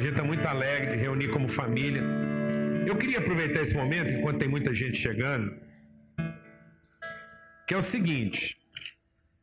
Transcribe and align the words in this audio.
A 0.00 0.02
gente 0.02 0.12
está 0.12 0.24
muito 0.24 0.46
alegre 0.48 0.92
de 0.92 0.96
reunir 0.96 1.28
como 1.28 1.46
família. 1.46 2.02
Eu 2.86 2.96
queria 2.96 3.18
aproveitar 3.18 3.60
esse 3.60 3.74
momento, 3.74 4.10
enquanto 4.14 4.38
tem 4.38 4.48
muita 4.48 4.74
gente 4.74 4.96
chegando, 4.96 5.54
que 7.66 7.74
é 7.74 7.76
o 7.76 7.82
seguinte: 7.82 8.58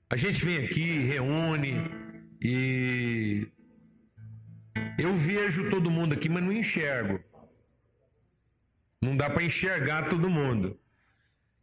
a 0.10 0.18
gente 0.18 0.44
vem 0.44 0.58
aqui, 0.66 0.88
reúne 1.14 1.74
e 2.42 3.48
eu 4.98 5.14
vejo 5.14 5.70
todo 5.70 5.92
mundo 5.92 6.14
aqui, 6.14 6.28
mas 6.28 6.44
não 6.44 6.52
enxergo. 6.52 7.20
Não 9.00 9.16
dá 9.16 9.30
para 9.30 9.44
enxergar 9.44 10.10
todo 10.10 10.28
mundo. 10.28 10.76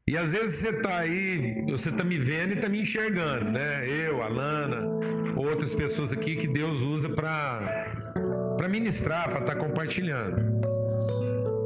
E 0.07 0.17
às 0.17 0.31
vezes 0.31 0.61
você 0.61 0.69
está 0.69 0.99
aí, 0.99 1.65
você 1.69 1.91
está 1.91 2.05
me 2.05 2.19
vendo 2.19 2.53
e 2.53 2.55
está 2.55 2.69
me 2.69 2.81
enxergando, 2.83 3.51
né? 3.51 3.89
Eu, 3.89 4.23
a 4.23 4.29
Lana, 4.29 4.87
outras 5.37 5.75
pessoas 5.75 6.13
aqui 6.13 6.37
que 6.37 6.47
Deus 6.47 6.81
usa 6.81 7.09
para 7.09 7.94
ministrar, 8.69 9.29
para 9.29 9.41
estar 9.41 9.55
tá 9.55 9.61
compartilhando. 9.61 10.43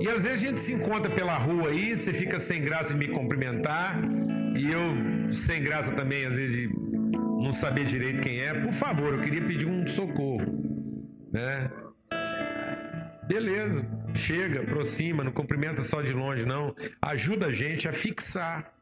E 0.01 0.09
às 0.09 0.23
vezes 0.23 0.43
a 0.43 0.47
gente 0.47 0.61
se 0.61 0.73
encontra 0.73 1.11
pela 1.11 1.37
rua 1.37 1.71
aí, 1.71 1.97
você 1.97 2.13
fica 2.13 2.39
sem 2.39 2.63
graça 2.63 2.95
de 2.95 2.99
me 3.01 3.09
cumprimentar, 3.09 4.01
e 4.57 4.71
eu 4.71 5.33
sem 5.33 5.63
graça 5.63 5.93
também, 5.93 6.25
às 6.25 6.37
vezes, 6.37 6.57
de 6.57 6.69
não 6.69 7.53
saber 7.53 7.85
direito 7.85 8.23
quem 8.23 8.41
é. 8.41 8.55
Por 8.55 8.73
favor, 8.73 9.15
eu 9.15 9.21
queria 9.21 9.45
pedir 9.45 9.67
um 9.67 9.87
socorro, 9.87 10.47
né? 11.33 11.71
Beleza, 13.27 13.85
chega, 14.15 14.63
aproxima, 14.63 15.23
não 15.23 15.33
cumprimenta 15.33 15.83
só 15.83 16.01
de 16.01 16.13
longe, 16.13 16.47
não. 16.47 16.75
Ajuda 17.03 17.47
a 17.47 17.53
gente 17.53 17.89
a 17.89 17.93
fixar 17.93 18.73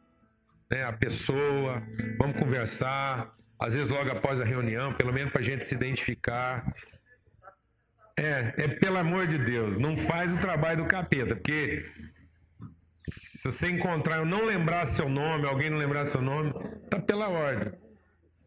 né, 0.70 0.84
a 0.84 0.92
pessoa, 0.92 1.82
vamos 2.18 2.38
conversar, 2.38 3.32
às 3.58 3.74
vezes 3.74 3.90
logo 3.90 4.10
após 4.10 4.40
a 4.40 4.44
reunião, 4.44 4.92
pelo 4.94 5.12
menos 5.12 5.32
para 5.32 5.40
a 5.40 5.44
gente 5.44 5.64
se 5.64 5.74
identificar. 5.74 6.64
É, 8.18 8.54
é 8.56 8.68
pelo 8.68 8.96
amor 8.96 9.26
de 9.26 9.38
Deus, 9.38 9.78
não 9.78 9.96
faz 9.96 10.32
o 10.32 10.38
trabalho 10.38 10.84
do 10.84 10.88
capeta, 10.88 11.36
porque 11.36 11.84
se 12.92 13.44
você 13.44 13.68
encontrar, 13.68 14.16
eu 14.16 14.24
não 14.24 14.46
lembrar 14.46 14.86
seu 14.86 15.08
nome, 15.08 15.46
alguém 15.46 15.68
não 15.68 15.76
lembrar 15.76 16.06
seu 16.06 16.22
nome, 16.22 16.52
tá 16.88 16.98
pela 16.98 17.28
ordem. 17.28 17.72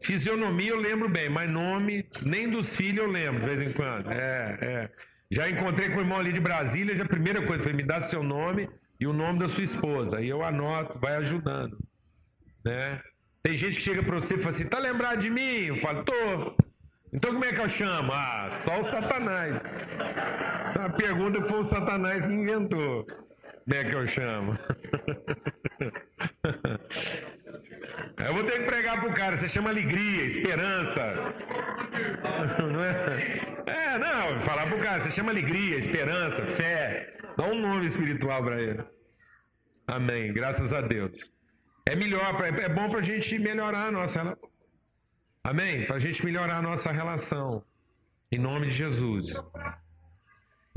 Fisionomia 0.02 0.72
eu 0.72 0.80
lembro 0.80 1.08
bem, 1.08 1.30
mas 1.30 1.50
nome, 1.50 2.08
nem 2.24 2.50
dos 2.50 2.76
filhos 2.76 3.04
eu 3.04 3.12
lembro 3.12 3.42
de 3.42 3.46
vez 3.46 3.62
em 3.62 3.74
quando. 3.74 4.10
É, 4.10 4.58
é. 4.62 4.90
Já 5.30 5.48
encontrei 5.48 5.90
com 5.90 5.98
o 5.98 6.00
irmão 6.00 6.18
ali 6.18 6.32
de 6.32 6.40
Brasília, 6.40 6.96
já 6.96 7.04
a 7.04 7.08
primeira 7.08 7.46
coisa 7.46 7.62
foi 7.62 7.74
me 7.74 7.84
dar 7.84 8.02
seu 8.02 8.24
nome 8.24 8.68
e 9.00 9.06
o 9.06 9.14
nome 9.14 9.40
da 9.40 9.48
sua 9.48 9.64
esposa. 9.64 10.18
Aí 10.18 10.30
eu 10.30 10.44
anoto, 10.44 10.98
vai 11.00 11.16
ajudando. 11.18 11.78
Né? 12.66 13.00
Tem 13.44 13.56
gente 13.56 13.76
que 13.76 13.84
chega 13.84 14.02
para 14.02 14.16
você 14.16 14.36
e 14.36 14.38
fala 14.38 14.50
assim: 14.50 14.68
tá 14.68 14.80
lembrado 14.80 15.20
de 15.20 15.30
mim? 15.30 15.66
Eu 15.66 15.76
falo, 15.76 16.04
tô. 16.04 16.14
Então 17.12 17.34
como 17.34 17.46
é 17.46 17.54
que 17.54 17.60
eu 17.60 17.70
chamo? 17.70 18.12
Ah, 18.14 18.50
só 18.52 18.80
o 18.80 18.84
Satanás. 18.84 19.60
Essa 20.62 20.84
é 20.84 20.90
pergunta 20.90 21.44
foi 21.46 21.60
o 21.60 21.64
Satanás 21.64 22.26
que 22.26 22.34
inventou. 22.34 23.06
Como 23.06 23.76
é 23.76 23.84
que 23.84 23.96
eu 23.96 24.08
chamo? 24.08 24.58
Eu 28.18 28.34
vou 28.34 28.44
ter 28.44 28.60
que 28.60 28.66
pregar 28.66 29.00
pro 29.00 29.14
cara, 29.14 29.38
você 29.38 29.48
chama 29.48 29.70
alegria, 29.70 30.26
esperança. 30.26 31.14
Não 32.60 32.84
é? 32.84 33.40
é, 33.66 33.98
não, 33.98 34.42
falar 34.42 34.68
pro 34.68 34.80
cara, 34.80 35.02
você 35.02 35.10
chama 35.10 35.32
alegria, 35.32 35.78
esperança, 35.78 36.46
fé. 36.46 37.14
Dá 37.38 37.46
um 37.46 37.60
nome 37.60 37.86
espiritual 37.86 38.44
para 38.44 38.62
ele. 38.62 38.84
Amém, 39.88 40.34
graças 40.34 40.74
a 40.74 40.82
Deus. 40.82 41.34
É 41.86 41.96
melhor, 41.96 42.36
é 42.44 42.70
bom 42.70 42.90
para 42.90 43.00
a 43.00 43.04
gente 43.04 43.40
melhorar 43.40 43.88
a 43.88 43.92
nossa 43.92 44.38
Amém? 45.44 45.86
Para 45.86 45.96
a 45.96 46.00
gente 46.00 46.24
melhorar 46.26 46.58
a 46.58 46.62
nossa 46.62 46.92
relação. 46.92 47.64
Em 48.32 48.38
nome 48.38 48.68
de 48.68 48.76
Jesus. 48.76 49.34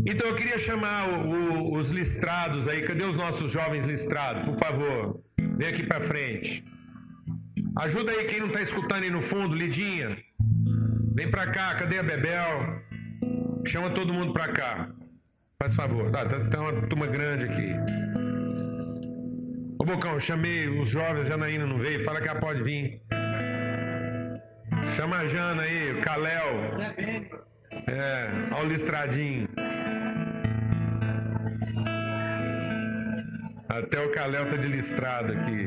Então 0.06 0.26
eu 0.28 0.34
queria 0.34 0.58
chamar 0.58 1.08
o, 1.08 1.30
o, 1.30 1.76
os 1.76 1.90
listrados 1.90 2.66
aí. 2.66 2.82
Cadê 2.82 3.04
os 3.04 3.16
nossos 3.16 3.52
jovens 3.52 3.84
listrados? 3.84 4.42
Por 4.42 4.56
favor, 4.56 5.20
vem 5.56 5.68
aqui 5.68 5.82
para 5.82 6.00
frente. 6.00 6.64
Ajuda 7.76 8.12
aí 8.12 8.24
quem 8.24 8.40
não 8.40 8.48
está 8.48 8.62
escutando 8.62 9.02
aí 9.04 9.10
no 9.10 9.22
fundo, 9.22 9.54
Lidinha. 9.54 10.16
Vem 11.14 11.30
para 11.30 11.50
cá, 11.50 11.74
cadê 11.74 11.98
a 11.98 12.02
Bebel? 12.02 12.82
Chama 13.66 13.90
todo 13.90 14.12
mundo 14.12 14.32
para 14.32 14.48
cá. 14.48 14.90
Faz 15.58 15.74
favor. 15.74 16.10
Ah, 16.16 16.26
tá, 16.26 16.40
tá 16.48 16.60
uma 16.60 16.86
turma 16.88 17.06
grande 17.06 17.44
aqui. 17.44 17.68
Ô 19.78 19.84
Bocão, 19.84 20.18
chamei 20.18 20.68
os 20.68 20.88
jovens, 20.88 21.22
a 21.22 21.24
Janaína 21.24 21.66
não 21.66 21.78
veio, 21.78 22.02
fala 22.04 22.20
que 22.20 22.28
ela 22.28 22.40
pode 22.40 22.62
vir. 22.62 23.00
Chama 24.96 25.18
a 25.18 25.26
Jana 25.26 25.62
aí, 25.62 25.92
o 25.92 26.00
Caléu. 26.02 26.68
É, 27.86 28.28
olha 28.52 28.66
o 28.66 28.68
listradinho. 28.68 29.48
Até 33.68 34.00
o 34.04 34.10
Caléu 34.10 34.50
tá 34.50 34.56
de 34.56 34.68
listrado 34.68 35.32
aqui. 35.32 35.66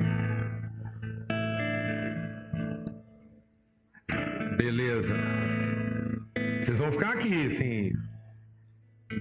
Beleza. 4.58 5.16
Vocês 6.60 6.80
vão 6.80 6.92
ficar 6.92 7.14
aqui, 7.14 7.48
assim, 7.48 7.92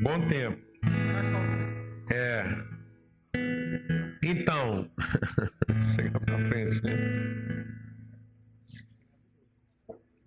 bom 0.02 0.20
tempo. 0.28 0.60
É. 2.12 2.44
Então, 4.22 4.90
chegar 5.96 6.20
para 6.20 6.38
frente, 6.44 6.82
né? 6.84 7.23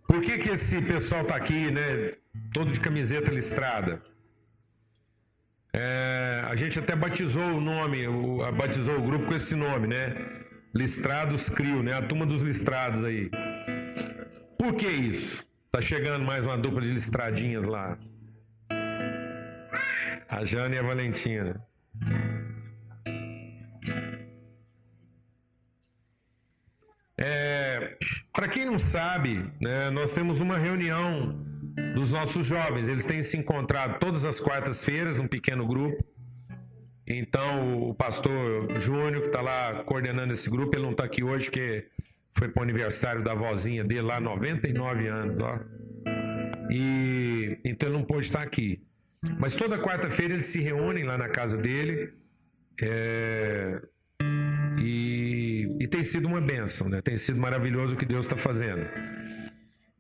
Por 0.08 0.22
que 0.22 0.38
que 0.38 0.50
esse 0.50 0.82
pessoal 0.82 1.26
tá 1.26 1.36
aqui, 1.36 1.70
né? 1.70 2.12
Todo 2.54 2.72
de 2.72 2.80
camiseta 2.80 3.30
listrada? 3.30 4.02
É, 5.74 6.42
a 6.48 6.56
gente 6.56 6.80
até 6.80 6.96
batizou 6.96 7.44
o 7.44 7.62
nome, 7.62 8.08
o, 8.08 8.52
batizou 8.54 8.98
o 8.98 9.02
grupo 9.02 9.26
com 9.28 9.36
esse 9.36 9.56
nome, 9.56 9.88
né? 9.88 10.16
Listrados 10.74 11.50
Crio, 11.50 11.84
né? 11.84 11.94
A 11.94 12.02
turma 12.02 12.26
dos 12.26 12.42
listrados 12.42 13.04
aí. 13.04 13.30
Por 14.58 14.76
que 14.76 14.88
isso? 14.88 15.46
Tá 15.72 15.82
chegando 15.82 16.24
mais 16.24 16.46
uma 16.46 16.58
dupla 16.58 16.82
de 16.82 16.92
listradinhas 16.92 17.66
lá. 17.66 17.98
A 20.30 20.46
Jane 20.46 20.76
e 20.76 20.80
a 20.80 20.84
Valentina. 20.84 21.62
É, 27.18 27.97
Para 28.38 28.48
quem 28.48 28.66
não 28.66 28.78
sabe, 28.78 29.52
né, 29.60 29.90
nós 29.90 30.14
temos 30.14 30.40
uma 30.42 30.60
reunião 30.60 31.44
dos 31.96 32.12
nossos 32.12 32.46
jovens. 32.46 32.88
Eles 32.88 33.04
têm 33.04 33.20
se 33.24 33.36
encontrado 33.36 33.98
todas 33.98 34.26
as 34.26 34.40
quartas-feiras, 34.40 35.18
um 35.18 35.28
pequeno 35.28 35.66
grupo. 35.66 36.06
Então, 37.08 37.82
o 37.90 37.96
pastor 37.96 38.80
Júnior, 38.80 39.22
que 39.22 39.30
está 39.30 39.42
lá 39.42 39.84
coordenando 39.86 40.34
esse 40.34 40.52
grupo, 40.52 40.76
ele 40.76 40.84
não 40.84 40.92
está 40.92 41.06
aqui 41.06 41.24
hoje 41.24 41.46
porque 41.46 41.88
foi 42.38 42.48
para 42.48 42.60
o 42.60 42.64
aniversário 42.64 43.24
da 43.24 43.34
vozinha 43.34 43.84
dele 43.84 44.02
lá, 44.02 44.20
99 44.20 45.08
anos, 45.08 45.40
ó. 45.40 45.60
E 46.70 47.58
então 47.66 47.90
ele 47.90 47.98
não 47.98 48.06
pôde 48.06 48.28
estar 48.28 48.44
aqui. 48.44 48.84
Mas 49.40 49.56
toda 49.56 49.80
quarta-feira 49.80 50.36
eles 50.36 50.46
se 50.46 50.62
reúnem 50.62 51.06
lá 51.06 51.18
na 51.18 51.28
casa 51.28 51.58
dele. 51.58 52.14
É, 52.84 53.82
e, 54.80 55.47
e, 55.80 55.88
tem 55.88 56.04
sido 56.04 56.28
uma 56.28 56.42
bênção, 56.42 56.90
né? 56.90 57.02
Tem 57.02 57.18
sido 57.18 57.40
maravilhoso 57.40 57.96
o 57.96 57.98
que 57.98 58.06
Deus 58.06 58.26
está 58.26 58.38
fazendo. 58.38 58.86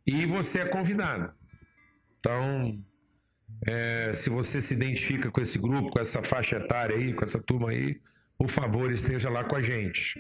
E 0.06 0.26
você 0.26 0.60
é 0.60 0.66
convidado. 0.66 1.32
Então, 2.20 2.78
é, 3.66 4.14
se 4.14 4.30
você 4.30 4.62
se 4.62 4.74
identifica 4.74 5.32
com 5.32 5.42
esse 5.42 5.58
grupo, 5.58 5.90
com 5.90 6.00
essa 6.00 6.22
faixa 6.22 6.58
etária 6.58 6.96
aí, 6.96 7.14
com 7.14 7.24
essa 7.24 7.42
turma 7.42 7.72
aí, 7.72 8.00
por 8.38 8.50
favor, 8.50 8.92
esteja 8.92 9.30
lá 9.30 9.44
com 9.44 9.56
a 9.56 9.62
gente. 9.62 10.20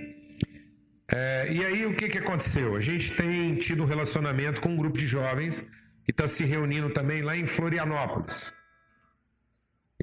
É, 1.09 1.51
e 1.51 1.63
aí 1.65 1.85
o 1.85 1.95
que, 1.95 2.09
que 2.09 2.17
aconteceu? 2.17 2.75
A 2.75 2.81
gente 2.81 3.15
tem 3.15 3.55
tido 3.55 3.83
um 3.83 3.85
relacionamento 3.85 4.59
com 4.59 4.69
um 4.69 4.77
grupo 4.77 4.97
de 4.97 5.07
jovens 5.07 5.65
que 6.03 6.11
está 6.11 6.27
se 6.27 6.43
reunindo 6.43 6.89
também 6.89 7.21
lá 7.21 7.37
em 7.37 7.47
Florianópolis. 7.47 8.53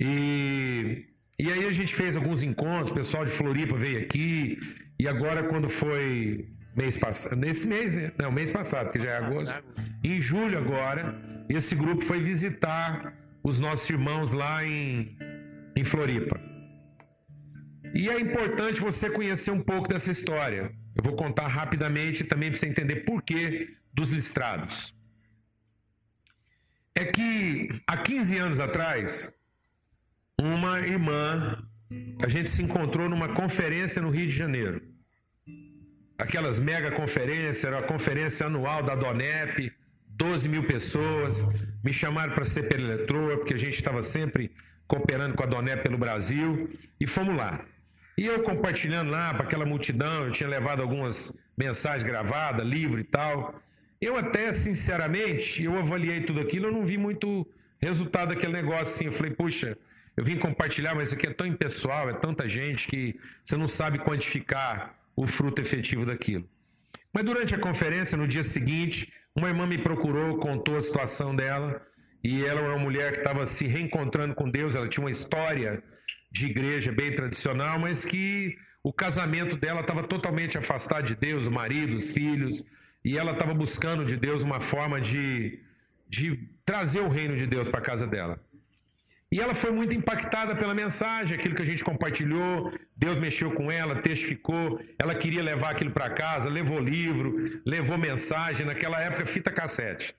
E, 0.00 1.06
e 1.38 1.52
aí 1.52 1.64
a 1.66 1.72
gente 1.72 1.94
fez 1.94 2.16
alguns 2.16 2.42
encontros, 2.42 2.90
o 2.90 2.94
pessoal 2.94 3.24
de 3.24 3.32
Floripa 3.32 3.76
veio 3.76 4.00
aqui, 4.00 4.58
e 4.98 5.08
agora 5.08 5.42
quando 5.44 5.68
foi 5.68 6.48
mês 6.76 6.96
passado, 6.96 7.36
nesse 7.36 7.66
mês, 7.66 7.96
né? 7.96 8.12
não, 8.18 8.30
mês 8.30 8.50
passado, 8.50 8.92
que 8.92 9.00
já 9.00 9.10
é 9.10 9.16
agosto, 9.16 9.62
em 10.02 10.20
julho 10.20 10.58
agora, 10.58 11.20
esse 11.48 11.74
grupo 11.74 12.04
foi 12.04 12.20
visitar 12.20 13.14
os 13.42 13.58
nossos 13.58 13.88
irmãos 13.90 14.32
lá 14.32 14.64
em, 14.64 15.16
em 15.76 15.84
Floripa. 15.84 16.40
E 17.94 18.08
é 18.08 18.18
importante 18.18 18.80
você 18.80 19.08
conhecer 19.08 19.52
um 19.52 19.60
pouco 19.60 19.86
dessa 19.86 20.10
história. 20.10 20.72
Eu 20.96 21.02
vou 21.02 21.14
contar 21.14 21.46
rapidamente 21.46 22.24
também 22.24 22.50
para 22.50 22.58
você 22.58 22.66
entender 22.66 23.04
por 23.04 23.22
que 23.22 23.76
dos 23.92 24.10
listrados. 24.10 24.94
É 26.94 27.04
que 27.04 27.68
há 27.86 27.96
15 27.96 28.36
anos 28.38 28.60
atrás, 28.60 29.32
uma 30.40 30.80
irmã, 30.80 31.62
a 32.22 32.28
gente 32.28 32.50
se 32.50 32.62
encontrou 32.62 33.08
numa 33.08 33.28
conferência 33.28 34.00
no 34.02 34.10
Rio 34.10 34.26
de 34.26 34.36
Janeiro. 34.36 34.82
Aquelas 36.18 36.58
mega 36.58 36.90
conferências, 36.92 37.64
era 37.64 37.80
a 37.80 37.82
conferência 37.82 38.46
anual 38.46 38.82
da 38.82 38.94
DONEP, 38.94 39.72
12 40.08 40.48
mil 40.48 40.64
pessoas. 40.64 41.42
Me 41.82 41.92
chamaram 41.92 42.34
para 42.34 42.44
ser 42.44 42.68
pela 42.68 42.92
Eletroa, 42.92 43.36
porque 43.38 43.54
a 43.54 43.58
gente 43.58 43.74
estava 43.74 44.00
sempre 44.02 44.50
cooperando 44.86 45.34
com 45.34 45.42
a 45.42 45.46
Doné 45.46 45.76
pelo 45.76 45.98
Brasil, 45.98 46.70
e 47.00 47.06
fomos 47.06 47.36
lá. 47.36 47.64
E 48.16 48.26
eu 48.26 48.42
compartilhando 48.42 49.10
lá 49.10 49.34
para 49.34 49.44
aquela 49.44 49.66
multidão, 49.66 50.26
eu 50.26 50.30
tinha 50.30 50.48
levado 50.48 50.80
algumas 50.82 51.38
mensagens 51.56 52.02
gravadas, 52.04 52.66
livro 52.66 53.00
e 53.00 53.04
tal. 53.04 53.60
Eu 54.00 54.16
até, 54.16 54.52
sinceramente, 54.52 55.64
eu 55.64 55.76
avaliei 55.78 56.20
tudo 56.20 56.40
aquilo, 56.40 56.66
eu 56.66 56.72
não 56.72 56.86
vi 56.86 56.96
muito 56.96 57.46
resultado 57.80 58.28
daquele 58.28 58.52
negócio 58.52 58.94
assim. 58.94 59.06
Eu 59.06 59.12
falei, 59.12 59.32
puxa, 59.32 59.76
eu 60.16 60.24
vim 60.24 60.38
compartilhar, 60.38 60.94
mas 60.94 61.08
isso 61.08 61.16
aqui 61.16 61.26
é 61.26 61.32
tão 61.32 61.46
impessoal, 61.46 62.08
é 62.08 62.14
tanta 62.14 62.48
gente 62.48 62.86
que 62.86 63.18
você 63.42 63.56
não 63.56 63.68
sabe 63.68 63.98
quantificar 63.98 64.94
o 65.16 65.26
fruto 65.26 65.60
efetivo 65.60 66.06
daquilo. 66.06 66.48
Mas 67.12 67.24
durante 67.24 67.54
a 67.54 67.58
conferência, 67.58 68.16
no 68.16 68.26
dia 68.26 68.42
seguinte, 68.42 69.12
uma 69.34 69.48
irmã 69.48 69.66
me 69.66 69.78
procurou, 69.78 70.38
contou 70.38 70.76
a 70.76 70.80
situação 70.80 71.34
dela, 71.34 71.80
e 72.22 72.44
ela 72.44 72.60
era 72.60 72.70
uma 72.70 72.78
mulher 72.78 73.12
que 73.12 73.18
estava 73.18 73.44
se 73.44 73.66
reencontrando 73.66 74.34
com 74.34 74.48
Deus, 74.48 74.74
ela 74.74 74.88
tinha 74.88 75.04
uma 75.04 75.10
história 75.10 75.82
de 76.30 76.46
igreja 76.46 76.90
bem 76.90 77.14
tradicional, 77.14 77.78
mas 77.78 78.04
que 78.04 78.56
o 78.82 78.92
casamento 78.92 79.56
dela 79.56 79.80
estava 79.80 80.02
totalmente 80.02 80.56
afastado 80.58 81.04
de 81.06 81.14
Deus, 81.14 81.46
o 81.46 81.50
marido, 81.50 81.96
os 81.96 82.10
filhos, 82.12 82.64
e 83.04 83.18
ela 83.18 83.32
estava 83.32 83.54
buscando 83.54 84.04
de 84.04 84.16
Deus 84.16 84.42
uma 84.42 84.60
forma 84.60 85.00
de, 85.00 85.60
de 86.08 86.48
trazer 86.64 87.00
o 87.00 87.08
reino 87.08 87.36
de 87.36 87.46
Deus 87.46 87.68
para 87.68 87.80
a 87.80 87.82
casa 87.82 88.06
dela. 88.06 88.40
E 89.34 89.40
ela 89.44 89.52
foi 89.52 89.72
muito 89.72 89.92
impactada 90.00 90.54
pela 90.54 90.74
mensagem, 90.80 91.36
aquilo 91.36 91.56
que 91.56 91.62
a 91.62 91.70
gente 91.70 91.82
compartilhou. 91.82 92.72
Deus 92.96 93.16
mexeu 93.18 93.50
com 93.50 93.64
ela, 93.68 93.96
testificou. 93.96 94.80
Ela 94.96 95.12
queria 95.22 95.42
levar 95.42 95.70
aquilo 95.70 95.90
para 95.90 96.08
casa, 96.10 96.48
levou 96.48 96.78
livro, 96.78 97.28
levou 97.66 97.98
mensagem. 97.98 98.64
Naquela 98.64 99.00
época, 99.00 99.26
fita 99.26 99.50
cassete. 99.50 100.14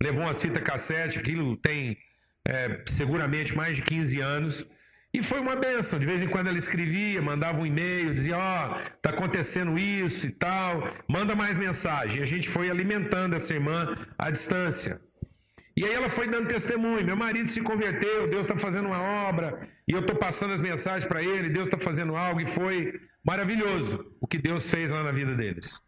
Levou 0.00 0.22
umas 0.22 0.40
fita 0.40 0.60
cassete, 0.60 1.18
aquilo 1.18 1.56
tem 1.56 1.98
é, 2.48 2.82
seguramente 2.86 3.56
mais 3.56 3.74
de 3.78 3.82
15 3.82 4.20
anos. 4.20 4.54
E 5.12 5.24
foi 5.24 5.40
uma 5.40 5.56
benção. 5.56 5.98
De 5.98 6.06
vez 6.06 6.22
em 6.22 6.28
quando 6.28 6.46
ela 6.46 6.58
escrevia, 6.64 7.20
mandava 7.20 7.58
um 7.60 7.66
e-mail, 7.66 8.14
dizia: 8.14 8.38
Ó, 8.38 8.40
oh, 8.42 8.98
tá 9.02 9.10
acontecendo 9.10 9.76
isso 9.76 10.24
e 10.24 10.30
tal, 10.30 10.88
manda 11.08 11.34
mais 11.34 11.56
mensagem. 11.56 12.20
E 12.20 12.22
a 12.22 12.30
gente 12.34 12.48
foi 12.48 12.70
alimentando 12.70 13.34
essa 13.34 13.52
irmã 13.52 13.96
à 14.16 14.30
distância. 14.30 15.00
E 15.76 15.84
aí 15.84 15.92
ela 15.92 16.08
foi 16.08 16.26
dando 16.26 16.48
testemunho: 16.48 17.04
meu 17.04 17.16
marido 17.16 17.48
se 17.48 17.60
converteu, 17.60 18.28
Deus 18.28 18.46
está 18.46 18.56
fazendo 18.56 18.86
uma 18.86 19.02
obra, 19.28 19.60
e 19.86 19.92
eu 19.92 20.00
estou 20.00 20.16
passando 20.16 20.54
as 20.54 20.60
mensagens 20.60 21.04
para 21.04 21.22
ele, 21.22 21.48
Deus 21.48 21.68
está 21.68 21.78
fazendo 21.78 22.16
algo, 22.16 22.40
e 22.40 22.46
foi 22.46 22.98
maravilhoso 23.22 24.10
o 24.20 24.26
que 24.26 24.38
Deus 24.38 24.70
fez 24.70 24.90
lá 24.90 25.02
na 25.02 25.12
vida 25.12 25.34
deles. 25.34 25.80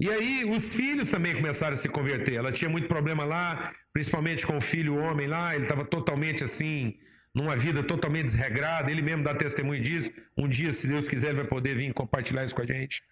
E 0.00 0.10
aí 0.10 0.44
os 0.44 0.74
filhos 0.74 1.10
também 1.10 1.34
começaram 1.34 1.74
a 1.74 1.76
se 1.76 1.88
converter. 1.88 2.34
Ela 2.34 2.50
tinha 2.50 2.68
muito 2.68 2.88
problema 2.88 3.24
lá, 3.24 3.72
principalmente 3.92 4.46
com 4.46 4.56
o 4.56 4.60
filho 4.60 4.96
homem 4.96 5.26
lá, 5.26 5.54
ele 5.54 5.64
estava 5.64 5.84
totalmente 5.84 6.42
assim, 6.42 6.98
numa 7.34 7.56
vida 7.56 7.82
totalmente 7.82 8.24
desregrada, 8.24 8.90
ele 8.90 9.02
mesmo 9.02 9.22
dá 9.22 9.34
testemunho 9.34 9.82
disso. 9.82 10.10
Um 10.36 10.48
dia, 10.48 10.72
se 10.72 10.88
Deus 10.88 11.06
quiser, 11.06 11.28
ele 11.28 11.42
vai 11.42 11.46
poder 11.46 11.76
vir 11.76 11.92
compartilhar 11.94 12.44
isso 12.44 12.54
com 12.54 12.62
a 12.62 12.66
gente. 12.66 13.02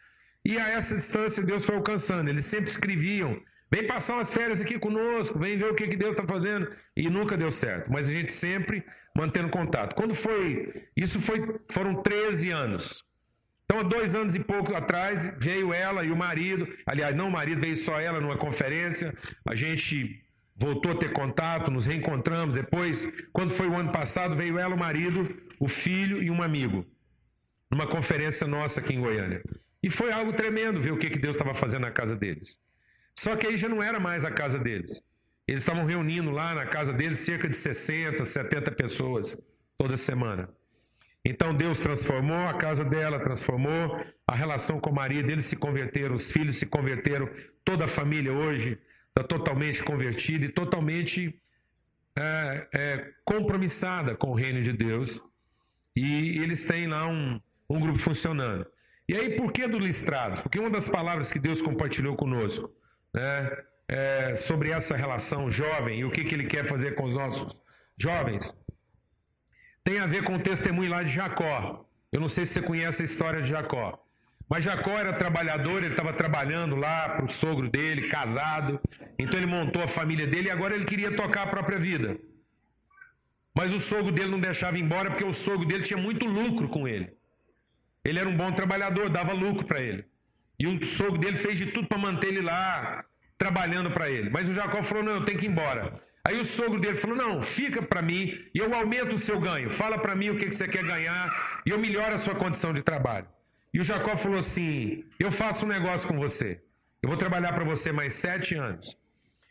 E 0.45 0.59
a 0.59 0.71
essa 0.71 0.97
distância 0.97 1.43
Deus 1.45 1.65
foi 1.65 1.77
alcançando. 1.77 2.29
Eles 2.29 2.45
sempre 2.45 2.71
escreviam 2.71 3.41
Vem 3.73 3.87
passar 3.87 4.17
umas 4.17 4.31
férias 4.31 4.61
aqui 4.61 4.79
conosco, 4.79 5.39
vem 5.39 5.57
ver 5.57 5.71
o 5.71 5.75
que, 5.75 5.89
que 5.89 5.97
Deus 5.97 6.15
está 6.15 6.27
fazendo. 6.27 6.69
E 6.95 7.09
nunca 7.09 7.39
deu 7.39 7.51
certo. 7.51 7.91
Mas 7.91 8.07
a 8.07 8.13
gente 8.13 8.31
sempre 8.31 8.85
mantendo 9.17 9.49
contato. 9.49 9.95
Quando 9.95 10.15
foi. 10.15 10.73
Isso 10.95 11.19
foi, 11.19 11.59
foram 11.71 12.03
13 12.03 12.51
anos. 12.51 13.03
Então, 13.65 13.81
há 13.81 13.83
dois 13.83 14.15
anos 14.15 14.35
e 14.35 14.41
pouco 14.41 14.75
atrás, 14.75 15.35
veio 15.39 15.73
ela 15.73 16.05
e 16.05 16.11
o 16.11 16.17
marido. 16.17 16.69
Aliás, 16.85 17.17
não 17.17 17.29
o 17.29 17.33
marido, 17.33 17.63
veio 17.63 17.75
só 17.75 17.99
ela 17.99 18.21
numa 18.21 18.37
conferência. 18.37 19.15
A 19.47 19.55
gente 19.55 20.23
voltou 20.55 20.93
a 20.93 20.97
ter 20.97 21.11
contato, 21.15 21.71
nos 21.71 21.87
reencontramos. 21.87 22.55
Depois, 22.55 23.11
quando 23.33 23.53
foi 23.53 23.69
o 23.69 23.75
ano 23.75 23.91
passado, 23.91 24.37
veio 24.37 24.59
ela, 24.59 24.75
o 24.75 24.79
marido, 24.79 25.35
o 25.59 25.67
filho 25.67 26.23
e 26.23 26.31
um 26.31 26.43
amigo. 26.43 26.85
Numa 27.71 27.87
conferência 27.87 28.47
nossa 28.47 28.81
aqui 28.81 28.95
em 28.95 29.01
Goiânia. 29.01 29.43
E 29.83 29.89
foi 29.89 30.13
algo 30.13 30.35
tremendo 30.35 30.79
ver 30.79 30.93
o 30.93 30.99
que, 30.99 31.09
que 31.09 31.19
Deus 31.19 31.37
estava 31.37 31.55
fazendo 31.55 31.83
na 31.83 31.91
casa 31.91 32.15
deles. 32.15 32.59
Só 33.19 33.37
que 33.37 33.47
aí 33.47 33.57
já 33.57 33.69
não 33.69 33.83
era 33.83 34.01
mais 34.01 34.25
a 34.25 34.31
casa 34.31 34.59
deles. 34.59 35.03
Eles 35.47 35.63
estavam 35.63 35.85
reunindo 35.85 36.31
lá 36.31 36.55
na 36.55 36.67
casa 36.67 36.93
deles 36.93 37.19
cerca 37.19 37.49
de 37.49 37.57
60, 37.57 38.25
70 38.25 38.71
pessoas 38.73 39.39
toda 39.77 39.97
semana. 39.97 40.49
Então 41.25 41.55
Deus 41.55 41.79
transformou 41.79 42.49
a 42.49 42.55
casa 42.55 42.85
dela, 42.85 43.21
transformou 43.21 44.05
a 44.27 44.35
relação 44.35 44.81
com 44.81 44.91
o 44.91 44.95
marido, 44.95 45.31
eles 45.31 45.45
se 45.45 45.57
converteram, 45.57 46.15
os 46.15 46.31
filhos 46.33 46.57
se 46.57 46.67
converteram, 46.67 47.29
toda 47.65 47.85
a 47.85 47.89
família 47.89 48.33
hoje 48.33 48.79
está 49.09 49.23
totalmente 49.23 49.83
convertida 49.83 50.47
e 50.47 50.49
totalmente 50.49 51.41
é, 52.17 52.69
é, 52.73 53.13
compromissada 53.25 54.17
com 54.17 54.31
o 54.31 54.35
reino 54.35 54.63
de 54.63 54.73
Deus. 54.73 55.25
E 55.95 56.39
eles 56.39 56.65
têm 56.65 56.87
lá 56.87 57.07
um, 57.07 57.41
um 57.69 57.79
grupo 57.79 57.99
funcionando. 57.99 58.67
E 59.09 59.15
aí, 59.15 59.37
por 59.37 59.53
que 59.53 59.67
do 59.69 59.79
listrados? 59.79 60.39
Porque 60.39 60.59
uma 60.59 60.71
das 60.71 60.89
palavras 60.89 61.31
que 61.31 61.39
Deus 61.39 61.61
compartilhou 61.61 62.17
conosco 62.17 62.73
né, 63.15 63.51
é, 63.89 64.35
sobre 64.35 64.71
essa 64.71 64.97
relação 64.97 65.51
jovem 65.51 66.01
e 66.01 66.05
o 66.05 66.11
que, 66.11 66.25
que 66.25 66.35
ele 66.35 66.47
quer 66.47 66.65
fazer 66.65 66.95
com 66.95 67.05
os 67.05 67.15
nossos 67.15 67.57
jovens, 67.97 68.55
tem 69.85 69.99
a 69.99 70.07
ver 70.07 70.23
com 70.25 70.37
o 70.37 70.43
testemunho 70.43 70.91
lá 70.91 71.03
de 71.03 71.13
Jacó. 71.13 71.85
Eu 72.11 72.21
não 72.21 72.29
sei 72.29 72.45
se 72.47 72.55
você 72.55 72.63
conhece 72.63 73.03
a 73.03 73.05
história 73.05 73.43
de 73.43 73.49
Jacó. 73.49 73.99
Mas 74.49 74.65
Jacó 74.65 74.91
era 74.91 75.15
trabalhador, 75.15 75.79
ele 75.83 75.95
estava 75.95 76.13
trabalhando 76.13 76.77
lá 76.77 77.09
para 77.09 77.25
o 77.25 77.31
sogro 77.31 77.71
dele, 77.71 78.09
casado. 78.09 78.81
Então 79.19 79.39
ele 79.39 79.47
montou 79.47 79.83
a 79.83 79.89
família 79.89 80.27
dele 80.27 80.49
e 80.49 80.51
agora 80.51 80.75
ele 80.75 80.85
queria 80.85 81.17
tocar 81.17 81.45
a 81.45 81.47
própria 81.47 81.79
vida. 81.79 82.19
Mas 83.55 83.73
o 83.73 83.81
sogro 83.81 84.13
dele 84.13 84.31
não 84.31 84.41
deixava 84.41 84.79
embora 84.79 85.11
porque 85.11 85.25
o 85.25 85.33
sogro 85.33 85.67
dele 85.67 85.85
tinha 85.85 85.99
muito 85.99 86.27
lucro 86.27 86.69
com 86.69 86.87
ele. 86.87 87.13
Ele 88.05 88.19
era 88.19 88.29
um 88.29 88.37
bom 88.37 88.53
trabalhador, 88.53 89.09
dava 89.09 89.33
lucro 89.33 89.67
para 89.67 89.81
ele. 89.81 90.05
E 90.63 90.67
o 90.69 90.87
sogro 90.87 91.19
dele 91.19 91.39
fez 91.45 91.59
de 91.59 91.67
tudo 91.75 91.89
para 91.89 91.99
manter 92.07 92.29
ele 92.29 92.41
lá, 92.41 93.05
trabalhando 93.37 93.91
para 93.91 94.09
ele. 94.09 94.29
Mas 94.31 94.49
o 94.49 94.55
Jacó 94.59 94.81
falou: 94.81 95.03
não, 95.07 95.15
eu 95.17 95.25
tenho 95.25 95.39
que 95.41 95.47
ir 95.47 95.53
embora. 95.53 95.83
Aí 96.27 96.39
o 96.39 96.45
sogro 96.45 96.79
dele 96.83 96.97
falou: 96.97 97.17
não, 97.17 97.33
fica 97.43 97.81
para 97.83 98.01
mim 98.01 98.21
e 98.55 98.59
eu 98.65 98.73
aumento 98.81 99.17
o 99.17 99.25
seu 99.29 99.41
ganho. 99.41 99.73
Fala 99.81 99.99
para 99.99 100.15
mim 100.15 100.29
o 100.31 100.37
que, 100.39 100.47
que 100.51 100.55
você 100.55 100.69
quer 100.69 100.85
ganhar 100.85 101.25
e 101.67 101.71
eu 101.71 101.79
melhoro 101.81 102.15
a 102.15 102.23
sua 102.27 102.37
condição 102.43 102.73
de 102.73 102.81
trabalho. 102.91 103.27
E 103.75 103.81
o 103.81 103.87
Jacó 103.89 104.17
falou 104.17 104.39
assim: 104.39 105.05
eu 105.19 105.33
faço 105.33 105.65
um 105.67 105.73
negócio 105.77 106.07
com 106.07 106.17
você. 106.17 106.63
Eu 107.03 107.09
vou 107.09 107.19
trabalhar 107.25 107.53
para 107.55 107.65
você 107.73 107.91
mais 107.91 108.15
sete 108.15 108.55
anos. 108.55 108.97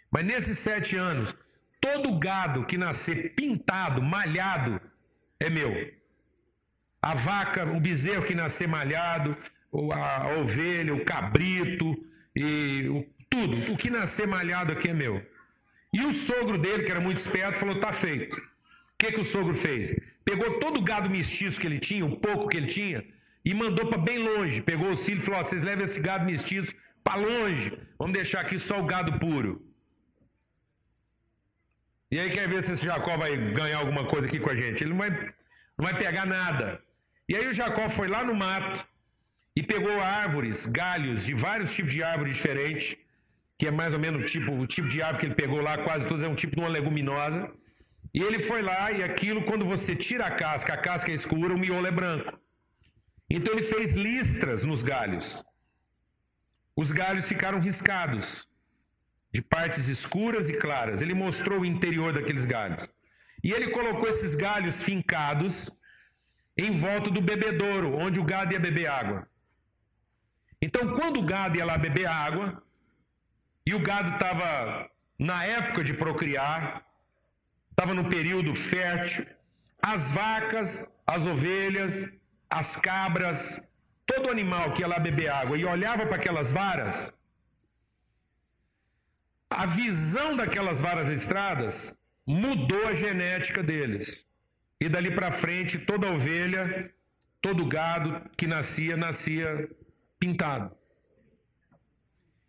Mas 0.09 0.23
nesses 0.23 0.59
sete 0.59 0.95
anos, 0.95 1.35
todo 1.81 2.17
gado 2.27 2.65
que 2.65 2.77
nascer 2.77 3.35
pintado, 3.35 4.01
malhado, 4.01 4.79
é 5.41 5.49
meu. 5.49 5.73
A 7.01 7.13
vaca, 7.15 7.65
o 7.65 7.81
bezerro 7.81 8.23
que 8.23 8.33
nascer 8.43 8.69
malhado, 8.77 9.35
a, 9.73 10.27
ovelha, 10.39 10.93
o 10.93 11.05
cabrito 11.05 11.87
e 12.35 12.87
o, 12.89 13.05
tudo. 13.29 13.71
O 13.71 13.77
que 13.77 13.89
nascer 13.89 14.27
malhado 14.27 14.71
aqui 14.71 14.89
é 14.89 14.93
meu. 14.93 15.25
E 15.93 16.05
o 16.05 16.13
sogro 16.13 16.57
dele, 16.57 16.83
que 16.83 16.91
era 16.91 17.01
muito 17.01 17.17
esperto, 17.17 17.59
falou: 17.59 17.79
tá 17.79 17.91
feito. 17.91 18.37
O 18.37 18.97
que, 18.97 19.11
que 19.11 19.19
o 19.19 19.25
sogro 19.25 19.53
fez? 19.53 19.95
Pegou 20.23 20.59
todo 20.59 20.77
o 20.77 20.83
gado 20.83 21.09
mestiço 21.09 21.59
que 21.59 21.67
ele 21.67 21.79
tinha, 21.79 22.05
o 22.05 22.17
pouco 22.17 22.47
que 22.47 22.57
ele 22.57 22.67
tinha, 22.67 23.03
e 23.43 23.53
mandou 23.53 23.87
para 23.87 23.97
bem 23.97 24.19
longe. 24.19 24.61
Pegou 24.61 24.89
os 24.89 25.03
filhos 25.05 25.23
e 25.23 25.25
falou: 25.25 25.43
vocês 25.43 25.63
levem 25.63 25.85
esse 25.85 25.99
gado 25.99 26.25
mestiço 26.25 26.75
para 27.03 27.19
longe. 27.19 27.77
Vamos 27.97 28.13
deixar 28.13 28.41
aqui 28.41 28.59
só 28.59 28.79
o 28.79 28.85
gado 28.85 29.19
puro. 29.19 29.65
E 32.11 32.19
aí 32.19 32.29
quer 32.29 32.47
ver 32.49 32.61
se 32.61 32.73
esse 32.73 32.85
Jacó 32.85 33.15
vai 33.17 33.35
ganhar 33.53 33.77
alguma 33.77 34.05
coisa 34.05 34.27
aqui 34.27 34.37
com 34.37 34.49
a 34.49 34.55
gente. 34.55 34.83
Ele 34.83 34.91
não 34.91 34.97
vai, 34.97 35.09
não 35.77 35.85
vai 35.87 35.97
pegar 35.97 36.25
nada. 36.25 36.81
E 37.27 37.35
aí 37.35 37.47
o 37.47 37.53
Jacó 37.53 37.89
foi 37.89 38.09
lá 38.09 38.21
no 38.23 38.35
mato, 38.35 38.85
e 39.55 39.61
pegou 39.61 39.99
árvores, 39.99 40.65
galhos 40.65 41.25
de 41.25 41.33
vários 41.33 41.73
tipos 41.73 41.91
de 41.91 42.01
árvores 42.01 42.35
diferentes, 42.35 42.97
que 43.57 43.67
é 43.67 43.71
mais 43.71 43.93
ou 43.93 43.99
menos 43.99 44.23
o 44.23 44.27
tipo, 44.27 44.51
o 44.53 44.65
tipo 44.65 44.87
de 44.87 45.01
árvore 45.01 45.19
que 45.19 45.25
ele 45.27 45.35
pegou 45.35 45.61
lá, 45.61 45.77
quase 45.77 46.07
todos 46.07 46.23
é 46.23 46.27
um 46.27 46.35
tipo 46.35 46.55
de 46.55 46.61
uma 46.61 46.69
leguminosa. 46.69 47.51
E 48.13 48.21
ele 48.21 48.39
foi 48.39 48.61
lá 48.61 48.91
e 48.91 49.03
aquilo, 49.03 49.43
quando 49.43 49.65
você 49.65 49.95
tira 49.95 50.25
a 50.25 50.31
casca, 50.31 50.73
a 50.73 50.77
casca 50.77 51.11
é 51.11 51.13
escura, 51.13 51.53
o 51.53 51.59
miolo 51.59 51.87
é 51.87 51.91
branco. 51.91 52.39
Então 53.29 53.53
ele 53.53 53.63
fez 53.63 53.93
listras 53.93 54.63
nos 54.63 54.83
galhos. 54.83 55.43
Os 56.75 56.91
galhos 56.91 57.27
ficaram 57.27 57.59
riscados, 57.59 58.47
de 59.33 59.41
partes 59.41 59.87
escuras 59.87 60.49
e 60.49 60.53
claras. 60.53 61.01
Ele 61.01 61.13
mostrou 61.13 61.59
o 61.61 61.65
interior 61.65 62.11
daqueles 62.13 62.45
galhos. 62.45 62.89
E 63.43 63.51
ele 63.51 63.69
colocou 63.69 64.07
esses 64.09 64.33
galhos 64.35 64.81
fincados 64.81 65.81
em 66.57 66.71
volta 66.71 67.09
do 67.09 67.21
bebedouro, 67.21 67.95
onde 67.95 68.19
o 68.19 68.23
gado 68.23 68.53
ia 68.53 68.59
beber 68.59 68.87
água. 68.87 69.27
Então, 70.61 70.93
quando 70.93 71.19
o 71.19 71.23
gado 71.23 71.57
ia 71.57 71.65
lá 71.65 71.77
beber 71.77 72.05
água, 72.05 72.61
e 73.65 73.73
o 73.73 73.79
gado 73.79 74.13
estava 74.13 74.89
na 75.17 75.43
época 75.45 75.83
de 75.83 75.93
procriar, 75.93 76.85
estava 77.71 77.93
no 77.93 78.09
período 78.09 78.53
fértil, 78.53 79.25
as 79.81 80.11
vacas, 80.11 80.93
as 81.07 81.25
ovelhas, 81.25 82.11
as 82.49 82.75
cabras, 82.75 83.67
todo 84.05 84.29
animal 84.29 84.73
que 84.73 84.81
ia 84.81 84.87
lá 84.87 84.99
beber 84.99 85.29
água 85.29 85.57
e 85.57 85.65
olhava 85.65 86.05
para 86.05 86.17
aquelas 86.17 86.51
varas, 86.51 87.11
a 89.49 89.65
visão 89.65 90.35
daquelas 90.35 90.79
varas 90.79 91.07
listradas 91.09 91.99
mudou 92.25 92.87
a 92.87 92.95
genética 92.95 93.61
deles. 93.63 94.25
E 94.79 94.87
dali 94.87 95.11
para 95.11 95.31
frente, 95.31 95.77
toda 95.77 96.11
ovelha, 96.11 96.91
todo 97.41 97.65
gado 97.65 98.29
que 98.37 98.47
nascia, 98.47 98.95
nascia 98.95 99.69
pintado. 100.21 100.67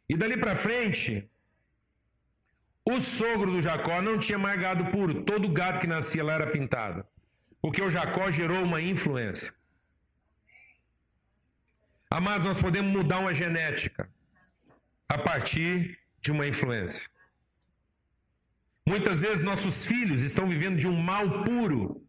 E 0.09 0.15
dali 0.21 0.37
para 0.37 0.55
frente, 0.55 1.11
o 2.85 3.01
sogro 3.01 3.51
do 3.53 3.63
Jacó 3.67 4.03
não 4.03 4.19
tinha 4.19 4.39
mais 4.39 4.61
gado 4.61 4.85
puro, 4.95 5.25
todo 5.25 5.55
gado 5.61 5.81
que 5.81 5.87
nascia 5.87 6.23
lá 6.23 6.35
era 6.35 6.53
pintado. 6.57 7.05
Porque 7.63 7.81
o 7.81 7.91
Jacó 7.91 8.31
gerou 8.31 8.63
uma 8.63 8.81
influência. 8.81 9.55
Amados, 12.11 12.47
nós 12.47 12.61
podemos 12.61 12.93
mudar 12.93 13.21
uma 13.21 13.33
genética 13.33 14.11
a 15.09 15.17
partir 15.17 15.99
de 16.21 16.31
uma 16.31 16.47
influência. 16.47 17.09
Muitas 18.87 19.23
vezes 19.23 19.43
nossos 19.43 19.87
filhos 19.87 20.23
estão 20.23 20.47
vivendo 20.49 20.77
de 20.77 20.89
um 20.89 20.99
mal 21.11 21.45
puro. 21.45 22.07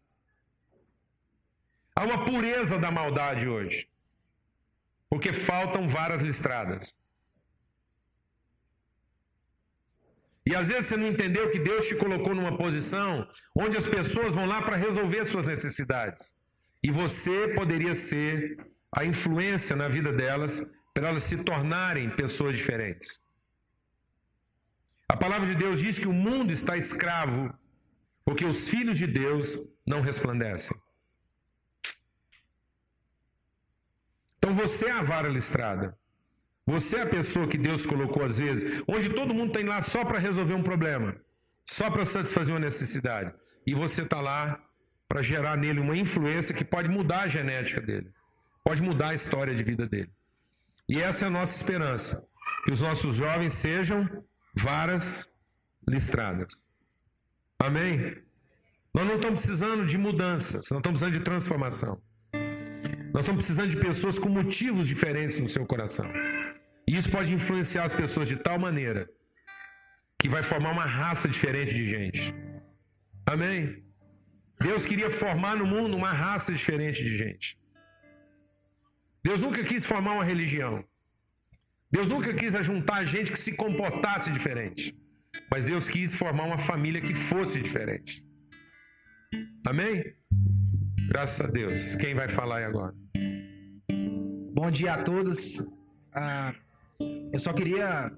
Há 1.96 2.04
uma 2.04 2.24
pureza 2.24 2.76
da 2.78 2.90
maldade 2.90 3.48
hoje, 3.48 3.88
porque 5.14 5.32
faltam 5.32 5.82
varas 5.86 6.22
listradas. 6.28 6.84
E 10.44 10.52
às 10.60 10.66
vezes 10.70 10.86
você 10.86 10.96
não 10.96 11.06
entendeu 11.06 11.44
que 11.52 11.60
Deus 11.68 11.86
te 11.86 11.94
colocou 11.94 12.34
numa 12.34 12.56
posição 12.62 13.10
onde 13.54 13.76
as 13.76 13.86
pessoas 13.86 14.34
vão 14.34 14.44
lá 14.52 14.60
para 14.62 14.80
resolver 14.86 15.24
suas 15.24 15.46
necessidades. 15.46 16.34
E 16.82 16.90
você 16.90 17.36
poderia 17.58 17.94
ser 17.94 18.58
a 18.90 19.04
influência 19.04 19.76
na 19.76 19.86
vida 19.86 20.12
delas 20.12 20.52
para 20.92 21.10
elas 21.10 21.22
se 21.22 21.44
tornarem 21.44 22.10
pessoas 22.10 22.56
diferentes. 22.56 23.20
A 25.08 25.16
palavra 25.16 25.46
de 25.46 25.54
Deus 25.54 25.78
diz 25.78 25.96
que 25.96 26.08
o 26.08 26.20
mundo 26.26 26.50
está 26.50 26.76
escravo 26.76 27.56
porque 28.24 28.44
os 28.44 28.68
filhos 28.68 28.98
de 28.98 29.06
Deus 29.06 29.64
não 29.86 30.00
resplandecem. 30.00 30.76
Você 34.54 34.86
é 34.86 34.92
a 34.92 35.02
vara 35.02 35.28
listrada. 35.28 35.96
Você 36.66 36.96
é 36.96 37.02
a 37.02 37.06
pessoa 37.06 37.46
que 37.46 37.58
Deus 37.58 37.84
colocou 37.84 38.24
às 38.24 38.38
vezes, 38.38 38.82
onde 38.88 39.10
todo 39.10 39.34
mundo 39.34 39.52
tem 39.52 39.64
lá 39.64 39.80
só 39.82 40.04
para 40.04 40.18
resolver 40.18 40.54
um 40.54 40.62
problema, 40.62 41.14
só 41.66 41.90
para 41.90 42.06
satisfazer 42.06 42.54
uma 42.54 42.60
necessidade. 42.60 43.34
E 43.66 43.74
você 43.74 44.02
está 44.02 44.20
lá 44.20 44.62
para 45.08 45.22
gerar 45.22 45.56
nele 45.56 45.80
uma 45.80 45.96
influência 45.96 46.54
que 46.54 46.64
pode 46.64 46.88
mudar 46.88 47.22
a 47.22 47.28
genética 47.28 47.80
dele, 47.80 48.10
pode 48.64 48.82
mudar 48.82 49.08
a 49.08 49.14
história 49.14 49.54
de 49.54 49.62
vida 49.62 49.86
dele. 49.86 50.10
E 50.88 51.00
essa 51.00 51.24
é 51.24 51.28
a 51.28 51.30
nossa 51.30 51.54
esperança, 51.54 52.26
que 52.64 52.70
os 52.70 52.80
nossos 52.80 53.16
jovens 53.16 53.52
sejam 53.52 54.08
varas 54.54 55.28
listradas. 55.86 56.54
Amém? 57.58 58.22
Nós 58.94 59.04
não 59.06 59.16
estamos 59.16 59.40
precisando 59.42 59.84
de 59.84 59.98
mudanças, 59.98 60.70
nós 60.70 60.78
estamos 60.78 61.00
precisando 61.00 61.18
de 61.18 61.24
transformação. 61.24 62.00
Nós 63.14 63.22
estamos 63.22 63.42
precisando 63.42 63.70
de 63.70 63.76
pessoas 63.76 64.18
com 64.18 64.28
motivos 64.28 64.88
diferentes 64.88 65.38
no 65.38 65.48
seu 65.48 65.64
coração. 65.64 66.06
E 66.88 66.96
isso 66.96 67.08
pode 67.08 67.32
influenciar 67.32 67.84
as 67.84 67.92
pessoas 67.92 68.26
de 68.26 68.36
tal 68.46 68.58
maneira 68.58 69.08
que 70.18 70.28
vai 70.28 70.42
formar 70.42 70.72
uma 70.72 70.84
raça 70.84 71.28
diferente 71.28 71.72
de 71.72 71.86
gente. 71.86 72.34
Amém? 73.24 73.84
Deus 74.60 74.84
queria 74.84 75.10
formar 75.12 75.54
no 75.54 75.64
mundo 75.64 75.96
uma 75.96 76.10
raça 76.10 76.52
diferente 76.52 77.04
de 77.04 77.16
gente. 77.16 77.56
Deus 79.22 79.38
nunca 79.38 79.62
quis 79.62 79.86
formar 79.86 80.14
uma 80.14 80.24
religião. 80.24 80.84
Deus 81.92 82.08
nunca 82.08 82.34
quis 82.34 82.56
ajuntar 82.56 83.06
gente 83.06 83.30
que 83.30 83.38
se 83.38 83.52
comportasse 83.54 84.28
diferente. 84.32 84.98
Mas 85.52 85.66
Deus 85.66 85.88
quis 85.88 86.16
formar 86.16 86.46
uma 86.46 86.58
família 86.58 87.00
que 87.00 87.14
fosse 87.14 87.62
diferente. 87.62 88.26
Amém? 89.64 90.02
Graças 91.08 91.40
a 91.40 91.48
Deus. 91.48 91.94
Quem 91.94 92.12
vai 92.12 92.28
falar 92.28 92.58
aí 92.58 92.64
agora? 92.64 93.03
Bom 94.54 94.70
dia 94.70 94.94
a 94.94 95.02
todos. 95.02 95.68
Ah, 96.14 96.54
eu 97.32 97.40
só 97.40 97.52
queria 97.52 98.12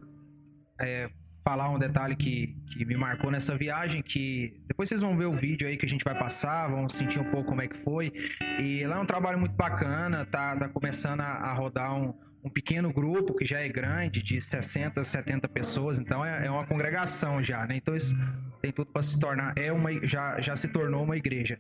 é, 0.79 1.09
falar 1.43 1.71
um 1.71 1.79
detalhe 1.79 2.15
que, 2.15 2.55
que 2.71 2.85
me 2.85 2.95
marcou 2.95 3.31
nessa 3.31 3.57
viagem, 3.57 4.03
que 4.03 4.61
depois 4.69 4.91
vocês 4.91 5.01
vão 5.01 5.17
ver 5.17 5.25
o 5.25 5.33
vídeo 5.33 5.67
aí 5.67 5.79
que 5.79 5.87
a 5.87 5.89
gente 5.89 6.05
vai 6.05 6.15
passar, 6.15 6.69
vão 6.69 6.91
sentir 6.91 7.21
um 7.21 7.31
pouco 7.31 7.49
como 7.49 7.63
é 7.63 7.69
que 7.69 7.79
foi. 7.79 8.13
E 8.61 8.85
lá 8.85 8.97
é 8.97 8.99
um 8.99 9.07
trabalho 9.07 9.39
muito 9.39 9.55
bacana, 9.55 10.27
tá, 10.27 10.55
tá 10.59 10.69
começando 10.69 11.23
a, 11.23 11.25
a 11.25 11.55
rodar 11.55 11.95
um, 11.95 12.13
um 12.45 12.51
pequeno 12.51 12.93
grupo 12.93 13.35
que 13.35 13.47
já 13.47 13.61
é 13.61 13.69
grande, 13.71 14.23
de 14.23 14.39
60, 14.39 15.03
70 15.03 15.49
pessoas, 15.49 15.99
então 15.99 16.23
é, 16.23 16.45
é 16.45 16.51
uma 16.51 16.67
congregação 16.67 17.43
já, 17.43 17.67
né? 17.67 17.77
Então 17.77 17.97
isso 17.97 18.15
tem 18.61 18.71
tudo 18.71 18.91
para 18.93 19.01
se 19.01 19.19
tornar, 19.19 19.55
é 19.57 19.73
uma, 19.73 19.91
já, 20.07 20.39
já 20.39 20.55
se 20.55 20.69
tornou 20.69 21.03
uma 21.03 21.17
igreja. 21.17 21.59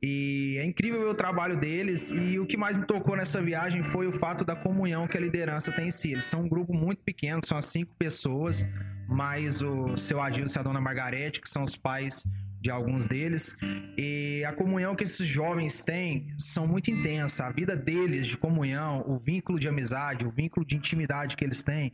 E 0.00 0.56
é 0.58 0.64
incrível 0.64 1.00
ver 1.00 1.08
o 1.08 1.14
trabalho 1.14 1.56
deles. 1.56 2.10
E 2.10 2.38
o 2.38 2.46
que 2.46 2.56
mais 2.56 2.76
me 2.76 2.86
tocou 2.86 3.16
nessa 3.16 3.42
viagem 3.42 3.82
foi 3.82 4.06
o 4.06 4.12
fato 4.12 4.44
da 4.44 4.54
comunhão 4.54 5.08
que 5.08 5.16
a 5.16 5.20
liderança 5.20 5.72
tem 5.72 5.88
em 5.88 5.90
si. 5.90 6.12
Eles 6.12 6.24
são 6.24 6.42
um 6.42 6.48
grupo 6.48 6.72
muito 6.72 7.02
pequeno, 7.02 7.40
são 7.44 7.60
cinco 7.60 7.92
pessoas, 7.98 8.64
mais 9.08 9.60
o 9.62 9.96
seu 9.98 10.20
Adilson 10.20 10.58
e 10.58 10.60
a 10.60 10.62
dona 10.62 10.80
Margarete, 10.80 11.40
que 11.40 11.48
são 11.48 11.64
os 11.64 11.74
pais 11.74 12.24
de 12.60 12.70
alguns 12.70 13.06
deles. 13.06 13.58
E 13.96 14.44
a 14.44 14.52
comunhão 14.52 14.94
que 14.94 15.04
esses 15.04 15.26
jovens 15.26 15.80
têm 15.80 16.32
são 16.38 16.66
muito 16.66 16.90
intensa. 16.90 17.46
A 17.46 17.50
vida 17.50 17.76
deles 17.76 18.26
de 18.26 18.36
comunhão, 18.36 19.04
o 19.06 19.18
vínculo 19.18 19.58
de 19.58 19.68
amizade, 19.68 20.26
o 20.26 20.30
vínculo 20.30 20.64
de 20.64 20.76
intimidade 20.76 21.36
que 21.36 21.44
eles 21.44 21.62
têm 21.62 21.92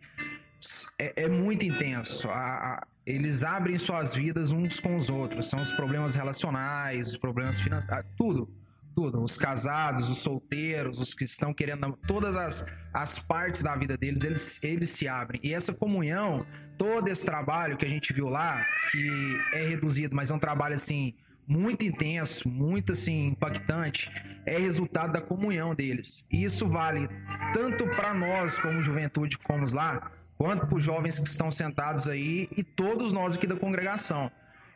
é, 0.98 1.24
é 1.24 1.28
muito 1.28 1.64
intenso. 1.64 2.28
A, 2.28 2.34
a, 2.34 2.86
eles 3.06 3.42
abrem 3.42 3.78
suas 3.78 4.14
vidas 4.14 4.52
uns 4.52 4.80
com 4.80 4.96
os 4.96 5.10
outros. 5.10 5.48
São 5.48 5.60
os 5.60 5.72
problemas 5.72 6.14
relacionais, 6.14 7.08
os 7.08 7.16
problemas 7.16 7.60
financeiros, 7.60 7.98
ah, 7.98 8.04
tudo. 8.16 8.48
Tudo. 8.94 9.22
Os 9.22 9.36
casados, 9.36 10.08
os 10.08 10.18
solteiros, 10.18 11.00
os 11.00 11.12
que 11.12 11.24
estão 11.24 11.52
querendo. 11.52 11.98
Todas 12.06 12.36
as, 12.36 12.66
as 12.92 13.18
partes 13.18 13.60
da 13.62 13.74
vida 13.74 13.96
deles, 13.96 14.22
eles, 14.22 14.62
eles 14.62 14.90
se 14.90 15.08
abrem. 15.08 15.40
E 15.42 15.52
essa 15.52 15.74
comunhão, 15.74 16.46
todo 16.78 17.08
esse 17.08 17.24
trabalho 17.24 17.76
que 17.76 17.84
a 17.84 17.90
gente 17.90 18.12
viu 18.12 18.28
lá, 18.28 18.64
que 18.92 19.08
é 19.52 19.66
reduzido, 19.66 20.14
mas 20.14 20.30
é 20.30 20.34
um 20.34 20.38
trabalho 20.38 20.76
assim 20.76 21.12
muito 21.46 21.84
intenso, 21.84 22.48
muito 22.48 22.92
assim 22.92 23.28
impactante, 23.28 24.10
é 24.46 24.58
resultado 24.58 25.12
da 25.12 25.20
comunhão 25.20 25.74
deles. 25.74 26.26
E 26.30 26.44
isso 26.44 26.66
vale 26.66 27.08
tanto 27.52 27.86
para 27.88 28.14
nós 28.14 28.58
como 28.58 28.82
juventude 28.82 29.38
que 29.38 29.44
fomos 29.44 29.72
lá, 29.72 30.10
quanto 30.36 30.66
para 30.66 30.76
os 30.76 30.82
jovens 30.82 31.18
que 31.18 31.28
estão 31.28 31.50
sentados 31.50 32.08
aí 32.08 32.48
e 32.56 32.62
todos 32.62 33.12
nós 33.12 33.34
aqui 33.34 33.46
da 33.46 33.56
congregação. 33.56 34.30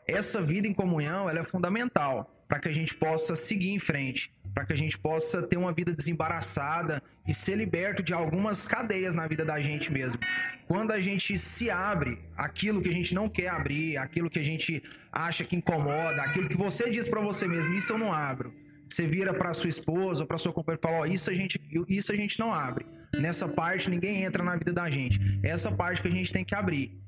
Essa 0.07 0.41
vida 0.41 0.67
em 0.67 0.73
comunhão 0.73 1.29
ela 1.29 1.41
é 1.41 1.45
fundamental 1.45 2.35
para 2.49 2.59
que 2.59 2.69
a 2.69 2.73
gente 2.73 2.95
possa 2.95 3.37
seguir 3.37 3.71
em 3.71 3.79
frente, 3.79 4.33
para 4.55 4.65
que 4.65 4.73
a 4.73 4.77
gente 4.77 4.97
possa 4.97 5.47
ter 5.47 5.59
uma 5.59 5.73
vida 5.73 5.93
desembaraçada 5.93 7.03
e 7.27 7.35
ser 7.35 7.57
liberto 7.57 8.03
de 8.03 8.15
algumas 8.15 8.65
cadeias 8.65 9.15
na 9.15 9.27
vida 9.27 9.45
da 9.45 9.61
gente 9.61 9.93
mesmo. 9.93 10.19
Quando 10.67 10.93
a 10.93 11.01
gente 11.01 11.37
se 11.37 11.71
abre 11.71 12.19
aquilo 12.35 12.81
que 12.81 12.89
a 12.89 12.93
gente 12.93 13.15
não 13.15 13.29
quer 13.29 13.49
abrir, 13.49 13.99
aquilo 13.99 14.31
que 14.31 14.39
a 14.39 14.43
gente 14.43 14.83
acha 15.13 15.45
que 15.45 15.57
incomoda, 15.57 16.23
aquilo 16.23 16.49
que 16.49 16.57
você 16.57 16.89
diz 16.89 17.07
para 17.07 17.21
você 17.21 17.47
mesmo, 17.47 17.75
isso 17.75 17.93
eu 17.93 17.99
não 17.99 18.15
abro. 18.15 18.53
Você 18.89 19.07
vira 19.07 19.35
para 19.35 19.53
sua 19.53 19.69
esposa 19.69 20.23
ou 20.23 20.27
para 20.27 20.39
sua 20.39 20.53
companheira 20.53 20.81
e 20.83 20.91
fala: 20.91 21.03
oh, 21.03 21.07
isso 21.07 21.29
a 21.29 21.35
gente, 21.35 21.61
isso 21.87 22.11
a 22.11 22.17
gente 22.17 22.39
não 22.39 22.55
abre. 22.55 22.87
Nessa 23.19 23.49
parte 23.49 23.91
ninguém 23.91 24.25
entra 24.25 24.43
na 24.43 24.57
vida 24.57 24.73
da 24.73 24.89
gente. 24.91 25.19
Essa 25.43 25.71
parte 25.71 26.01
que 26.01 26.09
a 26.09 26.11
gente 26.11 26.33
tem 26.33 26.45
que 26.45 26.55
abrir. 26.55 26.99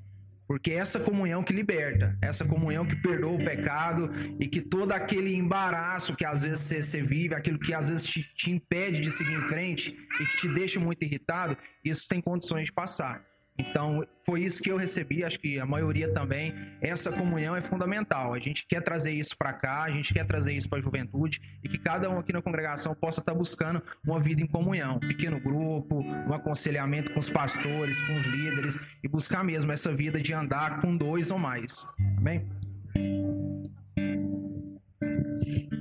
Porque 0.51 0.73
essa 0.73 0.99
comunhão 0.99 1.45
que 1.45 1.53
liberta, 1.53 2.19
essa 2.21 2.45
comunhão 2.45 2.85
que 2.85 2.97
perdoa 2.97 3.35
o 3.35 3.45
pecado 3.45 4.11
e 4.41 4.49
que 4.49 4.61
todo 4.61 4.91
aquele 4.91 5.33
embaraço 5.33 6.17
que 6.17 6.25
às 6.25 6.43
vezes 6.43 6.59
você, 6.59 6.83
você 6.83 7.01
vive, 7.01 7.37
aquilo 7.37 7.57
que 7.57 7.73
às 7.73 7.89
vezes 7.89 8.05
te, 8.05 8.25
te 8.35 8.51
impede 8.51 9.01
de 9.01 9.13
seguir 9.13 9.35
em 9.35 9.43
frente 9.43 9.97
e 10.21 10.27
que 10.27 10.37
te 10.39 10.49
deixa 10.49 10.81
muito 10.81 11.05
irritado, 11.05 11.57
isso 11.85 12.09
tem 12.09 12.21
condições 12.21 12.65
de 12.65 12.73
passar. 12.73 13.25
Então, 13.61 14.07
foi 14.25 14.43
isso 14.43 14.63
que 14.63 14.71
eu 14.71 14.77
recebi, 14.77 15.23
acho 15.23 15.39
que 15.39 15.59
a 15.59 15.67
maioria 15.67 16.13
também. 16.13 16.55
Essa 16.81 17.13
comunhão 17.13 17.55
é 17.55 17.61
fundamental. 17.61 18.33
A 18.33 18.39
gente 18.39 18.67
quer 18.67 18.81
trazer 18.81 19.13
isso 19.13 19.37
para 19.37 19.53
cá, 19.53 19.83
a 19.83 19.91
gente 19.91 20.15
quer 20.15 20.27
trazer 20.27 20.55
isso 20.55 20.69
para 20.69 20.79
a 20.79 20.83
juventude 20.83 21.41
e 21.63 21.69
que 21.69 21.79
cada 21.79 22.09
um 22.09 22.19
aqui 22.19 22.33
na 22.33 22.41
congregação 22.41 22.95
possa 22.95 23.21
estar 23.21 23.33
tá 23.33 23.39
buscando 23.39 23.83
uma 24.03 24.19
vida 24.19 24.41
em 24.41 24.47
comunhão, 24.47 24.97
um 24.97 25.01
pequeno 25.01 25.39
grupo, 25.39 26.01
um 26.03 26.33
aconselhamento 26.33 27.13
com 27.13 27.21
os 27.21 27.29
pastores, 27.29 28.01
com 28.03 28.17
os 28.17 28.27
líderes 28.27 28.81
e 29.05 29.09
buscar 29.09 29.45
mesmo 29.45 29.71
essa 29.73 29.93
vida 29.93 30.21
de 30.21 30.33
andar 30.33 30.81
com 30.81 30.97
dois 30.97 31.31
ou 31.31 31.39
mais. 31.39 31.87
Amém? 32.17 32.49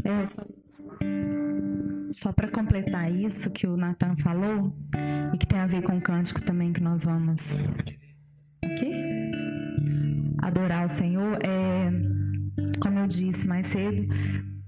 É, 0.06 0.59
só 2.10 2.32
para 2.32 2.50
completar 2.50 3.12
isso 3.12 3.52
que 3.52 3.68
o 3.68 3.78
Nathan 3.78 4.16
falou, 4.18 4.76
e 5.34 5.38
que 5.38 5.46
tem 5.46 5.60
a 5.60 5.68
ver 5.68 5.84
com 5.84 5.98
o 5.98 6.02
cântico 6.02 6.42
também 6.42 6.74
que 6.74 6.82
nós 6.82 7.04
vamos 7.04 7.58
aqui, 8.64 8.92
adorar 10.40 10.86
o 10.86 10.90
Senhor, 10.90 11.40
é, 11.44 11.92
como 12.80 13.00
eu 13.00 13.08
disse 13.08 13.48
mais 13.48 13.68
cedo, 13.68 14.08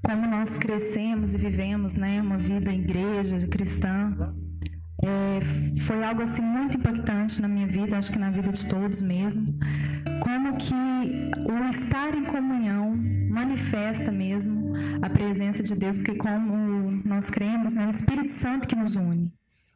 como 0.04 0.28
nós 0.28 0.58
crescemos 0.58 1.34
e 1.34 1.38
vivemos 1.38 1.96
né, 1.96 2.22
uma 2.22 2.38
vida 2.38 2.72
em 2.72 2.82
igreja 2.82 3.40
cristã, 3.48 4.16
é, 5.04 5.40
foi 5.82 6.04
algo 6.04 6.22
assim 6.22 6.42
muito 6.42 6.78
impactante 6.78 7.42
na 7.42 7.48
minha 7.48 7.68
vida, 7.68 7.98
acho 7.98 8.12
que 8.12 8.20
na 8.20 8.30
vida 8.30 8.52
de 8.52 8.68
todos 8.68 9.02
mesmo, 9.02 9.58
como 10.22 10.58
que 10.58 10.74
o 10.74 11.70
estar 11.70 12.16
em 12.16 12.26
comunhão 12.26 12.96
manifesta 13.30 14.12
mesmo 14.12 14.74
a 15.02 15.10
presença 15.10 15.64
de 15.64 15.74
Deus, 15.74 15.98
porque 15.98 16.16
como 16.16 16.54
nós 17.12 17.30
cremos, 17.30 17.74
né, 17.74 17.84
é 17.84 17.88
o 17.88 17.90
Espírito 17.90 18.30
Santo 18.30 18.68
que 18.68 18.76
nos 18.76 18.96
une 18.96 19.32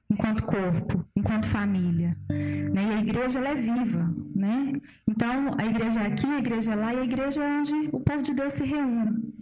enquanto 0.09 0.43
corpo, 0.43 1.05
enquanto 1.15 1.47
família. 1.47 2.15
Né? 2.29 2.83
E 2.89 2.93
a 2.93 3.01
igreja 3.01 3.39
ela 3.39 3.49
é 3.49 3.55
viva. 3.55 4.13
Né? 4.35 4.73
Então, 5.07 5.55
a 5.57 5.65
igreja 5.65 6.01
é 6.01 6.07
aqui, 6.07 6.27
a 6.27 6.39
igreja 6.39 6.73
é 6.73 6.75
lá 6.75 6.93
e 6.93 6.99
a 6.99 7.03
igreja 7.03 7.43
é 7.43 7.59
onde 7.59 7.73
o 7.91 7.99
povo 7.99 8.21
de 8.21 8.33
Deus 8.33 8.53
se 8.53 8.65
reúne. 8.65 9.33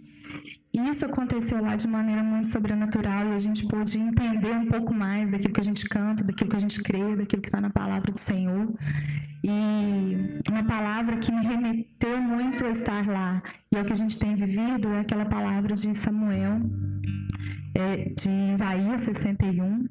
E 0.72 0.80
isso 0.90 1.04
aconteceu 1.06 1.62
lá 1.62 1.76
de 1.76 1.86
maneira 1.86 2.22
muito 2.22 2.48
sobrenatural 2.48 3.28
e 3.28 3.34
a 3.34 3.38
gente 3.38 3.66
pôde 3.68 3.98
entender 3.98 4.52
um 4.52 4.66
pouco 4.66 4.92
mais 4.92 5.30
daquilo 5.30 5.54
que 5.54 5.60
a 5.60 5.64
gente 5.64 5.88
canta, 5.88 6.24
daquilo 6.24 6.50
que 6.50 6.56
a 6.56 6.60
gente 6.60 6.82
crê, 6.82 7.14
daquilo 7.14 7.42
que 7.42 7.48
está 7.48 7.60
na 7.60 7.70
palavra 7.70 8.10
do 8.10 8.18
Senhor. 8.18 8.74
E 9.44 9.50
uma 10.50 10.64
palavra 10.64 11.18
que 11.18 11.30
me 11.30 11.46
remeteu 11.46 12.20
muito 12.20 12.64
a 12.64 12.70
estar 12.70 13.06
lá 13.06 13.42
e 13.70 13.76
é 13.76 13.82
o 13.82 13.84
que 13.84 13.92
a 13.92 13.96
gente 13.96 14.18
tem 14.18 14.34
vivido 14.34 14.88
é 14.88 15.00
aquela 15.00 15.26
palavra 15.26 15.74
de 15.74 15.94
Samuel, 15.94 16.62
é, 17.74 18.08
de 18.10 18.30
Isaías 18.52 19.02
61, 19.02 19.88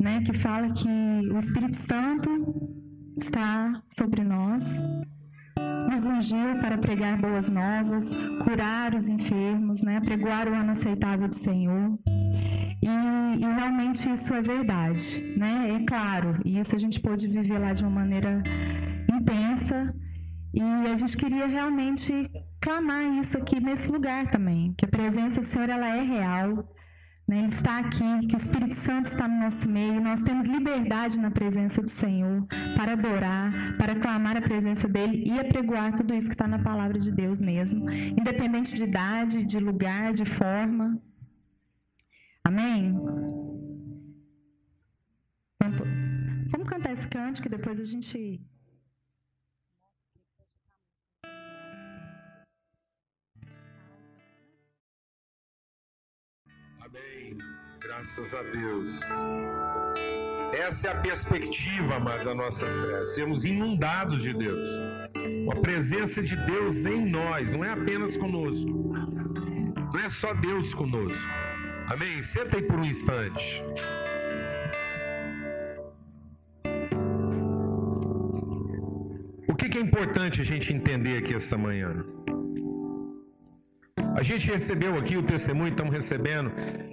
né, 0.00 0.22
que 0.24 0.32
fala 0.32 0.72
que 0.72 0.88
o 1.32 1.38
Espírito 1.38 1.76
Santo 1.76 2.72
está 3.16 3.82
sobre 3.86 4.22
nós 4.22 4.80
nos 5.94 6.04
ungiu 6.06 6.58
para 6.60 6.76
pregar 6.78 7.20
boas 7.20 7.48
novas, 7.48 8.10
curar 8.42 8.94
os 8.94 9.06
enfermos, 9.06 9.82
né? 9.82 10.00
pregoar 10.00 10.48
o 10.48 10.54
ano 10.54 10.72
aceitável 10.72 11.28
do 11.28 11.34
Senhor. 11.34 11.98
E, 12.82 12.88
e, 13.42 13.54
realmente 13.58 14.10
isso 14.10 14.34
é 14.34 14.42
verdade, 14.42 15.34
né? 15.36 15.76
É 15.76 15.84
claro, 15.86 16.40
e 16.44 16.58
isso 16.58 16.74
a 16.74 16.78
gente 16.78 17.00
pôde 17.00 17.28
viver 17.28 17.58
lá 17.58 17.72
de 17.72 17.82
uma 17.82 17.90
maneira 17.90 18.42
intensa. 19.12 19.94
E 20.52 20.60
a 20.62 20.96
gente 20.96 21.16
queria 21.16 21.46
realmente 21.46 22.30
clamar 22.60 23.04
isso 23.20 23.36
aqui 23.38 23.58
nesse 23.60 23.88
lugar 23.90 24.30
também, 24.30 24.74
que 24.76 24.84
a 24.84 24.88
presença 24.88 25.40
do 25.40 25.46
Senhor 25.46 25.68
ela 25.68 25.96
é 25.96 26.02
real? 26.02 26.68
Ele 27.26 27.46
está 27.46 27.78
aqui, 27.78 28.26
que 28.28 28.34
o 28.34 28.36
Espírito 28.36 28.74
Santo 28.74 29.06
está 29.06 29.26
no 29.26 29.40
nosso 29.40 29.68
meio. 29.68 30.00
Nós 30.00 30.20
temos 30.20 30.44
liberdade 30.44 31.18
na 31.18 31.30
presença 31.30 31.80
do 31.80 31.88
Senhor 31.88 32.46
para 32.76 32.92
adorar, 32.92 33.76
para 33.78 33.94
clamar 33.96 34.36
a 34.36 34.42
presença 34.42 34.86
dele 34.86 35.24
e 35.24 35.38
apregoar 35.38 35.94
tudo 35.96 36.14
isso 36.14 36.28
que 36.28 36.34
está 36.34 36.46
na 36.46 36.58
palavra 36.58 36.98
de 36.98 37.10
Deus 37.10 37.40
mesmo, 37.40 37.90
independente 37.90 38.74
de 38.74 38.84
idade, 38.84 39.44
de 39.44 39.58
lugar, 39.58 40.12
de 40.12 40.26
forma. 40.26 41.00
Amém? 42.44 42.94
Vamos 46.52 46.68
cantar 46.68 46.92
esse 46.92 47.08
cântico 47.08 47.48
e 47.48 47.50
depois 47.50 47.80
a 47.80 47.84
gente 47.84 48.38
Amém. 56.94 57.38
Graças 57.80 58.32
a 58.32 58.42
Deus. 58.42 59.00
Essa 60.52 60.88
é 60.88 60.90
a 60.92 61.00
perspectiva, 61.00 61.98
mas 61.98 62.24
da 62.24 62.34
nossa 62.34 62.66
fé. 62.66 63.04
Sermos 63.04 63.44
inundados 63.44 64.22
de 64.22 64.32
Deus. 64.32 64.68
A 65.50 65.56
presença 65.60 66.22
de 66.22 66.36
Deus 66.46 66.86
em 66.86 67.10
nós, 67.10 67.50
não 67.50 67.64
é 67.64 67.72
apenas 67.72 68.16
conosco. 68.16 68.70
Não 68.70 69.98
é 69.98 70.08
só 70.08 70.32
Deus 70.34 70.72
conosco. 70.72 71.28
Amém? 71.88 72.22
Senta 72.22 72.58
aí 72.58 72.62
por 72.62 72.78
um 72.78 72.84
instante. 72.84 73.62
O 79.48 79.54
que 79.56 79.76
é 79.76 79.80
importante 79.80 80.40
a 80.40 80.44
gente 80.44 80.72
entender 80.72 81.18
aqui 81.18 81.34
essa 81.34 81.58
manhã? 81.58 82.04
A 84.16 84.22
gente 84.22 84.48
recebeu 84.48 84.96
aqui 84.96 85.16
o 85.16 85.22
testemunho, 85.22 85.70
estamos 85.70 85.92
recebendo. 85.92 86.52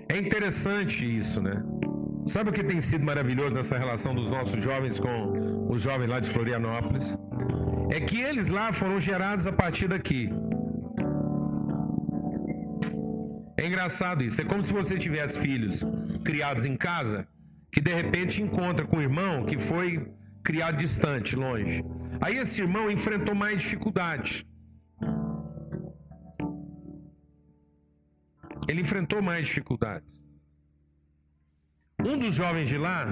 É 0.09 0.17
interessante 0.17 1.05
isso, 1.17 1.39
né? 1.39 1.63
Sabe 2.25 2.49
o 2.49 2.53
que 2.53 2.63
tem 2.63 2.81
sido 2.81 3.05
maravilhoso 3.05 3.53
nessa 3.53 3.77
relação 3.77 4.15
dos 4.15 4.29
nossos 4.31 4.63
jovens 4.63 4.99
com 4.99 5.67
os 5.69 5.83
jovens 5.83 6.09
lá 6.09 6.19
de 6.19 6.29
Florianópolis? 6.29 7.17
É 7.91 7.99
que 7.99 8.19
eles 8.19 8.49
lá 8.49 8.73
foram 8.73 8.99
gerados 8.99 9.45
a 9.45 9.53
partir 9.53 9.87
daqui. 9.87 10.31
É 13.57 13.67
engraçado 13.67 14.23
isso. 14.23 14.41
É 14.41 14.45
como 14.45 14.63
se 14.63 14.73
você 14.73 14.97
tivesse 14.97 15.39
filhos 15.39 15.83
criados 16.23 16.65
em 16.65 16.75
casa 16.75 17.27
que 17.71 17.81
de 17.81 17.93
repente 17.93 18.41
encontra 18.41 18.85
com 18.85 18.97
um 18.97 19.01
irmão 19.01 19.45
que 19.45 19.59
foi 19.59 20.07
criado 20.43 20.77
distante, 20.77 21.35
longe. 21.35 21.85
Aí 22.19 22.37
esse 22.37 22.61
irmão 22.61 22.89
enfrentou 22.89 23.35
mais 23.35 23.59
dificuldades. 23.59 24.43
Ele 28.71 28.81
enfrentou 28.81 29.21
mais 29.21 29.47
dificuldades. 29.49 30.23
Um 32.10 32.17
dos 32.17 32.34
jovens 32.41 32.67
de 32.69 32.77
lá, 32.77 33.05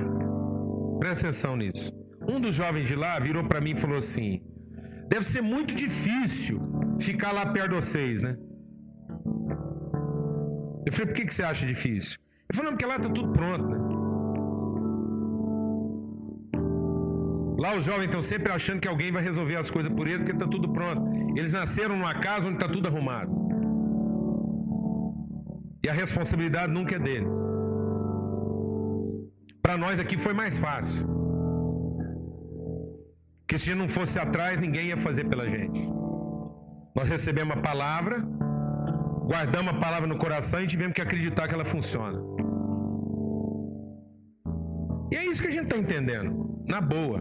presta 0.99 1.27
atenção 1.27 1.57
nisso. 1.57 1.91
Um 2.33 2.39
dos 2.39 2.55
jovens 2.55 2.87
de 2.87 2.95
lá 2.95 3.19
virou 3.19 3.43
para 3.43 3.59
mim 3.65 3.71
e 3.71 3.81
falou 3.83 3.97
assim: 3.97 4.41
Deve 5.09 5.25
ser 5.25 5.41
muito 5.41 5.75
difícil 5.75 6.57
ficar 7.01 7.33
lá 7.33 7.45
perto 7.55 7.71
de 7.71 7.75
vocês, 7.75 8.21
né? 8.21 8.37
Eu 10.85 10.93
falei: 10.93 11.07
Por 11.07 11.15
que, 11.15 11.25
que 11.25 11.33
você 11.33 11.43
acha 11.43 11.65
difícil? 11.65 12.17
Ele 12.47 12.55
falou: 12.55 12.71
Não, 12.71 12.77
porque 12.77 12.85
lá 12.91 12.97
tá 12.97 13.09
tudo 13.09 13.33
pronto, 13.33 13.67
né? 13.67 13.79
Lá 17.63 17.75
os 17.77 17.83
jovens 17.83 18.05
estão 18.05 18.21
sempre 18.21 18.49
achando 18.53 18.79
que 18.79 18.87
alguém 18.87 19.11
vai 19.11 19.21
resolver 19.21 19.57
as 19.57 19.69
coisas 19.69 19.91
por 19.91 20.07
eles 20.07 20.19
porque 20.19 20.31
está 20.31 20.47
tudo 20.47 20.71
pronto. 20.71 21.01
Eles 21.37 21.51
nasceram 21.51 21.97
numa 21.97 22.15
casa 22.15 22.47
onde 22.47 22.55
está 22.55 22.69
tudo 22.69 22.87
arrumado. 22.87 23.29
E 25.83 25.89
a 25.89 25.93
responsabilidade 25.93 26.71
nunca 26.71 26.95
é 26.95 26.99
deles. 26.99 27.35
Para 29.61 29.77
nós 29.77 29.99
aqui 29.99 30.17
foi 30.17 30.33
mais 30.33 30.57
fácil. 30.57 31.07
Porque 33.41 33.57
se 33.57 33.73
não 33.73 33.87
fosse 33.87 34.19
atrás, 34.19 34.59
ninguém 34.59 34.87
ia 34.87 34.97
fazer 34.97 35.25
pela 35.25 35.49
gente. 35.49 35.81
Nós 36.95 37.07
recebemos 37.07 37.57
a 37.57 37.61
palavra, 37.61 38.17
guardamos 39.25 39.73
a 39.73 39.79
palavra 39.79 40.07
no 40.07 40.17
coração 40.17 40.61
e 40.61 40.67
tivemos 40.67 40.93
que 40.93 41.01
acreditar 41.01 41.47
que 41.47 41.53
ela 41.53 41.65
funciona. 41.65 42.19
E 45.11 45.15
é 45.15 45.25
isso 45.25 45.41
que 45.41 45.47
a 45.47 45.51
gente 45.51 45.63
está 45.63 45.77
entendendo, 45.77 46.63
na 46.67 46.79
boa. 46.79 47.19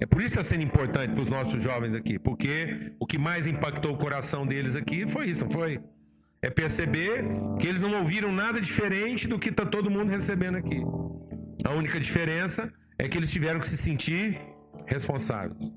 É 0.00 0.06
por 0.06 0.20
isso 0.20 0.34
que 0.34 0.40
está 0.40 0.54
sendo 0.54 0.64
importante 0.64 1.12
para 1.12 1.22
os 1.22 1.28
nossos 1.28 1.62
jovens 1.62 1.94
aqui, 1.94 2.18
porque 2.18 2.92
o 2.98 3.06
que 3.06 3.16
mais 3.16 3.46
impactou 3.46 3.92
o 3.92 3.98
coração 3.98 4.46
deles 4.46 4.74
aqui 4.74 5.06
foi 5.06 5.28
isso, 5.28 5.44
não 5.44 5.50
foi? 5.50 5.80
É 6.46 6.50
perceber 6.50 7.24
que 7.58 7.66
eles 7.66 7.80
não 7.84 7.92
ouviram 8.00 8.30
nada 8.30 8.60
diferente 8.60 9.26
do 9.26 9.38
que 9.42 9.50
está 9.52 9.64
todo 9.74 9.94
mundo 9.94 10.10
recebendo 10.10 10.56
aqui. 10.62 10.80
A 11.68 11.70
única 11.80 11.98
diferença 11.98 12.70
é 12.98 13.08
que 13.08 13.16
eles 13.18 13.30
tiveram 13.36 13.60
que 13.60 13.68
se 13.72 13.78
sentir 13.78 14.38
responsáveis. 14.94 15.72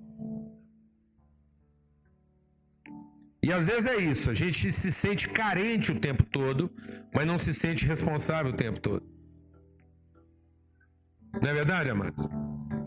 E 3.47 3.53
às 3.57 3.67
vezes 3.67 3.85
é 3.85 3.97
isso, 4.11 4.29
a 4.29 4.33
gente 4.33 4.73
se 4.73 4.91
sente 4.91 5.29
carente 5.29 5.93
o 5.93 5.99
tempo 6.07 6.23
todo, 6.39 6.69
mas 7.15 7.25
não 7.25 7.39
se 7.39 7.53
sente 7.53 7.85
responsável 7.85 8.51
o 8.51 8.57
tempo 8.65 8.81
todo. 8.81 9.05
Não 11.41 11.49
é 11.49 11.53
verdade, 11.53 11.89
amados? 11.89 12.27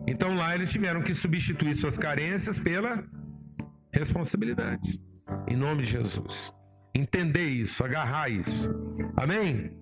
Então 0.07 0.35
lá 0.35 0.55
eles 0.55 0.71
tiveram 0.71 1.03
que 1.03 1.15
substituir 1.15 1.73
suas 1.73 1.97
carências 1.97 2.59
pela 2.59 2.93
responsabilidade. 3.91 5.01
Em 5.49 5.57
nome 5.57 5.85
de 5.85 5.93
Jesus. 5.93 6.53
Entender 6.95 7.47
isso, 7.47 7.85
agarrar 7.85 8.29
isso. 8.29 8.69
Amém? 9.17 9.73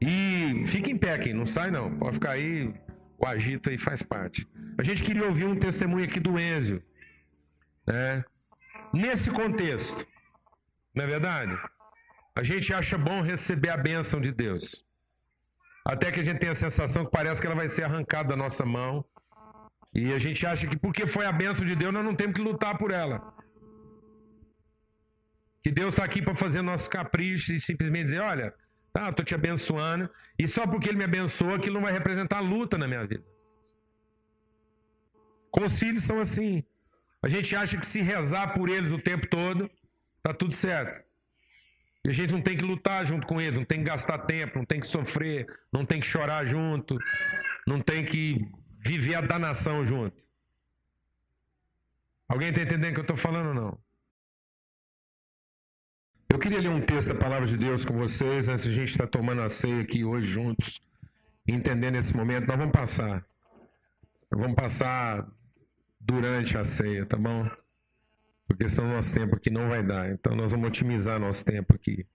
E 0.00 0.64
fica 0.66 0.90
em 0.90 0.98
pé 0.98 1.18
quem 1.18 1.32
não 1.32 1.46
sai 1.46 1.70
não. 1.70 1.96
Pode 1.98 2.14
ficar 2.14 2.32
aí, 2.32 2.74
o 3.18 3.26
agita 3.26 3.72
e 3.72 3.78
faz 3.78 4.02
parte. 4.02 4.48
A 4.78 4.82
gente 4.82 5.02
queria 5.02 5.26
ouvir 5.26 5.44
um 5.44 5.56
testemunho 5.56 6.04
aqui 6.04 6.18
do 6.18 6.38
Enzo. 6.38 6.82
Né? 7.86 8.24
Nesse 8.92 9.30
contexto, 9.30 10.06
não 10.94 11.04
é 11.04 11.06
verdade? 11.06 11.56
A 12.34 12.42
gente 12.42 12.72
acha 12.72 12.96
bom 12.98 13.22
receber 13.22 13.70
a 13.70 13.76
bênção 13.76 14.20
de 14.20 14.32
Deus. 14.32 14.84
Até 15.84 16.10
que 16.10 16.20
a 16.20 16.22
gente 16.22 16.38
tem 16.38 16.50
a 16.50 16.54
sensação 16.54 17.04
que 17.04 17.10
parece 17.10 17.40
que 17.40 17.46
ela 17.46 17.56
vai 17.56 17.68
ser 17.68 17.84
arrancada 17.84 18.30
da 18.30 18.36
nossa 18.36 18.64
mão. 18.64 19.04
E 19.94 20.12
a 20.12 20.18
gente 20.18 20.46
acha 20.46 20.66
que 20.66 20.76
porque 20.76 21.06
foi 21.06 21.26
a 21.26 21.32
bênção 21.32 21.64
de 21.66 21.76
Deus, 21.76 21.92
nós 21.92 22.04
não 22.04 22.14
temos 22.14 22.34
que 22.34 22.42
lutar 22.42 22.78
por 22.78 22.90
ela. 22.90 23.34
Que 25.62 25.70
Deus 25.70 25.94
está 25.94 26.04
aqui 26.04 26.20
para 26.20 26.34
fazer 26.34 26.62
nossos 26.62 26.88
caprichos 26.88 27.48
e 27.50 27.60
simplesmente 27.60 28.06
dizer: 28.06 28.20
olha, 28.20 28.54
tá, 28.92 29.08
estou 29.10 29.24
te 29.24 29.34
abençoando, 29.34 30.10
e 30.38 30.46
só 30.48 30.66
porque 30.66 30.88
Ele 30.88 30.98
me 30.98 31.04
abençoa, 31.04 31.56
aquilo 31.56 31.76
não 31.76 31.82
vai 31.82 31.92
representar 31.92 32.40
luta 32.40 32.76
na 32.76 32.88
minha 32.88 33.06
vida. 33.06 33.24
Com 35.50 35.64
os 35.64 35.78
filhos 35.78 36.04
são 36.04 36.18
assim. 36.20 36.64
A 37.22 37.28
gente 37.28 37.54
acha 37.54 37.76
que 37.76 37.86
se 37.86 38.00
rezar 38.00 38.54
por 38.54 38.68
eles 38.68 38.90
o 38.90 38.98
tempo 38.98 39.28
todo, 39.28 39.70
tá 40.22 40.34
tudo 40.34 40.52
certo. 40.52 41.04
E 42.04 42.08
a 42.10 42.12
gente 42.12 42.32
não 42.32 42.42
tem 42.42 42.56
que 42.56 42.64
lutar 42.64 43.06
junto 43.06 43.26
com 43.26 43.40
eles, 43.40 43.54
não 43.54 43.64
tem 43.64 43.78
que 43.78 43.84
gastar 43.84 44.18
tempo, 44.18 44.58
não 44.58 44.64
tem 44.64 44.80
que 44.80 44.86
sofrer, 44.86 45.46
não 45.72 45.86
tem 45.86 46.00
que 46.00 46.06
chorar 46.06 46.44
junto, 46.44 46.98
não 47.64 47.80
tem 47.80 48.04
que 48.04 48.44
viver 48.80 49.14
a 49.14 49.20
danação 49.20 49.86
junto. 49.86 50.26
Alguém 52.28 52.48
está 52.48 52.62
entendendo 52.62 52.90
o 52.90 52.94
que 52.94 53.00
eu 53.00 53.02
estou 53.02 53.16
falando 53.16 53.48
ou 53.48 53.54
não? 53.54 53.78
Eu 56.32 56.38
queria 56.38 56.60
ler 56.60 56.70
um 56.70 56.80
texto 56.80 57.08
da 57.08 57.14
palavra 57.14 57.46
de 57.46 57.58
Deus 57.58 57.84
com 57.84 57.92
vocês 57.92 58.48
antes 58.48 58.64
de 58.64 58.70
a 58.70 58.72
gente 58.72 58.92
estar 58.92 59.04
tá 59.04 59.18
tomando 59.18 59.42
a 59.42 59.50
ceia 59.50 59.82
aqui 59.82 60.02
hoje 60.02 60.28
juntos, 60.28 60.80
entendendo 61.46 61.96
esse 61.96 62.16
momento. 62.16 62.46
Nós 62.46 62.56
vamos 62.56 62.72
passar. 62.72 63.22
Vamos 64.30 64.56
passar 64.56 65.28
durante 66.00 66.56
a 66.56 66.64
ceia, 66.64 67.04
tá 67.04 67.18
bom? 67.18 67.46
Porque 68.48 68.66
senão 68.66 68.94
nosso 68.94 69.14
tempo 69.14 69.36
aqui 69.36 69.50
não 69.50 69.68
vai 69.68 69.82
dar. 69.82 70.10
Então 70.10 70.34
nós 70.34 70.52
vamos 70.52 70.68
otimizar 70.68 71.20
nosso 71.20 71.44
tempo 71.44 71.74
aqui. 71.74 72.06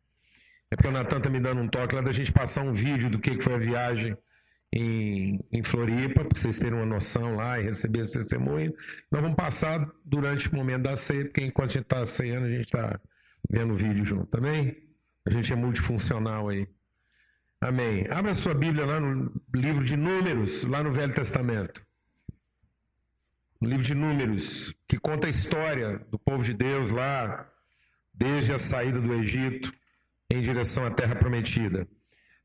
É 0.71 0.75
porque 0.75 0.88
o 0.88 0.91
Natan 0.91 1.19
está 1.19 1.30
me 1.30 1.39
dando 1.39 1.62
um 1.62 1.67
toque 1.67 1.93
lá 1.93 2.01
da 2.01 2.12
gente 2.12 2.34
passar 2.34 2.63
um 2.63 2.73
vídeo 2.73 3.12
do 3.12 3.19
que 3.19 3.39
foi 3.39 3.53
a 3.53 3.60
viagem 3.60 4.17
em, 4.73 5.39
em 5.51 5.62
Floripa, 5.62 6.25
para 6.25 6.39
vocês 6.39 6.58
terem 6.58 6.73
uma 6.73 6.88
noção 6.88 7.36
lá 7.36 7.60
e 7.60 7.65
receber 7.65 7.99
esse 7.99 8.17
testemunho. 8.17 8.73
Nós 9.12 9.21
vamos 9.21 9.38
passar 9.38 9.88
durante 10.03 10.49
o 10.49 10.56
momento 10.56 10.82
da 10.86 10.95
ceia, 10.95 11.23
porque 11.23 11.45
enquanto 11.45 11.69
a 11.69 11.73
gente 11.73 11.84
está 11.84 12.03
ceando, 12.03 12.47
a 12.47 12.49
gente 12.49 12.65
está 12.65 12.99
vendo 13.49 13.73
o 13.73 13.77
vídeo 13.77 14.05
junto, 14.05 14.27
tá 14.27 14.39
bem? 14.39 14.77
A 15.25 15.29
gente 15.29 15.51
é 15.51 15.55
multifuncional 15.55 16.49
aí. 16.49 16.67
Amém. 17.60 18.05
Abra 18.10 18.33
sua 18.33 18.53
Bíblia 18.53 18.86
lá 18.86 18.99
no 18.99 19.31
livro 19.53 19.83
de 19.83 19.97
Números, 19.97 20.63
lá 20.63 20.83
no 20.83 20.91
Velho 20.91 21.13
Testamento. 21.13 21.86
No 23.60 23.67
livro 23.67 23.83
de 23.83 23.95
Números, 23.95 24.73
que 24.88 24.99
conta 24.99 25.27
a 25.27 25.29
história 25.29 25.99
do 26.12 26.19
povo 26.19 26.43
de 26.43 26.53
Deus 26.53 26.91
lá, 26.91 27.49
desde 28.13 28.53
a 28.53 28.57
saída 28.57 29.01
do 29.01 29.13
Egito 29.13 29.73
em 30.29 30.41
direção 30.41 30.86
à 30.86 30.91
Terra 30.91 31.15
Prometida. 31.15 31.88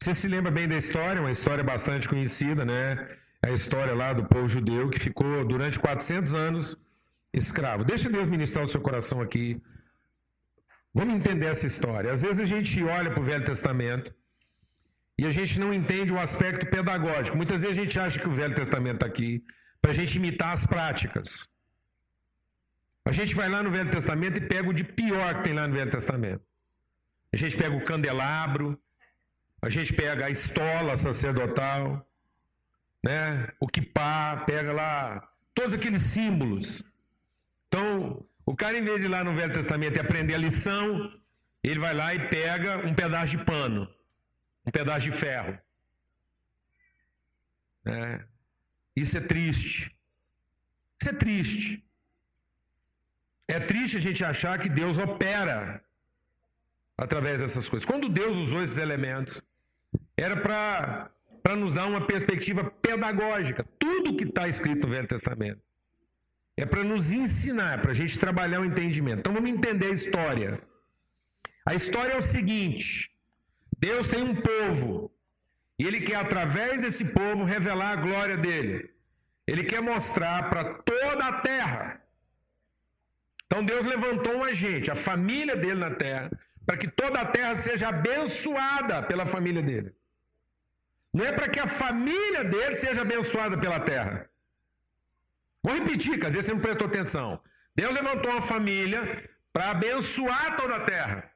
Você 0.01 0.15
se 0.15 0.27
lembra 0.27 0.51
bem 0.51 0.67
da 0.67 0.77
história, 0.77 1.21
uma 1.21 1.31
história 1.31 1.62
bastante 1.62 2.09
conhecida, 2.09 2.65
né? 2.65 3.09
A 3.43 3.51
história 3.51 3.95
lá 3.95 4.12
do 4.12 4.25
povo 4.25 4.49
judeu 4.49 4.88
que 4.88 4.99
ficou 4.99 5.45
durante 5.45 5.79
400 5.79 6.35
anos 6.35 6.77
escravo. 7.33 7.85
Deixa 7.85 8.09
Deus 8.09 8.29
ministrar 8.29 8.65
o 8.65 8.69
seu 8.69 8.81
coração 8.81 9.21
aqui. 9.21 9.61
Vamos 10.95 11.15
entender 11.15 11.47
essa 11.47 11.67
história. 11.67 12.13
Às 12.13 12.23
vezes 12.23 12.41
a 12.41 12.45
gente 12.45 12.83
olha 12.85 13.11
para 13.11 13.21
o 13.21 13.25
Velho 13.25 13.45
Testamento 13.45 14.15
e 15.19 15.27
a 15.27 15.31
gente 15.31 15.59
não 15.59 15.73
entende 15.73 16.13
o 16.13 16.19
aspecto 16.19 16.67
pedagógico. 16.67 17.37
Muitas 17.37 17.63
vezes 17.63 17.79
a 17.79 17.83
gente 17.83 17.99
acha 17.99 18.19
que 18.19 18.29
o 18.29 18.35
Velho 18.35 18.55
Testamento 18.55 18.97
está 18.97 19.07
aqui 19.07 19.43
para 19.81 19.91
a 19.93 19.95
gente 19.95 20.17
imitar 20.17 20.53
as 20.53 20.67
práticas. 20.67 21.49
A 23.05 23.13
gente 23.13 23.35
vai 23.35 23.49
lá 23.49 23.63
no 23.63 23.71
Velho 23.71 23.91
Testamento 23.91 24.39
e 24.39 24.47
pega 24.47 24.69
o 24.69 24.73
de 24.73 24.85
pior 24.85 25.37
que 25.37 25.45
tem 25.45 25.55
lá 25.55 25.67
no 25.67 25.75
Velho 25.75 25.91
Testamento. 25.91 26.45
A 27.33 27.37
gente 27.37 27.57
pega 27.57 27.75
o 27.75 27.85
candelabro, 27.85 28.79
a 29.61 29.69
gente 29.71 29.93
pega 29.93 30.27
a 30.27 30.31
estola 30.31 30.97
sacerdotal, 30.97 32.07
né? 33.03 33.49
o 33.59 33.67
kipá, 33.67 34.45
pega 34.47 34.73
lá 34.73 35.29
todos 35.55 35.73
aqueles 35.75 36.03
símbolos. 36.03 36.85
Então, 37.69 38.25
o 38.45 38.57
cara, 38.57 38.77
em 38.77 38.85
vez 38.85 38.99
de 39.01 39.07
ir 39.07 39.09
lá 39.09 39.23
no 39.23 39.35
Velho 39.35 39.53
Testamento 39.53 39.97
e 39.97 40.01
aprender 40.01 40.35
a 40.35 40.39
lição, 40.39 41.13
ele 41.63 41.79
vai 41.79 41.95
lá 41.95 42.15
e 42.15 42.29
pega 42.29 42.79
um 42.79 42.95
pedaço 42.95 43.37
de 43.37 43.45
pano, 43.45 43.89
um 44.67 44.71
pedaço 44.71 45.03
de 45.09 45.13
ferro. 45.13 45.59
É. 47.87 48.25
Isso 48.97 49.17
é 49.17 49.21
triste. 49.21 49.97
Isso 51.01 51.09
é 51.09 51.13
triste. 51.13 51.85
É 53.47 53.61
triste 53.61 53.97
a 53.97 54.01
gente 54.01 54.25
achar 54.25 54.59
que 54.59 54.69
Deus 54.69 54.99
opera 54.99 55.83
através 56.97 57.41
dessas 57.41 57.69
coisas. 57.69 57.89
Quando 57.89 58.09
Deus 58.09 58.37
usou 58.37 58.63
esses 58.63 58.79
elementos, 58.79 59.43
era 60.17 60.37
para 60.37 61.57
nos 61.57 61.75
dar 61.75 61.87
uma 61.87 62.07
perspectiva 62.07 62.65
pedagógica. 62.65 63.65
Tudo 63.79 64.17
que 64.17 64.25
está 64.25 64.49
escrito 64.49 64.87
no 64.87 64.95
Velho 64.95 65.09
Testamento 65.09 65.61
é 66.57 66.67
para 66.67 66.85
nos 66.85 67.12
ensinar, 67.12 67.81
para 67.81 67.93
a 67.93 67.95
gente 67.95 68.19
trabalhar 68.19 68.61
o 68.61 68.65
entendimento. 68.65 69.21
Então 69.21 69.33
vamos 69.33 69.51
entender 69.51 69.87
a 69.87 69.99
história. 70.01 70.61
A 71.65 71.75
história 71.75 72.12
é 72.15 72.19
o 72.19 72.23
seguinte: 72.23 73.11
Deus 73.79 74.09
tem 74.09 74.23
um 74.23 74.35
povo 74.35 75.11
e 75.79 75.87
Ele 75.87 76.01
quer, 76.01 76.17
através 76.17 76.83
desse 76.83 77.05
povo, 77.05 77.45
revelar 77.45 77.93
a 77.93 78.03
glória 78.07 78.37
dele. 78.37 78.91
Ele 79.47 79.65
quer 79.65 79.81
mostrar 79.81 80.49
para 80.51 80.65
toda 80.75 81.25
a 81.27 81.41
terra. 81.41 82.01
Então 83.47 83.65
Deus 83.65 83.85
levantou 83.85 84.37
um 84.37 84.45
agente, 84.45 84.91
a 84.91 84.95
família 84.95 85.57
dele 85.57 85.81
na 85.87 85.91
terra, 85.91 86.31
para 86.65 86.77
que 86.77 86.88
toda 86.88 87.21
a 87.21 87.27
terra 87.27 87.55
seja 87.55 87.88
abençoada 87.88 89.03
pela 89.03 89.27
família 89.27 89.62
dele. 89.62 89.93
Não 91.12 91.25
é 91.25 91.33
para 91.33 91.49
que 91.49 91.61
a 91.61 91.67
família 91.67 92.45
dele 92.45 92.77
seja 92.77 93.03
abençoada 93.03 93.59
pela 93.59 93.81
terra. 93.81 94.31
Vou 95.62 95.75
repetir, 95.75 96.18
que 96.18 96.27
às 96.27 96.35
vezes 96.35 96.46
você 96.46 96.55
não 96.55 96.61
prestou 96.61 96.88
atenção. 96.88 97.40
Deus 97.75 97.92
levantou 97.94 98.31
uma 98.33 98.42
família 98.42 99.01
para 99.53 99.70
abençoar 99.70 100.57
toda 100.57 100.77
a 100.77 100.85
terra. 100.85 101.31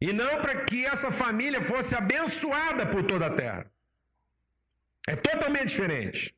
E 0.00 0.12
não 0.12 0.40
para 0.42 0.64
que 0.64 0.84
essa 0.84 1.10
família 1.10 1.60
fosse 1.62 1.94
abençoada 1.94 2.86
por 2.86 3.02
toda 3.04 3.26
a 3.26 3.34
terra. 3.34 3.70
É 5.08 5.16
totalmente 5.16 5.68
diferente. 5.68 6.36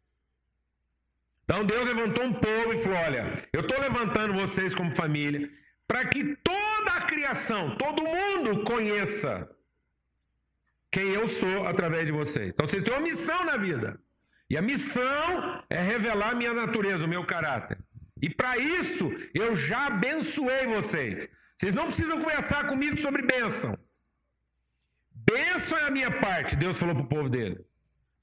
Então 1.44 1.64
Deus 1.64 1.84
levantou 1.86 2.24
um 2.24 2.34
povo 2.34 2.72
e 2.72 2.78
falou: 2.78 2.98
Olha, 2.98 3.48
eu 3.52 3.62
estou 3.62 3.80
levantando 3.80 4.34
vocês 4.34 4.74
como 4.74 4.92
família 4.92 5.50
para 5.86 6.04
que 6.06 6.36
toda 6.36 6.90
a 6.92 7.02
criação, 7.02 7.76
todo 7.76 8.04
mundo 8.04 8.62
conheça 8.64 9.48
quem 10.90 11.08
eu 11.14 11.26
sou 11.28 11.66
através 11.66 12.06
de 12.06 12.12
vocês. 12.12 12.52
Então 12.52 12.68
vocês 12.68 12.82
têm 12.82 12.92
uma 12.92 13.00
missão 13.00 13.44
na 13.44 13.56
vida. 13.56 13.98
E 14.50 14.56
a 14.56 14.62
missão 14.62 15.62
é 15.68 15.80
revelar 15.92 16.34
minha 16.34 16.54
natureza, 16.54 17.04
o 17.04 17.12
meu 17.14 17.24
caráter. 17.24 17.78
E 18.20 18.28
para 18.30 18.56
isso 18.58 19.04
eu 19.34 19.54
já 19.54 19.86
abençoei 19.86 20.66
vocês. 20.66 21.28
Vocês 21.56 21.74
não 21.74 21.86
precisam 21.86 22.20
conversar 22.20 22.66
comigo 22.66 22.96
sobre 22.96 23.22
bênção. 23.22 23.76
Bênção 25.32 25.76
é 25.78 25.84
a 25.86 25.90
minha 25.90 26.10
parte, 26.10 26.56
Deus 26.56 26.78
falou 26.78 26.94
para 26.94 27.04
o 27.04 27.12
povo 27.14 27.28
dele. 27.28 27.58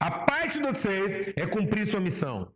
A 0.00 0.10
parte 0.10 0.58
de 0.58 0.66
vocês 0.66 1.14
é 1.42 1.46
cumprir 1.46 1.86
sua 1.86 2.00
missão. 2.00 2.52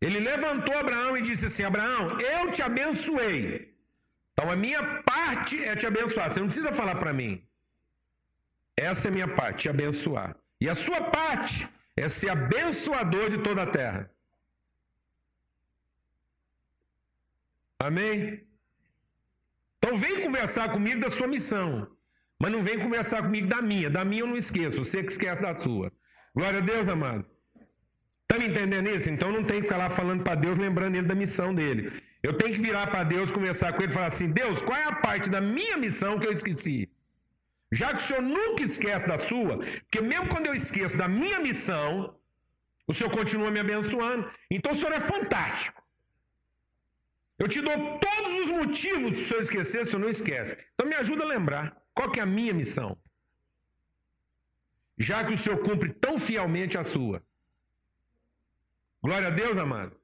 Ele 0.00 0.20
levantou 0.20 0.76
Abraão 0.76 1.16
e 1.16 1.22
disse 1.22 1.46
assim: 1.46 1.64
Abraão, 1.64 2.20
eu 2.20 2.52
te 2.52 2.62
abençoei. 2.62 3.74
Então 4.32 4.50
a 4.50 4.56
minha 4.64 4.82
parte 5.02 5.64
é 5.64 5.74
te 5.74 5.86
abençoar. 5.86 6.30
Você 6.30 6.40
não 6.40 6.46
precisa 6.46 6.72
falar 6.72 6.96
para 6.96 7.12
mim. 7.12 7.44
Essa 8.76 9.08
é 9.08 9.10
a 9.10 9.14
minha 9.14 9.28
parte, 9.38 9.62
te 9.62 9.68
abençoar. 9.68 10.36
E 10.60 10.68
a 10.68 10.74
sua 10.74 11.00
parte 11.00 11.68
é 11.96 12.08
ser 12.08 12.30
abençoador 12.30 13.30
de 13.30 13.38
toda 13.38 13.62
a 13.62 13.66
terra. 13.66 14.10
Amém? 17.78 18.44
Então 19.76 19.96
vem 19.96 20.22
conversar 20.22 20.72
comigo 20.72 21.00
da 21.00 21.10
sua 21.10 21.28
missão. 21.28 21.88
Mas 22.40 22.52
não 22.52 22.62
vem 22.62 22.78
conversar 22.78 23.22
comigo 23.22 23.48
da 23.48 23.60
minha. 23.62 23.88
Da 23.88 24.04
minha 24.04 24.22
eu 24.22 24.26
não 24.26 24.36
esqueço. 24.36 24.84
Você 24.84 25.02
que 25.02 25.12
esquece 25.12 25.42
da 25.42 25.54
sua. 25.54 25.92
Glória 26.34 26.58
a 26.58 26.62
Deus, 26.62 26.88
amado. 26.88 27.24
Está 28.22 28.38
me 28.38 28.48
entendendo 28.48 28.88
isso? 28.88 29.08
Então 29.08 29.32
não 29.32 29.44
tem 29.44 29.58
que 29.58 29.68
ficar 29.68 29.78
lá 29.78 29.88
falando 29.88 30.22
para 30.22 30.34
Deus, 30.34 30.58
lembrando 30.58 30.96
ele 30.96 31.06
da 31.06 31.14
missão 31.14 31.54
dele. 31.54 31.90
Eu 32.22 32.34
tenho 32.36 32.54
que 32.54 32.60
virar 32.60 32.86
para 32.88 33.04
Deus, 33.04 33.30
conversar 33.30 33.72
com 33.72 33.82
ele 33.82 33.90
e 33.90 33.94
falar 33.94 34.06
assim: 34.06 34.30
Deus, 34.30 34.60
qual 34.60 34.78
é 34.78 34.84
a 34.84 34.96
parte 34.96 35.30
da 35.30 35.40
minha 35.40 35.76
missão 35.76 36.18
que 36.18 36.26
eu 36.26 36.32
esqueci? 36.32 36.90
Já 37.70 37.94
que 37.94 38.02
o 38.02 38.06
Senhor 38.06 38.22
nunca 38.22 38.62
esquece 38.62 39.06
da 39.06 39.18
sua, 39.18 39.58
porque 39.58 40.00
mesmo 40.00 40.28
quando 40.28 40.46
eu 40.46 40.54
esqueço 40.54 40.96
da 40.96 41.06
minha 41.06 41.38
missão, 41.38 42.16
o 42.86 42.94
Senhor 42.94 43.10
continua 43.10 43.50
me 43.50 43.60
abençoando. 43.60 44.30
Então 44.50 44.72
o 44.72 44.74
Senhor 44.74 44.92
é 44.92 45.00
fantástico. 45.00 45.82
Eu 47.38 47.46
te 47.46 47.60
dou 47.60 47.98
todos 47.98 48.32
os 48.40 48.48
motivos 48.48 49.16
se 49.16 49.22
o 49.22 49.26
Senhor 49.26 49.42
esquecer, 49.42 49.84
se 49.84 49.88
o 49.88 49.90
Senhor 49.90 50.00
não 50.00 50.10
esquece. 50.10 50.56
Então 50.74 50.86
me 50.86 50.94
ajuda 50.94 51.24
a 51.24 51.26
lembrar 51.26 51.76
qual 51.94 52.10
que 52.10 52.20
é 52.20 52.22
a 52.22 52.26
minha 52.26 52.54
missão. 52.54 52.96
Já 54.96 55.24
que 55.24 55.34
o 55.34 55.38
Senhor 55.38 55.58
cumpre 55.58 55.92
tão 55.92 56.18
fielmente 56.18 56.76
a 56.78 56.82
sua. 56.82 57.22
Glória 59.02 59.28
a 59.28 59.30
Deus, 59.30 59.56
amado. 59.58 59.94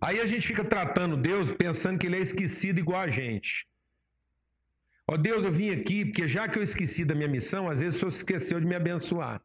Aí 0.00 0.20
a 0.20 0.26
gente 0.26 0.46
fica 0.46 0.64
tratando 0.64 1.16
Deus 1.16 1.52
pensando 1.52 1.98
que 1.98 2.06
ele 2.06 2.16
é 2.16 2.20
esquecido 2.20 2.78
igual 2.78 3.00
a 3.02 3.10
gente. 3.10 3.68
Ó 5.08 5.14
oh, 5.14 5.18
Deus, 5.18 5.44
eu 5.44 5.52
vim 5.52 5.70
aqui 5.70 6.04
porque 6.04 6.26
já 6.28 6.48
que 6.48 6.58
eu 6.58 6.62
esqueci 6.62 7.04
da 7.04 7.14
minha 7.14 7.28
missão, 7.28 7.68
às 7.68 7.80
vezes 7.80 7.96
o 7.96 7.98
Senhor 7.98 8.08
esqueceu 8.08 8.60
de 8.60 8.66
me 8.66 8.76
abençoar. 8.76 9.42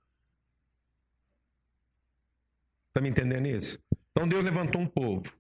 Está 2.90 3.02
me 3.02 3.10
entendendo 3.10 3.48
isso? 3.48 3.80
Então 4.12 4.28
Deus 4.28 4.44
levantou 4.44 4.82
um 4.82 4.88
povo. 4.88 5.32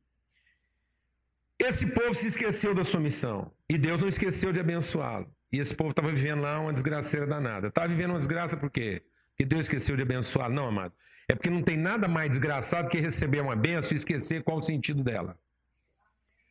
Esse 1.60 1.88
povo 1.88 2.13
se 2.13 2.27
esqueceu 2.27 2.73
da 2.75 2.84
sua 2.84 2.99
missão. 2.99 3.51
E 3.69 3.77
Deus 3.77 3.99
não 3.99 4.08
esqueceu 4.08 4.53
de 4.53 4.60
abençoá-lo. 4.60 5.27
E 5.51 5.58
esse 5.60 5.73
povo 5.73 5.91
estava 5.91 6.12
vivendo 6.12 6.41
lá 6.41 6.60
uma 6.60 6.73
desgraceira 6.73 7.25
danada. 7.25 7.67
Estava 7.67 7.88
vivendo 7.88 8.12
uma 8.12 8.19
desgraça 8.19 8.56
por 8.56 8.69
quê? 8.69 9.01
Porque 9.30 9.45
Deus 9.45 9.65
esqueceu 9.65 9.95
de 9.95 10.03
abençoar. 10.03 10.49
Não, 10.49 10.67
amado. 10.67 10.93
É 11.27 11.36
porque 11.36 11.49
não 11.49 11.62
tem 11.62 11.77
nada 11.77 12.08
mais 12.08 12.30
desgraçado 12.30 12.89
que 12.89 12.99
receber 12.99 13.41
uma 13.41 13.56
benção 13.56 13.91
e 13.91 13.95
esquecer 13.95 14.43
qual 14.43 14.58
o 14.60 14.63
sentido 14.63 15.03
dela. 15.03 15.38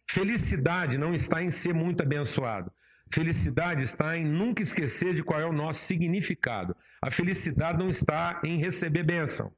Felicidade 0.09 0.98
não 0.98 1.14
está 1.14 1.42
em 1.42 1.50
ser 1.50 1.74
muito 1.74 2.02
abençoado. 2.02 2.70
Felicidade 3.11 3.85
está 3.85 4.16
em 4.16 4.25
nunca 4.25 4.62
esquecer 4.62 5.14
de 5.14 5.23
qual 5.23 5.40
é 5.40 5.47
o 5.47 5.53
nosso 5.53 5.81
significado. 5.81 6.77
A 7.01 7.11
felicidade 7.11 7.79
não 7.79 7.88
está 7.88 8.40
em 8.45 8.59
receber 8.59 9.05
bênção. 9.05 9.53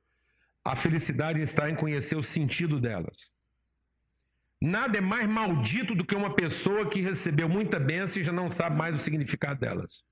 A 0.64 0.76
felicidade 0.76 1.40
está 1.40 1.70
em 1.70 1.74
conhecer 1.74 2.16
o 2.16 2.22
sentido 2.22 2.78
delas. 2.80 3.32
Nada 4.60 4.98
é 4.98 5.00
mais 5.00 5.28
maldito 5.28 5.94
do 5.94 6.04
que 6.04 6.14
uma 6.14 6.34
pessoa 6.34 6.90
que 6.90 7.00
recebeu 7.00 7.48
muita 7.48 7.78
bênção 7.78 8.20
e 8.20 8.24
já 8.24 8.32
não 8.32 8.50
sabe 8.50 8.76
mais 8.76 8.94
o 8.94 8.98
significado 8.98 9.60
delas. 9.60 10.04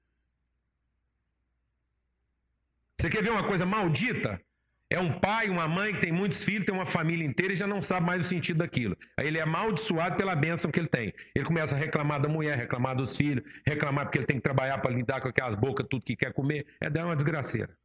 Você 2.96 3.10
quer 3.10 3.22
ver 3.22 3.32
uma 3.32 3.46
coisa 3.46 3.66
maldita? 3.66 4.40
É 4.88 5.00
um 5.00 5.18
pai, 5.18 5.48
uma 5.48 5.66
mãe 5.66 5.92
que 5.92 6.00
tem 6.00 6.12
muitos 6.12 6.44
filhos, 6.44 6.64
tem 6.64 6.74
uma 6.74 6.86
família 6.86 7.26
inteira 7.26 7.52
e 7.52 7.56
já 7.56 7.66
não 7.66 7.82
sabe 7.82 8.06
mais 8.06 8.24
o 8.24 8.28
sentido 8.28 8.58
daquilo. 8.58 8.96
Aí 9.16 9.26
ele 9.26 9.38
é 9.38 9.42
amaldiçoado 9.42 10.16
pela 10.16 10.36
bênção 10.36 10.70
que 10.70 10.78
ele 10.78 10.86
tem. 10.86 11.12
Ele 11.34 11.44
começa 11.44 11.74
a 11.74 11.78
reclamar 11.78 12.20
da 12.20 12.28
mulher, 12.28 12.56
reclamar 12.56 12.94
dos 12.94 13.16
filhos, 13.16 13.44
reclamar 13.66 14.04
porque 14.04 14.18
ele 14.18 14.26
tem 14.26 14.36
que 14.36 14.42
trabalhar 14.42 14.78
para 14.78 14.92
lidar 14.92 15.20
com 15.20 15.28
aquelas 15.28 15.56
bocas, 15.56 15.86
tudo 15.90 16.04
que 16.04 16.14
quer 16.14 16.32
comer. 16.32 16.66
É 16.80 16.88
dar 16.88 17.04
uma 17.04 17.16
desgraceira. 17.16 17.76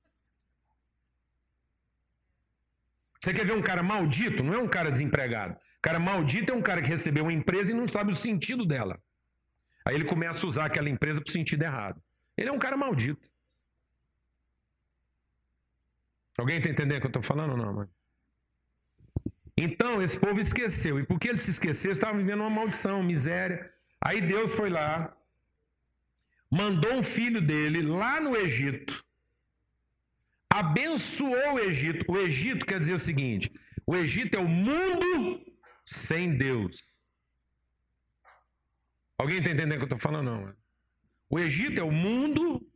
Você 3.20 3.34
quer 3.34 3.46
ver 3.48 3.54
um 3.54 3.64
cara 3.64 3.82
maldito? 3.82 4.44
Não 4.44 4.54
é 4.54 4.58
um 4.60 4.68
cara 4.68 4.92
desempregado. 4.92 5.54
O 5.54 5.82
cara 5.82 6.00
maldito 6.00 6.54
é 6.54 6.56
um 6.56 6.62
cara 6.62 6.84
que 6.84 6.90
recebeu 6.90 7.24
uma 7.24 7.34
empresa 7.34 7.72
e 7.72 7.76
não 7.76 7.88
sabe 7.88 8.12
o 8.12 8.16
sentido 8.16 8.64
dela. 8.64 9.00
Aí 9.84 9.96
ele 9.96 10.06
começa 10.06 10.46
a 10.46 10.50
usar 10.50 10.66
aquela 10.66 10.90
empresa 10.90 11.20
para 11.20 11.30
o 11.30 11.34
sentido 11.34 11.64
errado. 11.64 12.00
Ele 12.38 12.50
é 12.50 12.52
um 12.52 12.60
cara 12.60 12.78
maldito. 12.78 13.31
Alguém 16.38 16.58
está 16.58 16.70
entendendo 16.70 16.98
o 16.98 17.02
que 17.02 17.08
eu 17.08 17.16
estou 17.16 17.22
falando 17.22 17.52
ou 17.52 17.58
não, 17.58 17.74
mãe? 17.74 17.88
Então, 19.58 20.02
esse 20.02 20.18
povo 20.18 20.40
esqueceu. 20.40 21.00
E 21.00 21.06
porque 21.06 21.30
ele 21.30 21.38
se 21.38 21.52
esqueceu, 21.52 21.92
estava 21.92 22.18
vivendo 22.18 22.40
uma 22.40 22.50
maldição, 22.50 23.04
miséria. 23.04 23.72
Aí 24.04 24.20
Deus 24.20 24.54
foi 24.56 24.70
lá, 24.70 25.16
mandou 26.50 26.94
um 26.96 27.04
filho 27.04 27.40
dele 27.40 27.82
lá 27.84 28.20
no 28.20 28.36
Egito, 28.36 29.06
abençoou 30.50 31.54
o 31.54 31.60
Egito. 31.60 32.12
O 32.12 32.18
Egito 32.18 32.66
quer 32.66 32.80
dizer 32.80 32.96
o 32.96 33.00
seguinte: 33.00 33.52
o 33.86 33.96
Egito 33.96 34.36
é 34.36 34.40
o 34.40 34.48
mundo 34.48 35.46
sem 35.86 36.36
Deus. 36.36 36.84
Alguém 39.18 39.38
está 39.38 39.52
entendendo 39.52 39.74
o 39.74 39.78
que 39.78 39.84
eu 39.84 39.96
estou 39.96 40.00
falando? 40.00 40.26
Não. 40.32 40.56
O 41.30 41.40
Egito 41.40 41.80
é 41.80 41.84
o 41.84 41.92
mundo 41.92 42.68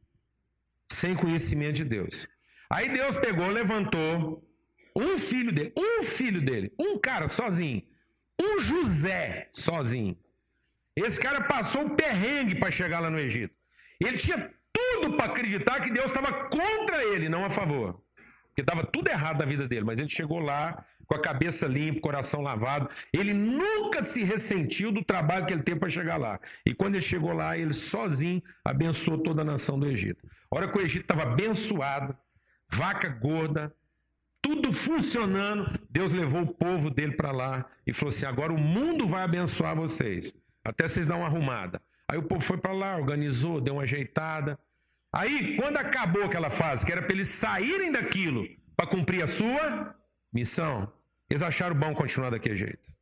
sem 0.92 1.16
conhecimento 1.16 1.78
de 1.78 1.86
Deus. 1.86 2.28
Aí 2.70 2.90
Deus 2.90 3.18
pegou, 3.18 3.48
levantou 3.48 4.44
um 4.96 5.18
filho 5.18 5.52
dele, 5.52 5.74
um 5.78 6.04
filho 6.04 6.42
dele, 6.42 6.74
um 6.80 6.98
cara 6.98 7.28
sozinho, 7.28 7.84
um 8.40 8.60
José 8.60 9.50
sozinho. 9.52 10.18
Esse 10.96 11.20
cara 11.20 11.42
passou 11.42 11.86
o 11.86 11.96
perrengue 11.96 12.56
para 12.56 12.72
chegar 12.72 13.00
lá 13.00 13.10
no 13.10 13.20
Egito. 13.20 13.54
Ele 14.00 14.18
tinha 14.18 14.50
tudo 14.72 15.18
para 15.18 15.26
acreditar 15.26 15.82
que 15.82 15.92
Deus 15.92 16.08
estava 16.08 16.32
contra 16.50 17.04
ele, 17.04 17.28
não 17.28 17.44
a 17.44 17.50
favor. 17.50 18.02
Porque 18.48 18.62
estava 18.62 18.86
tudo 18.86 19.10
errado 19.10 19.40
na 19.40 19.46
vida 19.46 19.68
dele, 19.68 19.84
mas 19.84 20.00
ele 20.00 20.10
chegou 20.10 20.40
lá 20.40 20.86
com 21.06 21.16
a 21.16 21.22
cabeça 21.22 21.68
limpa, 21.68 22.00
coração 22.00 22.42
lavado. 22.42 22.90
Ele 23.12 23.34
nunca 23.34 24.02
se 24.02 24.24
ressentiu 24.24 24.92
do 24.92 25.04
trabalho 25.04 25.46
que 25.46 25.54
ele 25.54 25.64
teve 25.64 25.80
para 25.80 25.90
chegar 25.90 26.18
lá. 26.18 26.40
E 26.66 26.74
quando 26.74 26.96
ele 26.96 27.04
chegou 27.04 27.34
lá, 27.34 27.58
ele 27.58 27.74
sozinho 27.74 28.42
abençoou 28.64 29.18
toda 29.18 29.42
a 29.42 29.46
nação 29.46 29.78
do 29.78 29.88
Egito. 29.88 30.26
A 30.50 30.56
hora 30.56 30.68
que 30.70 30.78
o 30.78 30.82
Egito 30.82 31.02
estava 31.02 31.24
abençoado, 31.24 32.18
vaca 32.70 33.10
gorda, 33.10 33.74
tudo 34.42 34.72
funcionando. 34.72 35.80
Deus 35.90 36.14
levou 36.14 36.44
o 36.44 36.54
povo 36.54 36.90
dele 36.90 37.14
para 37.14 37.32
lá 37.32 37.66
e 37.86 37.94
falou 37.94 38.10
assim: 38.10 38.26
agora 38.26 38.54
o 38.54 38.58
mundo 38.58 39.08
vai 39.08 39.24
abençoar 39.24 39.76
vocês, 39.76 40.34
até 40.64 40.88
vocês 40.88 41.08
dar 41.08 41.16
uma 41.16 41.28
arrumada. 41.28 41.82
Aí 42.08 42.18
o 42.18 42.24
povo 42.24 42.42
foi 42.42 42.58
para 42.58 42.74
lá, 42.74 42.98
organizou, 42.98 43.60
deu 43.60 43.76
uma 43.76 43.84
ajeitada. 43.84 44.60
Aí, 45.12 45.56
quando 45.56 45.78
acabou 45.78 46.24
aquela 46.24 46.50
fase, 46.50 46.86
que 46.86 46.92
era 46.92 47.02
para 47.02 47.14
eles 47.14 47.30
saírem 47.30 47.92
daquilo 47.92 48.46
para 48.76 48.86
cumprir 48.86 49.24
a 49.24 49.28
sua 49.28 49.96
missão, 50.32 50.92
eles 51.30 51.42
acharam 51.42 51.76
bom 51.76 51.94
continuar 51.94 52.30
daquele 52.30 52.58
jeito. 52.58 52.94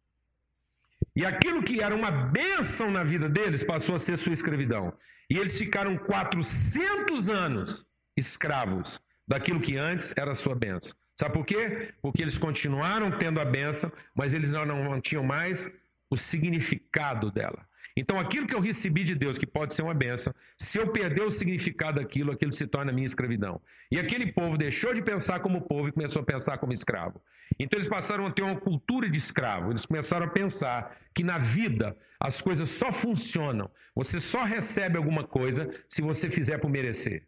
E 1.15 1.25
aquilo 1.25 1.61
que 1.61 1.81
era 1.81 1.95
uma 1.95 2.11
bênção 2.11 2.89
na 2.89 3.03
vida 3.03 3.27
deles 3.27 3.63
passou 3.63 3.95
a 3.95 3.99
ser 3.99 4.17
sua 4.17 4.33
escravidão. 4.33 4.93
E 5.29 5.37
eles 5.37 5.57
ficaram 5.57 5.97
400 5.97 7.29
anos 7.29 7.85
escravos 8.15 9.01
daquilo 9.27 9.59
que 9.59 9.77
antes 9.77 10.13
era 10.15 10.33
sua 10.33 10.55
bênção. 10.55 10.95
Sabe 11.19 11.33
por 11.33 11.45
quê? 11.45 11.93
Porque 12.01 12.21
eles 12.21 12.37
continuaram 12.37 13.11
tendo 13.11 13.39
a 13.39 13.45
bênção, 13.45 13.91
mas 14.15 14.33
eles 14.33 14.51
não, 14.51 14.65
não 14.65 14.99
tinham 14.99 15.23
mais 15.23 15.71
o 16.09 16.17
significado 16.17 17.31
dela. 17.31 17.65
Então, 17.95 18.19
aquilo 18.19 18.47
que 18.47 18.55
eu 18.55 18.59
recebi 18.59 19.03
de 19.03 19.13
Deus, 19.13 19.37
que 19.37 19.45
pode 19.45 19.75
ser 19.75 19.83
uma 19.83 19.93
bênção, 19.93 20.33
se 20.57 20.79
eu 20.79 20.91
perder 20.91 21.21
o 21.21 21.29
significado 21.29 21.99
daquilo, 21.99 22.31
aquilo 22.31 22.51
se 22.51 22.65
torna 22.65 22.91
minha 22.91 23.05
escravidão. 23.05 23.61
E 23.91 23.99
aquele 23.99 24.31
povo 24.31 24.57
deixou 24.57 24.93
de 24.95 25.01
pensar 25.01 25.41
como 25.41 25.61
povo 25.61 25.87
e 25.87 25.91
começou 25.91 26.23
a 26.23 26.25
pensar 26.25 26.57
como 26.57 26.73
escravo. 26.73 27.21
Então, 27.59 27.77
eles 27.77 27.87
passaram 27.87 28.25
a 28.25 28.31
ter 28.31 28.41
uma 28.41 28.59
cultura 28.59 29.07
de 29.07 29.19
escravo. 29.19 29.71
Eles 29.71 29.85
começaram 29.85 30.25
a 30.25 30.29
pensar 30.29 30.97
que 31.13 31.23
na 31.23 31.37
vida 31.37 31.95
as 32.19 32.41
coisas 32.41 32.69
só 32.69 32.91
funcionam, 32.91 33.69
você 33.93 34.19
só 34.19 34.43
recebe 34.43 34.97
alguma 34.97 35.23
coisa 35.23 35.69
se 35.87 36.01
você 36.01 36.29
fizer 36.29 36.57
por 36.57 36.71
merecer. 36.71 37.27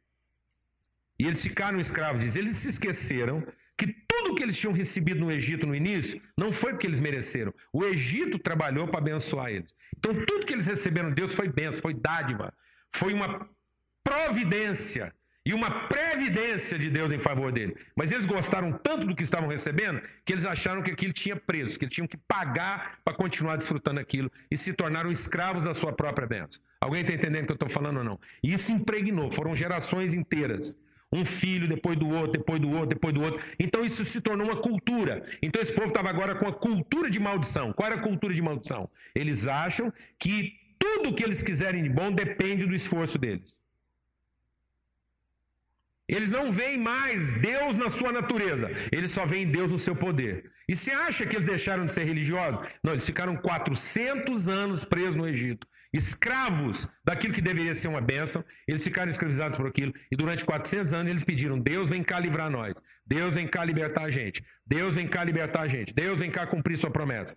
E 1.19 1.25
eles 1.25 1.41
ficaram 1.41 1.79
escravos. 1.79 2.35
Eles 2.35 2.57
se 2.57 2.69
esqueceram 2.69 3.45
que 3.77 3.87
tudo 4.07 4.35
que 4.35 4.43
eles 4.43 4.57
tinham 4.57 4.73
recebido 4.73 5.19
no 5.19 5.31
Egito 5.31 5.67
no 5.67 5.75
início 5.75 6.21
não 6.37 6.51
foi 6.51 6.71
porque 6.71 6.87
eles 6.87 6.99
mereceram. 6.99 7.53
O 7.73 7.83
Egito 7.83 8.39
trabalhou 8.39 8.87
para 8.87 8.99
abençoar 8.99 9.49
eles. 9.49 9.73
Então 9.97 10.13
tudo 10.25 10.45
que 10.45 10.53
eles 10.53 10.67
receberam 10.67 11.09
de 11.09 11.15
Deus 11.15 11.33
foi 11.33 11.47
bênção, 11.47 11.81
foi 11.81 11.93
dádiva, 11.93 12.53
foi 12.91 13.13
uma 13.13 13.49
providência 14.03 15.13
e 15.47 15.53
uma 15.53 15.87
previdência 15.87 16.77
de 16.79 16.89
Deus 16.89 17.11
em 17.13 17.19
favor 17.19 17.51
dele. 17.51 17.75
Mas 17.95 18.11
eles 18.11 18.25
gostaram 18.25 18.71
tanto 18.71 19.05
do 19.05 19.15
que 19.15 19.21
estavam 19.21 19.47
recebendo 19.47 20.01
que 20.25 20.33
eles 20.33 20.45
acharam 20.45 20.81
que 20.81 20.91
aquilo 20.91 21.13
tinha 21.13 21.35
preço, 21.35 21.77
que 21.77 21.85
eles 21.85 21.93
tinham 21.93 22.07
que 22.07 22.17
pagar 22.17 22.99
para 23.03 23.13
continuar 23.13 23.55
desfrutando 23.55 23.99
aquilo 23.99 24.31
e 24.49 24.57
se 24.57 24.73
tornaram 24.73 25.11
escravos 25.11 25.65
da 25.65 25.73
sua 25.73 25.93
própria 25.93 26.25
bênção. 26.25 26.63
Alguém 26.81 27.01
está 27.01 27.13
entendendo 27.13 27.43
o 27.43 27.45
que 27.45 27.51
eu 27.51 27.55
estou 27.55 27.69
falando 27.69 27.97
ou 27.97 28.03
não? 28.03 28.19
E 28.41 28.53
isso 28.53 28.71
impregnou, 28.71 29.29
foram 29.29 29.55
gerações 29.55 30.13
inteiras 30.13 30.75
um 31.11 31.23
filho 31.23 31.67
depois 31.67 31.97
do 31.97 32.09
outro, 32.09 32.31
depois 32.33 32.59
do 32.59 32.69
outro, 32.69 32.87
depois 32.87 33.13
do 33.13 33.21
outro. 33.21 33.43
Então 33.59 33.83
isso 33.83 34.03
se 34.05 34.21
tornou 34.21 34.47
uma 34.47 34.57
cultura. 34.57 35.25
Então 35.41 35.61
esse 35.61 35.73
povo 35.73 35.87
estava 35.87 36.09
agora 36.09 36.35
com 36.35 36.47
a 36.47 36.53
cultura 36.53 37.09
de 37.09 37.19
maldição. 37.19 37.71
Qual 37.73 37.87
era 37.87 37.99
a 37.99 38.03
cultura 38.03 38.33
de 38.33 38.41
maldição? 38.41 38.89
Eles 39.13 39.47
acham 39.47 39.91
que 40.19 40.53
tudo 40.77 41.13
que 41.13 41.23
eles 41.23 41.41
quiserem 41.41 41.83
de 41.83 41.89
bom 41.89 42.11
depende 42.11 42.65
do 42.65 42.75
esforço 42.75 43.17
deles. 43.17 43.53
Eles 46.07 46.31
não 46.31 46.51
veem 46.51 46.77
mais 46.77 47.33
Deus 47.35 47.77
na 47.77 47.89
sua 47.89 48.11
natureza, 48.11 48.69
eles 48.91 49.11
só 49.11 49.25
veem 49.25 49.51
Deus 49.51 49.71
no 49.71 49.79
seu 49.79 49.95
poder. 49.95 50.51
E 50.67 50.75
você 50.75 50.91
acha 50.91 51.25
que 51.25 51.35
eles 51.35 51.45
deixaram 51.45 51.85
de 51.85 51.93
ser 51.93 52.03
religiosos? 52.03 52.59
Não, 52.83 52.93
eles 52.93 53.05
ficaram 53.05 53.35
400 53.35 54.47
anos 54.47 54.83
presos 54.83 55.15
no 55.15 55.27
Egito 55.27 55.67
escravos 55.95 56.87
daquilo 57.03 57.33
que 57.33 57.41
deveria 57.41 57.73
ser 57.73 57.87
uma 57.87 58.01
bênção, 58.01 58.43
eles 58.67 58.83
ficaram 58.83 59.09
escravizados 59.09 59.57
por 59.57 59.67
aquilo, 59.67 59.93
e 60.11 60.15
durante 60.15 60.43
400 60.43 60.93
anos 60.93 61.09
eles 61.09 61.23
pediram: 61.23 61.59
Deus 61.59 61.89
vem 61.89 62.03
cá 62.03 62.19
livrar 62.19 62.49
nós, 62.49 62.73
Deus 63.05 63.35
vem 63.35 63.47
cá 63.47 63.63
libertar 63.63 64.03
a 64.03 64.09
gente, 64.09 64.43
Deus 64.65 64.95
vem 64.95 65.07
cá 65.07 65.23
libertar 65.23 65.61
a 65.61 65.67
gente, 65.67 65.93
Deus 65.93 66.19
vem 66.19 66.29
cá 66.29 66.45
cumprir 66.45 66.77
sua 66.77 66.91
promessa. 66.91 67.35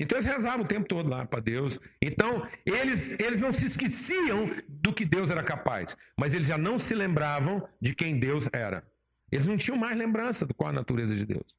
Então 0.00 0.16
eles 0.16 0.26
rezavam 0.26 0.64
o 0.64 0.68
tempo 0.68 0.88
todo 0.88 1.10
lá 1.10 1.26
para 1.26 1.40
Deus. 1.40 1.78
Então 2.00 2.48
eles, 2.64 3.12
eles 3.20 3.38
não 3.38 3.52
se 3.52 3.66
esqueciam 3.66 4.50
do 4.66 4.94
que 4.94 5.04
Deus 5.04 5.30
era 5.30 5.42
capaz, 5.42 5.94
mas 6.16 6.32
eles 6.32 6.48
já 6.48 6.56
não 6.56 6.78
se 6.78 6.94
lembravam 6.94 7.68
de 7.80 7.94
quem 7.94 8.18
Deus 8.18 8.48
era. 8.50 8.82
Eles 9.30 9.46
não 9.46 9.58
tinham 9.58 9.76
mais 9.76 9.96
lembrança 9.96 10.46
de 10.46 10.54
qual 10.54 10.70
a 10.70 10.72
natureza 10.72 11.14
de 11.14 11.26
Deus. 11.26 11.54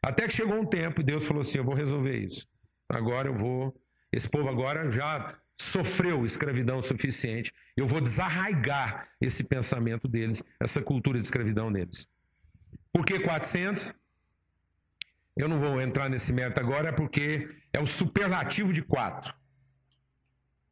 Até 0.00 0.28
que 0.28 0.34
chegou 0.34 0.56
um 0.60 0.64
tempo 0.64 1.00
e 1.00 1.04
Deus 1.04 1.26
falou 1.26 1.40
assim: 1.40 1.58
Eu 1.58 1.64
vou 1.64 1.74
resolver 1.74 2.16
isso. 2.16 2.46
Agora 2.88 3.28
eu 3.28 3.34
vou. 3.34 3.74
Esse 4.12 4.30
povo 4.30 4.48
agora 4.48 4.88
já 4.90 5.36
sofreu 5.60 6.24
escravidão 6.24 6.80
suficiente, 6.80 7.52
eu 7.76 7.86
vou 7.86 8.00
desarraigar 8.00 9.08
esse 9.20 9.42
pensamento 9.42 10.06
deles, 10.06 10.42
essa 10.60 10.80
cultura 10.80 11.18
de 11.18 11.24
escravidão 11.24 11.72
deles. 11.72 12.06
Por 12.92 13.04
que 13.04 13.18
400? 13.18 13.92
Eu 15.38 15.48
não 15.48 15.60
vou 15.60 15.80
entrar 15.80 16.08
nesse 16.10 16.32
mérito 16.32 16.58
agora, 16.58 16.92
porque 16.92 17.48
é 17.72 17.80
o 17.80 17.86
superlativo 17.86 18.72
de 18.72 18.82
4. 18.82 19.32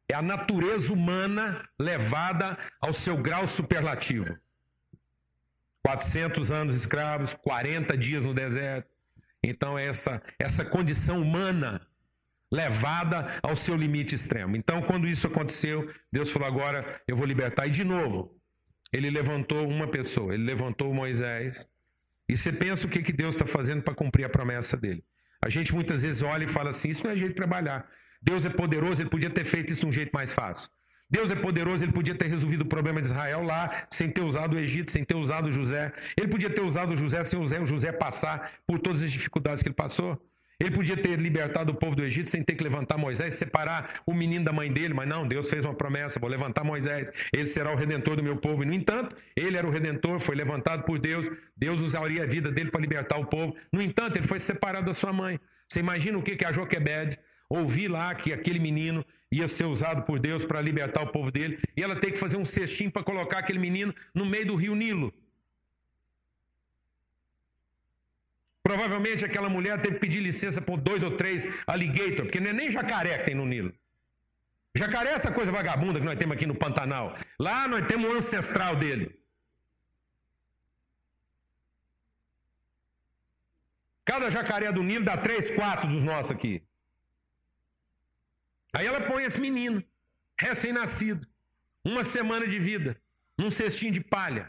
É 0.09 0.13
a 0.13 0.21
natureza 0.21 0.93
humana 0.93 1.67
levada 1.79 2.57
ao 2.81 2.93
seu 2.93 3.15
grau 3.17 3.47
superlativo. 3.47 4.37
400 5.83 6.51
anos 6.51 6.75
escravos, 6.75 7.33
40 7.33 7.97
dias 7.97 8.21
no 8.21 8.33
deserto. 8.33 8.89
Então, 9.41 9.79
essa, 9.79 10.21
essa 10.37 10.65
condição 10.65 11.21
humana 11.21 11.81
levada 12.51 13.39
ao 13.41 13.55
seu 13.55 13.75
limite 13.75 14.15
extremo. 14.15 14.57
Então, 14.57 14.81
quando 14.81 15.07
isso 15.07 15.27
aconteceu, 15.27 15.89
Deus 16.11 16.29
falou: 16.29 16.47
agora 16.47 17.01
eu 17.07 17.15
vou 17.15 17.25
libertar. 17.25 17.67
E 17.67 17.71
de 17.71 17.85
novo, 17.85 18.37
ele 18.91 19.09
levantou 19.09 19.65
uma 19.65 19.87
pessoa, 19.87 20.33
ele 20.33 20.43
levantou 20.43 20.93
Moisés. 20.93 21.65
E 22.29 22.35
você 22.35 22.51
pensa 22.51 22.85
o 22.85 22.89
que, 22.89 23.01
que 23.01 23.13
Deus 23.13 23.35
está 23.35 23.45
fazendo 23.45 23.81
para 23.81 23.93
cumprir 23.93 24.25
a 24.25 24.29
promessa 24.29 24.75
dele. 24.75 25.03
A 25.41 25.49
gente 25.49 25.73
muitas 25.73 26.03
vezes 26.03 26.21
olha 26.21 26.45
e 26.45 26.47
fala 26.47 26.69
assim: 26.69 26.89
isso 26.89 27.03
não 27.03 27.11
é 27.11 27.15
jeito 27.15 27.29
de 27.29 27.35
trabalhar. 27.35 27.87
Deus 28.21 28.45
é 28.45 28.49
poderoso, 28.49 29.01
ele 29.01 29.09
podia 29.09 29.29
ter 29.29 29.45
feito 29.45 29.71
isso 29.71 29.81
de 29.81 29.87
um 29.87 29.91
jeito 29.91 30.11
mais 30.13 30.33
fácil. 30.33 30.69
Deus 31.09 31.31
é 31.31 31.35
poderoso, 31.35 31.85
ele 31.85 31.93
podia 31.93 32.15
ter 32.15 32.27
resolvido 32.27 32.63
o 32.63 32.65
problema 32.65 32.99
de 32.99 33.07
Israel 33.07 33.41
lá, 33.41 33.87
sem 33.89 34.09
ter 34.09 34.21
usado 34.21 34.55
o 34.55 34.59
Egito, 34.59 34.91
sem 34.91 35.05
ter 35.05 35.15
usado 35.15 35.51
José. 35.51 35.93
Ele 36.17 36.27
podia 36.27 36.49
ter 36.49 36.61
usado 36.61 36.97
José 36.97 37.23
sem 37.23 37.39
o 37.39 37.65
José 37.65 37.93
passar 37.93 38.51
por 38.65 38.79
todas 38.79 39.01
as 39.01 39.11
dificuldades 39.11 39.63
que 39.63 39.69
ele 39.69 39.75
passou. 39.75 40.21
Ele 40.59 40.71
podia 40.71 40.97
ter 40.97 41.19
libertado 41.19 41.71
o 41.71 41.75
povo 41.75 41.95
do 41.95 42.03
Egito 42.03 42.29
sem 42.29 42.43
ter 42.43 42.55
que 42.55 42.63
levantar 42.63 42.97
Moisés, 42.97 43.35
separar 43.35 44.01
o 44.07 44.13
menino 44.13 44.43
da 44.43 44.51
mãe 44.51 44.71
dele, 44.71 44.93
mas 44.93 45.07
não, 45.07 45.27
Deus 45.27 45.49
fez 45.49 45.63
uma 45.63 45.73
promessa: 45.73 46.19
vou 46.19 46.29
levantar 46.29 46.63
Moisés, 46.63 47.11
ele 47.31 47.45
será 47.45 47.71
o 47.71 47.75
redentor 47.75 48.15
do 48.15 48.23
meu 48.23 48.37
povo. 48.37 48.63
E, 48.63 48.65
no 48.65 48.73
entanto, 48.73 49.15
ele 49.35 49.55
era 49.55 49.67
o 49.67 49.71
redentor, 49.71 50.19
foi 50.19 50.35
levantado 50.35 50.83
por 50.83 50.97
Deus, 50.97 51.29
Deus 51.55 51.81
usaria 51.81 52.23
a 52.23 52.25
vida 52.25 52.51
dele 52.51 52.71
para 52.71 52.81
libertar 52.81 53.17
o 53.17 53.25
povo. 53.25 53.55
No 53.71 53.81
entanto, 53.81 54.17
ele 54.17 54.27
foi 54.27 54.39
separado 54.39 54.87
da 54.87 54.93
sua 54.93 55.13
mãe. 55.13 55.39
Você 55.67 55.79
imagina 55.79 56.17
o 56.17 56.23
que, 56.23 56.35
que 56.35 56.45
a 56.45 56.51
Joquebed 56.51 57.19
ouvir 57.49 57.87
lá 57.87 58.13
que 58.15 58.33
aquele 58.33 58.59
menino 58.59 59.05
ia 59.31 59.47
ser 59.47 59.65
usado 59.65 60.03
por 60.03 60.19
Deus 60.19 60.43
para 60.43 60.61
libertar 60.61 61.01
o 61.03 61.11
povo 61.11 61.31
dele, 61.31 61.59
e 61.75 61.83
ela 61.83 61.95
tem 61.97 62.11
que 62.11 62.17
fazer 62.17 62.37
um 62.37 62.45
cestinho 62.45 62.91
para 62.91 63.03
colocar 63.03 63.39
aquele 63.39 63.59
menino 63.59 63.93
no 64.13 64.25
meio 64.25 64.47
do 64.47 64.55
rio 64.55 64.75
Nilo. 64.75 65.13
Provavelmente 68.67 69.23
aquela 69.23 69.47
mulher 69.47 69.81
teve 69.81 69.95
que 69.95 70.01
pedir 70.05 70.19
licença 70.19 70.61
por 70.61 70.77
dois 70.87 71.01
ou 71.01 71.11
três 71.19 71.47
alligator, 71.65 72.23
porque 72.25 72.41
não 72.41 72.49
é 72.49 72.55
nem 72.59 72.69
jacaré 72.69 73.17
que 73.17 73.27
tem 73.27 73.35
no 73.39 73.45
Nilo. 73.45 73.71
Jacaré 74.75 75.11
é 75.11 75.13
essa 75.13 75.31
coisa 75.37 75.53
vagabunda 75.57 75.99
que 76.01 76.05
nós 76.05 76.19
temos 76.19 76.35
aqui 76.35 76.45
no 76.45 76.53
Pantanal. 76.63 77.05
Lá 77.39 77.65
nós 77.65 77.87
temos 77.87 78.09
o 78.09 78.17
ancestral 78.17 78.75
dele. 78.75 79.05
Cada 84.03 84.29
jacaré 84.29 84.69
do 84.73 84.83
Nilo 84.83 85.05
dá 85.05 85.15
três, 85.15 85.49
quatro 85.59 85.87
dos 85.93 86.03
nossos 86.03 86.33
aqui. 86.33 86.61
Aí 88.73 88.85
ela 88.85 89.01
põe 89.09 89.23
esse 89.23 89.39
menino, 89.39 89.81
recém-nascido, 90.37 91.25
uma 91.85 92.03
semana 92.03 92.45
de 92.45 92.59
vida, 92.59 92.99
num 93.37 93.49
cestinho 93.49 93.93
de 93.93 94.01
palha. 94.01 94.45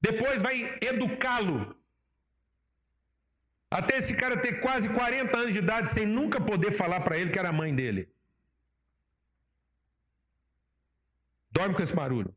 Depois 0.00 0.40
vai 0.40 0.78
educá-lo. 0.80 1.81
Até 3.78 3.96
esse 3.96 4.14
cara 4.20 4.36
ter 4.36 4.54
quase 4.60 4.86
40 4.88 5.34
anos 5.34 5.54
de 5.54 5.60
idade 5.64 5.88
sem 5.88 6.06
nunca 6.06 6.38
poder 6.38 6.72
falar 6.72 7.00
para 7.00 7.16
ele 7.18 7.30
que 7.30 7.38
era 7.42 7.48
a 7.48 7.58
mãe 7.60 7.74
dele. 7.74 8.02
Dorme 11.50 11.74
com 11.74 11.82
esse 11.82 11.94
barulho. 11.94 12.34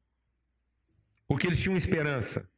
Porque 1.28 1.48
eles 1.48 1.62
tinham 1.62 1.76
esperança. 1.76 2.50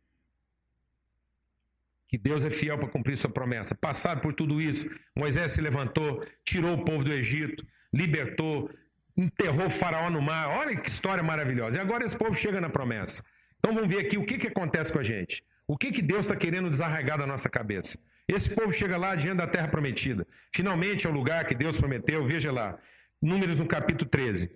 Que 2.07 2.17
Deus 2.17 2.45
é 2.45 2.51
fiel 2.51 2.77
para 2.77 2.93
cumprir 2.95 3.17
sua 3.17 3.31
promessa. 3.31 3.73
Passaram 3.73 4.21
por 4.21 4.33
tudo 4.33 4.61
isso. 4.61 4.87
Moisés 5.15 5.51
se 5.53 5.61
levantou, 5.61 6.23
tirou 6.45 6.73
o 6.75 6.85
povo 6.85 7.03
do 7.03 7.11
Egito, 7.11 7.65
libertou, 7.91 8.69
enterrou 9.15 9.67
o 9.67 9.75
faraó 9.81 10.09
no 10.11 10.21
mar. 10.21 10.49
Olha 10.49 10.75
que 10.75 10.89
história 10.89 11.23
maravilhosa. 11.23 11.77
E 11.77 11.81
agora 11.81 12.05
esse 12.05 12.15
povo 12.15 12.35
chega 12.35 12.61
na 12.61 12.69
promessa. 12.69 13.23
Então 13.57 13.73
vamos 13.73 13.89
ver 13.89 14.05
aqui 14.05 14.17
o 14.19 14.25
que, 14.25 14.37
que 14.37 14.47
acontece 14.47 14.93
com 14.93 14.99
a 14.99 15.03
gente. 15.03 15.43
O 15.65 15.75
que, 15.75 15.91
que 15.91 16.01
Deus 16.01 16.25
está 16.25 16.35
querendo 16.35 16.69
desarraigar 16.69 17.17
da 17.17 17.25
nossa 17.25 17.49
cabeça? 17.49 17.97
Esse 18.27 18.49
povo 18.49 18.73
chega 18.73 18.97
lá 18.97 19.15
diante 19.15 19.37
da 19.37 19.47
terra 19.47 19.67
prometida. 19.67 20.27
Finalmente 20.53 21.05
é 21.05 21.09
o 21.09 21.13
lugar 21.13 21.45
que 21.45 21.55
Deus 21.55 21.77
prometeu. 21.77 22.25
Veja 22.25 22.51
lá, 22.51 22.77
Números 23.21 23.57
no 23.57 23.67
capítulo 23.67 24.09
13. 24.09 24.51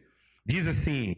Diz 0.46 0.68
assim: 0.68 1.16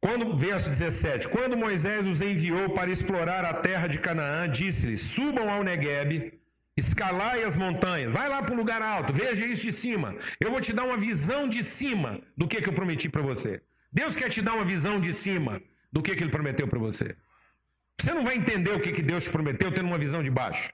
quando, 0.00 0.36
verso 0.36 0.68
17: 0.68 1.28
Quando 1.28 1.56
Moisés 1.56 2.06
os 2.06 2.20
enviou 2.20 2.70
para 2.70 2.90
explorar 2.90 3.44
a 3.44 3.54
terra 3.54 3.86
de 3.86 3.98
Canaã, 3.98 4.48
disse-lhes: 4.48 5.00
Subam 5.00 5.48
ao 5.50 5.62
Negueb 5.62 6.38
Escalai 6.76 7.42
as 7.42 7.56
montanhas, 7.56 8.12
vai 8.12 8.28
lá 8.28 8.42
para 8.42 8.54
um 8.54 8.58
lugar 8.58 8.82
alto, 8.82 9.10
veja 9.10 9.46
isso 9.46 9.62
de 9.62 9.72
cima. 9.72 10.14
Eu 10.38 10.50
vou 10.50 10.60
te 10.60 10.74
dar 10.74 10.84
uma 10.84 10.98
visão 10.98 11.48
de 11.48 11.64
cima 11.64 12.20
do 12.36 12.46
que, 12.46 12.60
que 12.60 12.68
eu 12.68 12.74
prometi 12.74 13.08
para 13.08 13.22
você. 13.22 13.62
Deus 13.90 14.14
quer 14.14 14.28
te 14.28 14.42
dar 14.42 14.52
uma 14.52 14.64
visão 14.64 15.00
de 15.00 15.14
cima 15.14 15.62
do 15.90 16.02
que, 16.02 16.14
que 16.14 16.22
Ele 16.22 16.30
prometeu 16.30 16.68
para 16.68 16.78
você. 16.78 17.16
Você 17.98 18.12
não 18.12 18.24
vai 18.24 18.36
entender 18.36 18.72
o 18.74 18.80
que, 18.80 18.92
que 18.92 19.00
Deus 19.00 19.24
te 19.24 19.30
prometeu 19.30 19.72
tendo 19.72 19.86
uma 19.86 19.96
visão 19.96 20.22
de 20.22 20.28
baixo. 20.28 20.70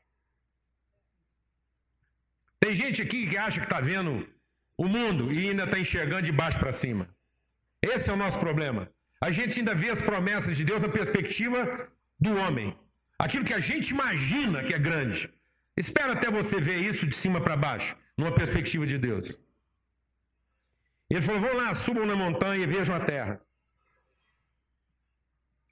Tem 2.63 2.77
gente 2.81 2.99
aqui 3.05 3.21
que 3.29 3.37
acha 3.37 3.59
que 3.61 3.67
está 3.67 3.81
vendo 3.81 4.13
o 4.85 4.87
mundo 4.95 5.33
e 5.33 5.39
ainda 5.49 5.65
está 5.65 5.79
enxergando 5.85 6.27
de 6.29 6.35
baixo 6.41 6.61
para 6.61 6.79
cima. 6.83 7.05
Esse 7.93 8.09
é 8.09 8.13
o 8.13 8.21
nosso 8.25 8.39
problema. 8.39 8.83
A 9.21 9.31
gente 9.37 9.59
ainda 9.59 9.75
vê 9.75 9.89
as 9.91 10.01
promessas 10.01 10.57
de 10.57 10.65
Deus 10.69 10.81
na 10.81 10.89
perspectiva 10.89 11.59
do 12.21 12.33
homem. 12.43 12.69
Aquilo 13.19 13.45
que 13.49 13.59
a 13.61 13.65
gente 13.69 13.89
imagina 13.91 14.63
que 14.63 14.75
é 14.75 14.79
grande. 14.79 15.29
Espera 15.77 16.13
até 16.13 16.31
você 16.31 16.61
ver 16.61 16.79
isso 16.91 17.05
de 17.05 17.17
cima 17.17 17.41
para 17.41 17.57
baixo, 17.57 17.97
numa 18.17 18.33
perspectiva 18.41 18.87
de 18.87 18.97
Deus. 18.97 19.27
Ele 21.11 21.21
falou: 21.21 21.41
vão 21.41 21.57
lá, 21.57 21.75
subam 21.75 22.07
na 22.07 22.15
montanha 22.15 22.63
e 22.63 22.73
vejam 22.77 22.95
a 22.95 23.01
terra. 23.01 23.41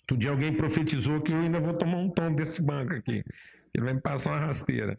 Outro 0.00 0.16
dia 0.16 0.30
alguém 0.30 0.52
profetizou 0.62 1.20
que 1.20 1.30
eu 1.30 1.38
ainda 1.38 1.60
vou 1.60 1.74
tomar 1.74 1.98
um 1.98 2.10
tom 2.10 2.34
desse 2.34 2.60
banco 2.60 2.94
aqui. 2.94 3.22
Ele 3.72 3.84
vai 3.84 3.94
me 3.94 4.00
passar 4.00 4.32
uma 4.32 4.46
rasteira. 4.46 4.98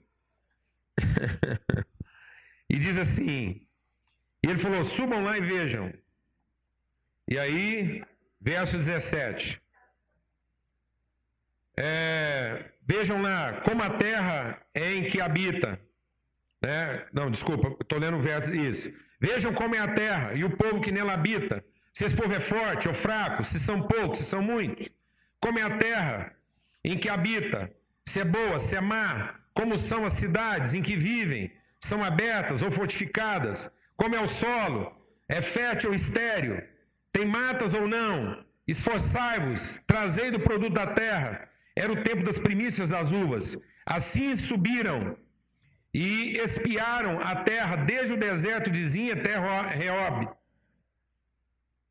E 2.69 2.77
diz 2.77 2.97
assim: 2.97 3.67
e 4.43 4.49
ele 4.49 4.58
falou: 4.58 4.84
subam 4.84 5.23
lá 5.23 5.38
e 5.38 5.41
vejam. 5.41 5.93
E 7.27 7.38
aí, 7.38 8.04
verso 8.39 8.77
17. 8.77 9.62
É, 11.77 12.71
vejam 12.86 13.21
lá, 13.21 13.62
como 13.62 13.82
a 13.84 13.89
terra 13.91 14.60
é 14.73 14.93
em 14.93 15.04
que 15.04 15.21
habita. 15.21 15.80
Né? 16.62 17.06
Não, 17.13 17.32
desculpa, 17.32 17.75
estou 17.82 17.99
lendo 17.99 18.17
o 18.17 18.21
verso. 18.21 18.54
Isso. 18.54 18.91
Vejam 19.19 19.54
como 19.54 19.75
é 19.75 19.80
a 19.80 19.93
terra 19.93 20.34
e 20.34 20.43
o 20.43 20.49
povo 20.49 20.82
que 20.82 20.91
nela 20.91 21.13
habita. 21.13 21.63
Se 21.93 22.06
esse 22.06 22.15
povo 22.15 22.34
é 22.34 22.39
forte 22.39 22.88
ou 22.88 22.93
fraco, 22.93 23.43
se 23.43 23.60
são 23.60 23.84
poucos, 23.84 24.19
se 24.19 24.25
são 24.25 24.41
muitos. 24.41 24.89
Como 25.39 25.60
é 25.60 25.62
a 25.62 25.77
terra 25.77 26.36
em 26.84 26.97
que 26.97 27.10
habita, 27.10 27.71
se 28.06 28.19
é 28.19 28.25
boa, 28.25 28.60
se 28.60 28.75
é 28.75 28.82
má. 28.82 29.39
Como 29.53 29.77
são 29.77 30.05
as 30.05 30.13
cidades 30.13 30.73
em 30.73 30.81
que 30.81 30.95
vivem, 30.95 31.51
são 31.79 32.03
abertas 32.03 32.61
ou 32.61 32.71
fortificadas. 32.71 33.71
Como 33.95 34.15
é 34.15 34.21
o 34.21 34.27
solo, 34.27 34.81
é 35.27 35.41
fértil 35.41 35.89
ou 35.89 35.95
estéril. 35.95 36.61
Tem 37.11 37.25
matas 37.25 37.73
ou 37.73 37.87
não. 37.87 38.43
Esforçai-vos, 38.67 39.81
trazei 39.85 40.31
do 40.31 40.39
produto 40.39 40.73
da 40.73 40.87
terra 40.87 41.49
era 41.75 41.91
o 41.91 42.03
tempo 42.03 42.23
das 42.23 42.37
primícias 42.37 42.89
das 42.89 43.11
uvas. 43.11 43.61
Assim 43.85 44.35
subiram 44.35 45.17
e 45.93 46.37
espiaram 46.37 47.19
a 47.19 47.35
terra 47.35 47.75
desde 47.75 48.13
o 48.13 48.17
deserto 48.17 48.69
de 48.69 48.83
Zin 48.83 49.11
até 49.11 49.35
Reob 49.75 50.29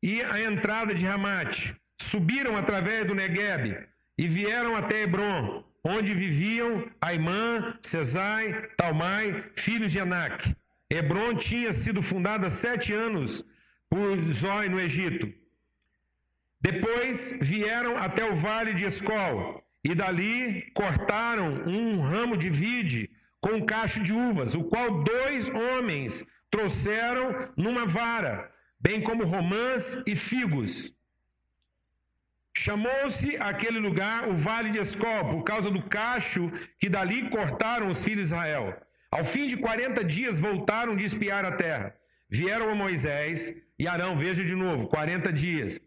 e 0.01 0.21
a 0.23 0.41
entrada 0.41 0.93
de 0.93 1.05
Ramate. 1.05 1.75
Subiram 2.01 2.55
através 2.57 3.05
do 3.05 3.13
Negueb 3.15 3.87
e 4.17 4.27
vieram 4.27 4.75
até 4.75 5.03
Hebron, 5.03 5.63
onde 5.83 6.13
viviam 6.13 6.89
Aimã, 7.01 7.77
Cesai, 7.81 8.69
Talmai, 8.77 9.43
filhos 9.55 9.91
de 9.91 9.99
Anak. 9.99 10.55
Hebron 10.89 11.35
tinha 11.35 11.73
sido 11.73 12.01
fundada 12.01 12.49
sete 12.49 12.93
anos 12.93 13.43
por 13.89 14.17
Zói 14.29 14.69
no 14.69 14.79
Egito. 14.79 15.33
Depois 16.59 17.37
vieram 17.41 17.97
até 17.97 18.29
o 18.29 18.35
vale 18.35 18.73
de 18.73 18.85
Escol 18.85 19.63
e 19.83 19.95
dali 19.95 20.69
cortaram 20.73 21.63
um 21.65 22.01
ramo 22.01 22.37
de 22.37 22.49
vide 22.49 23.09
com 23.39 23.53
um 23.53 23.65
cacho 23.65 24.03
de 24.03 24.13
uvas, 24.13 24.53
o 24.53 24.65
qual 24.65 25.03
dois 25.03 25.49
homens 25.49 26.23
trouxeram 26.51 27.51
numa 27.57 27.87
vara, 27.87 28.51
bem 28.79 29.01
como 29.01 29.25
romãs 29.25 30.03
e 30.05 30.15
figos. 30.15 30.93
Chamou-se 32.63 33.29
aquele 33.49 33.79
lugar 33.79 34.29
o 34.31 34.35
Vale 34.35 34.69
de 34.69 34.79
Escol, 34.85 35.21
por 35.31 35.41
causa 35.43 35.69
do 35.75 35.81
cacho 35.97 36.43
que 36.79 36.87
dali 36.95 37.19
cortaram 37.35 37.87
os 37.89 38.03
filhos 38.03 38.29
de 38.29 38.35
Israel. 38.35 38.65
Ao 39.09 39.23
fim 39.31 39.47
de 39.47 39.57
quarenta 39.57 40.03
dias 40.03 40.39
voltaram 40.39 40.95
de 40.95 41.05
espiar 41.05 41.43
a 41.43 41.53
terra. 41.63 41.87
Vieram 42.29 42.69
a 42.69 42.75
Moisés 42.75 43.39
e 43.79 43.87
Arão, 43.87 44.15
veja 44.15 44.43
de 44.45 44.55
novo, 44.63 44.87
quarenta 44.87 45.33
dias. 45.33 45.79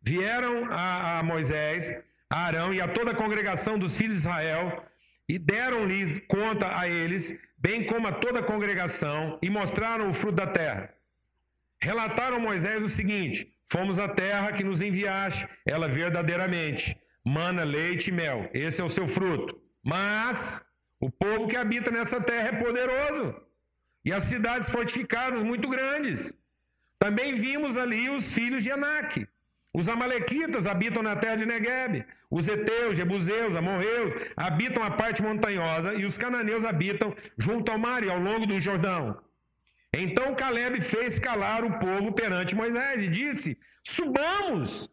Vieram 0.00 0.68
a, 0.70 1.18
a 1.18 1.22
Moisés 1.24 1.82
a 2.30 2.38
Arão 2.46 2.72
e 2.72 2.80
a 2.80 2.86
toda 2.86 3.10
a 3.10 3.20
congregação 3.22 3.76
dos 3.76 3.96
filhos 3.96 4.18
de 4.18 4.22
Israel, 4.22 4.84
e 5.28 5.36
deram-lhes 5.36 6.18
conta 6.28 6.78
a 6.78 6.88
eles, 6.88 7.36
bem 7.58 7.84
como 7.84 8.06
a 8.06 8.12
toda 8.12 8.38
a 8.38 8.48
congregação, 8.52 9.36
e 9.42 9.50
mostraram 9.50 10.08
o 10.08 10.14
fruto 10.14 10.36
da 10.36 10.46
terra. 10.46 10.94
Relataram 11.82 12.36
a 12.36 12.46
Moisés 12.48 12.80
o 12.84 12.88
seguinte: 12.88 13.52
Fomos 13.72 13.98
à 13.98 14.08
terra 14.08 14.52
que 14.52 14.64
nos 14.64 14.82
enviaste, 14.82 15.48
ela 15.64 15.88
verdadeiramente, 15.88 16.96
mana, 17.24 17.62
leite 17.64 18.08
e 18.08 18.12
mel, 18.12 18.50
esse 18.52 18.80
é 18.80 18.84
o 18.84 18.90
seu 18.90 19.06
fruto. 19.06 19.60
Mas 19.82 20.62
o 21.00 21.10
povo 21.10 21.48
que 21.48 21.56
habita 21.56 21.90
nessa 21.90 22.20
terra 22.20 22.48
é 22.48 22.62
poderoso, 22.64 23.34
e 24.04 24.12
as 24.12 24.24
cidades 24.24 24.68
fortificadas 24.68 25.42
muito 25.42 25.68
grandes. 25.68 26.32
Também 26.98 27.34
vimos 27.34 27.76
ali 27.76 28.10
os 28.10 28.32
filhos 28.32 28.62
de 28.62 28.70
Anak, 28.70 29.26
os 29.72 29.88
amalequitas 29.88 30.66
habitam 30.66 31.02
na 31.02 31.14
terra 31.14 31.36
de 31.36 31.46
Negueb. 31.46 32.04
Os 32.28 32.48
heteus, 32.48 32.96
jebuseus, 32.96 33.54
amorreus 33.54 34.14
habitam 34.36 34.82
a 34.82 34.90
parte 34.90 35.22
montanhosa 35.22 35.94
e 35.94 36.04
os 36.04 36.18
cananeus 36.18 36.64
habitam 36.64 37.14
junto 37.38 37.70
ao 37.70 37.78
mar 37.78 38.02
e 38.02 38.10
ao 38.10 38.18
longo 38.18 38.46
do 38.46 38.60
Jordão. 38.60 39.20
Então 39.92 40.34
Caleb 40.34 40.80
fez 40.80 41.18
calar 41.18 41.64
o 41.64 41.78
povo 41.78 42.12
perante 42.12 42.54
Moisés 42.54 43.02
e 43.02 43.08
disse: 43.08 43.58
Subamos 43.82 44.88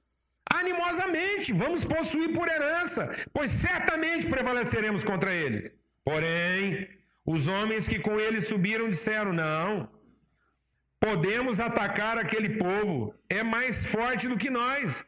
animosamente, 0.49 1.53
vamos 1.53 1.83
possuir 1.83 2.33
por 2.33 2.47
herança, 2.47 3.03
pois 3.33 3.51
certamente 3.51 4.27
prevaleceremos 4.27 5.03
contra 5.03 5.31
eles. 5.33 5.71
Porém, 6.03 6.87
os 7.25 7.47
homens 7.47 7.87
que 7.87 7.99
com 7.99 8.19
ele 8.19 8.41
subiram 8.41 8.89
disseram: 8.89 9.33
Não, 9.33 9.89
podemos 10.99 11.59
atacar 11.59 12.17
aquele 12.17 12.57
povo, 12.57 13.13
é 13.29 13.43
mais 13.43 13.85
forte 13.85 14.27
do 14.27 14.37
que 14.37 14.49
nós. 14.49 15.03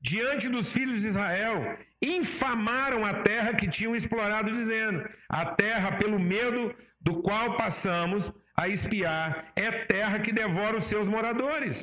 Diante 0.00 0.48
dos 0.48 0.72
filhos 0.72 1.02
de 1.02 1.08
Israel, 1.08 1.78
infamaram 2.00 3.04
a 3.04 3.14
terra 3.22 3.54
que 3.54 3.68
tinham 3.68 3.96
explorado, 3.96 4.50
dizendo: 4.50 5.08
A 5.28 5.46
terra, 5.46 5.92
pelo 5.92 6.18
medo 6.18 6.74
do 7.00 7.22
qual 7.22 7.56
passamos 7.56 8.32
a 8.62 8.68
espiar, 8.76 9.28
é 9.66 9.68
terra 9.94 10.20
que 10.24 10.32
devora 10.40 10.76
os 10.80 10.86
seus 10.92 11.08
moradores. 11.14 11.76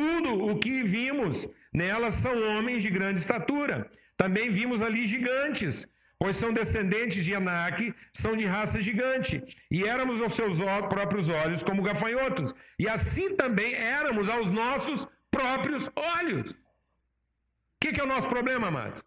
Tudo 0.00 0.30
o 0.50 0.58
que 0.62 0.74
vimos 0.96 1.48
nelas 1.82 2.14
são 2.24 2.34
homens 2.50 2.82
de 2.84 2.90
grande 2.98 3.20
estatura. 3.20 3.76
Também 4.22 4.46
vimos 4.58 4.80
ali 4.86 5.02
gigantes, 5.14 5.74
pois 6.20 6.36
são 6.36 6.52
descendentes 6.60 7.24
de 7.26 7.34
Anak, 7.40 7.94
são 8.22 8.32
de 8.40 8.46
raça 8.54 8.80
gigante. 8.88 9.34
E 9.76 9.78
éramos 9.94 10.20
aos 10.20 10.34
seus 10.40 10.58
próprios 10.94 11.28
olhos 11.42 11.62
como 11.68 11.86
gafanhotos. 11.88 12.54
E 12.78 12.88
assim 12.96 13.28
também 13.42 13.74
éramos 13.74 14.28
aos 14.28 14.50
nossos 14.62 15.08
próprios 15.30 15.90
olhos. 16.18 16.50
O 16.52 17.78
que, 17.80 17.92
que 17.92 18.00
é 18.00 18.04
o 18.04 18.12
nosso 18.14 18.28
problema, 18.28 18.68
amados? 18.68 19.02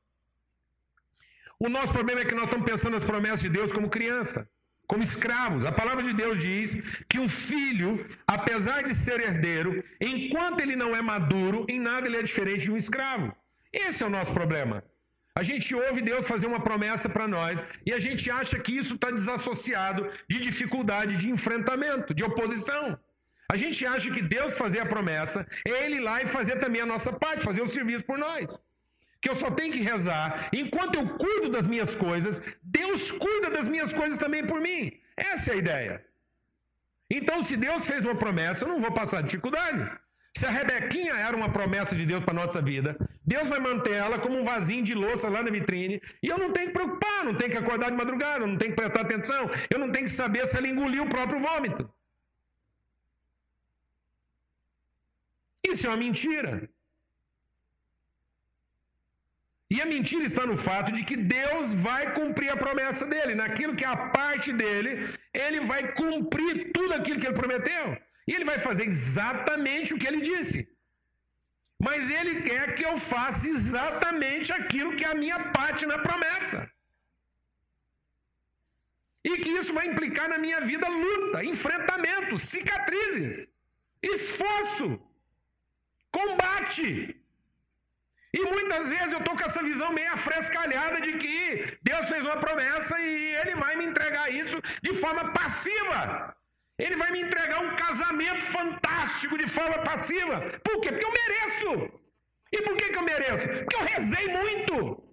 O 1.65 1.69
nosso 1.69 1.93
problema 1.97 2.21
é 2.21 2.26
que 2.26 2.36
nós 2.39 2.45
estamos 2.45 2.69
pensando 2.69 2.95
nas 2.95 3.09
promessas 3.11 3.41
de 3.41 3.49
Deus 3.57 3.71
como 3.71 3.95
criança 3.97 4.39
como 4.88 5.03
escravos. 5.03 5.65
A 5.65 5.71
palavra 5.71 6.03
de 6.03 6.13
Deus 6.13 6.41
diz 6.41 6.75
que 7.09 7.19
um 7.19 7.27
filho, 7.27 8.05
apesar 8.27 8.79
de 8.84 8.93
ser 8.95 9.19
herdeiro, 9.19 9.84
enquanto 9.99 10.61
ele 10.61 10.75
não 10.75 10.95
é 10.95 11.01
maduro, 11.01 11.65
em 11.69 11.79
nada 11.79 12.07
ele 12.07 12.17
é 12.17 12.23
diferente 12.23 12.63
de 12.63 12.71
um 12.71 12.77
escravo. 12.77 13.27
Esse 13.71 14.03
é 14.03 14.07
o 14.07 14.15
nosso 14.17 14.34
problema. 14.34 14.84
A 15.36 15.41
gente 15.49 15.73
ouve 15.73 15.99
Deus 16.01 16.27
fazer 16.27 16.47
uma 16.47 16.59
promessa 16.59 17.07
para 17.09 17.27
nós 17.27 17.59
e 17.88 17.91
a 17.91 17.99
gente 17.99 18.29
acha 18.29 18.59
que 18.59 18.75
isso 18.81 18.93
está 18.95 19.09
desassociado 19.09 20.07
de 20.29 20.39
dificuldade, 20.39 21.17
de 21.17 21.29
enfrentamento, 21.29 22.13
de 22.13 22.23
oposição. 22.23 22.86
A 23.53 23.57
gente 23.57 23.86
acha 23.86 24.11
que 24.11 24.21
Deus 24.21 24.55
fazer 24.63 24.79
a 24.81 24.86
promessa 24.86 25.39
é 25.67 25.86
Ele 25.86 25.95
ir 25.95 26.05
lá 26.09 26.21
e 26.21 26.27
fazer 26.27 26.57
também 26.59 26.81
a 26.81 26.91
nossa 26.93 27.11
parte, 27.11 27.47
fazer 27.49 27.63
o 27.63 27.73
serviço 27.77 28.03
por 28.03 28.17
nós 28.17 28.61
que 29.24 29.30
eu 29.32 29.36
só 29.41 29.49
tenho 29.57 29.74
que 29.76 29.88
rezar. 29.91 30.49
Enquanto 30.61 30.95
eu 30.99 31.05
cuido 31.24 31.49
das 31.55 31.65
minhas 31.74 31.95
coisas, 31.95 32.41
Deus 32.61 33.09
cuida 33.24 33.49
das 33.57 33.67
minhas 33.74 33.91
coisas 33.99 34.17
também 34.24 34.45
por 34.51 34.59
mim. 34.67 34.80
Essa 35.15 35.51
é 35.51 35.53
a 35.53 35.61
ideia. 35.63 36.05
Então, 37.17 37.38
se 37.47 37.55
Deus 37.65 37.88
fez 37.91 38.03
uma 38.03 38.17
promessa, 38.24 38.63
eu 38.63 38.69
não 38.74 38.82
vou 38.86 38.91
passar 38.91 39.24
dificuldade. 39.24 39.82
Se 40.38 40.45
a 40.45 40.49
Rebequinha 40.57 41.13
era 41.13 41.38
uma 41.38 41.49
promessa 41.57 41.95
de 41.95 42.05
Deus 42.11 42.24
para 42.26 42.34
nossa 42.41 42.61
vida, 42.61 42.97
Deus 43.34 43.47
vai 43.47 43.59
manter 43.59 43.93
ela 43.93 44.19
como 44.19 44.38
um 44.38 44.43
vasinho 44.43 44.84
de 44.84 44.95
louça 45.05 45.30
lá 45.30 45.41
na 45.41 45.51
vitrine, 45.57 46.01
e 46.24 46.28
eu 46.28 46.38
não 46.43 46.51
tenho 46.51 46.67
que 46.67 46.74
preocupar, 46.74 47.24
não 47.24 47.36
tenho 47.36 47.51
que 47.51 47.61
acordar 47.63 47.91
de 47.91 47.97
madrugada, 47.97 48.45
não 48.45 48.57
tenho 48.57 48.71
que 48.71 48.82
prestar 48.82 49.01
atenção, 49.01 49.49
eu 49.69 49.80
não 49.80 49.91
tenho 49.91 50.05
que 50.05 50.11
saber 50.11 50.47
se 50.47 50.57
ela 50.57 50.67
engoliu 50.67 51.03
o 51.03 51.09
próprio 51.15 51.39
vômito. 51.39 51.89
Isso 55.71 55.86
é 55.88 55.89
uma 55.91 55.97
mentira. 55.97 56.69
E 59.70 59.82
a 59.82 59.86
mentira 59.86 60.24
está 60.26 60.45
no 60.45 60.57
fato 60.57 60.91
de 60.91 61.03
que 61.03 61.18
Deus 61.18 61.74
vai 61.74 62.14
cumprir 62.14 62.49
a 62.51 62.57
promessa 62.57 63.05
dele. 63.05 63.34
Naquilo 63.36 63.76
que 63.76 63.86
é 63.86 63.88
a 63.88 63.97
parte 64.18 64.51
dele, 64.53 64.91
ele 65.34 65.61
vai 65.61 65.93
cumprir 65.93 66.72
tudo 66.72 66.93
aquilo 66.93 67.20
que 67.20 67.28
ele 67.28 67.41
prometeu. 67.41 67.97
E 68.28 68.34
ele 68.34 68.45
vai 68.45 68.59
fazer 68.59 68.86
exatamente 68.86 69.93
o 69.93 69.97
que 69.99 70.07
ele 70.07 70.22
disse. 70.22 70.68
Mas 71.80 72.09
ele 72.09 72.41
quer 72.43 72.76
que 72.76 72.86
eu 72.86 72.97
faça 72.97 73.49
exatamente 73.49 74.51
aquilo 74.59 74.95
que 74.95 75.05
é 75.05 75.11
a 75.11 75.22
minha 75.24 75.39
parte 75.57 75.86
na 75.86 75.97
promessa. 75.97 76.59
E 79.30 79.38
que 79.38 79.49
isso 79.49 79.74
vai 79.74 79.88
implicar 79.88 80.28
na 80.30 80.38
minha 80.38 80.59
vida 80.61 80.88
luta, 80.88 81.43
enfrentamento, 81.43 82.38
cicatrizes, 82.38 83.49
esforço, 84.01 84.88
combate. 86.11 86.88
E 88.34 88.39
muitas 88.53 88.89
vezes 88.89 89.11
eu 89.11 89.19
estou 89.19 89.36
com 89.38 89.45
essa 89.45 89.61
visão 89.61 89.91
meio 89.93 90.11
afrescalhada 90.11 90.99
de 91.01 91.13
que 91.21 91.77
Deus 91.84 92.09
fez 92.09 92.23
uma 92.25 92.38
promessa 92.38 92.99
e 92.99 93.36
Ele 93.41 93.55
vai 93.55 93.75
me 93.75 93.86
entregar 93.86 94.31
isso 94.31 94.57
de 94.81 94.93
forma 94.95 95.31
passiva. 95.34 96.36
Ele 96.79 96.95
vai 96.95 97.11
me 97.11 97.21
entregar 97.21 97.61
um 97.61 97.75
casamento 97.75 98.43
fantástico 98.45 99.38
de 99.38 99.47
forma 99.47 99.77
passiva. 99.89 100.41
Por 100.63 100.81
quê? 100.81 100.89
Porque 100.91 101.05
eu 101.05 101.13
mereço. 101.21 101.99
E 102.51 102.61
por 102.63 102.75
que, 102.75 102.89
que 102.89 102.97
eu 102.97 103.03
mereço? 103.03 103.47
Porque 103.47 103.75
eu 103.75 103.86
rezei 103.93 104.27
muito. 104.27 105.03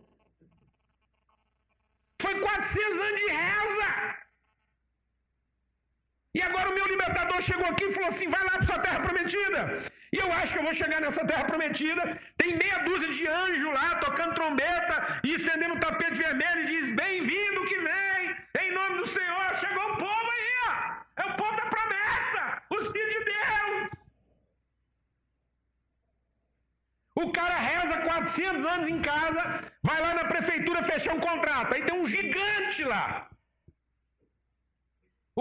Foi 2.22 2.40
400 2.40 3.00
anos 3.00 3.20
de 3.20 3.26
reza. 3.26 4.16
E 6.32 6.40
agora 6.48 6.70
o 6.70 6.74
meu 6.74 6.86
libertador 6.86 7.40
chegou 7.42 7.66
aqui 7.66 7.84
e 7.86 7.92
falou 7.92 8.08
assim: 8.08 8.28
vai 8.28 8.42
lá 8.44 8.50
para 8.50 8.66
sua 8.66 8.78
terra 8.78 9.00
prometida. 9.00 9.60
E 10.12 10.18
eu 10.18 10.32
acho 10.32 10.52
que 10.52 10.58
eu 10.58 10.66
vou 10.68 10.74
chegar 10.74 11.00
nessa 11.00 11.24
terra 11.30 11.44
prometida. 11.44 12.02
Tem 12.36 12.56
meia 12.56 12.78
dúzia 12.88 13.12
de 13.12 13.26
anjos 13.26 13.72
lá 13.78 13.88
tocando 14.04 14.34
trombeta 14.34 15.20
e 15.24 15.34
estendendo 15.34 15.74
o 15.74 15.80
tapete 15.80 16.14
vermelho 16.14 16.62
e 16.62 16.66
diz: 16.66 16.94
Bem-vindo 17.02 17.66
que 17.70 17.78
vem, 17.88 18.36
em 18.62 18.70
nome 18.72 18.98
do 18.98 19.06
Senhor. 19.06 19.48
Chegou 19.62 19.86
o 19.92 19.96
povo 19.96 20.28
aí, 20.36 20.52
ó. 20.68 20.72
É 21.22 21.26
o 21.30 21.34
povo 21.34 21.56
da 21.56 21.66
promessa, 21.74 22.62
os 22.70 22.92
filhos 22.92 23.14
de 23.16 23.24
Deus. 23.24 23.90
O 27.22 27.32
cara 27.32 27.56
reza 27.56 27.96
400 28.02 28.64
anos 28.64 28.88
em 28.88 29.02
casa, 29.02 29.42
vai 29.82 30.00
lá 30.00 30.14
na 30.14 30.24
prefeitura 30.24 30.82
fechar 30.82 31.14
um 31.14 31.20
contrato. 31.20 31.74
Aí 31.74 31.82
tem 31.82 31.94
um 32.00 32.06
gigante 32.06 32.84
lá. 32.84 33.28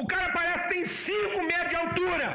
O 0.01 0.05
cara 0.11 0.27
parece 0.37 0.63
que 0.63 0.73
tem 0.73 0.85
5 0.85 1.43
metros 1.51 1.69
de 1.73 1.77
altura. 1.83 2.27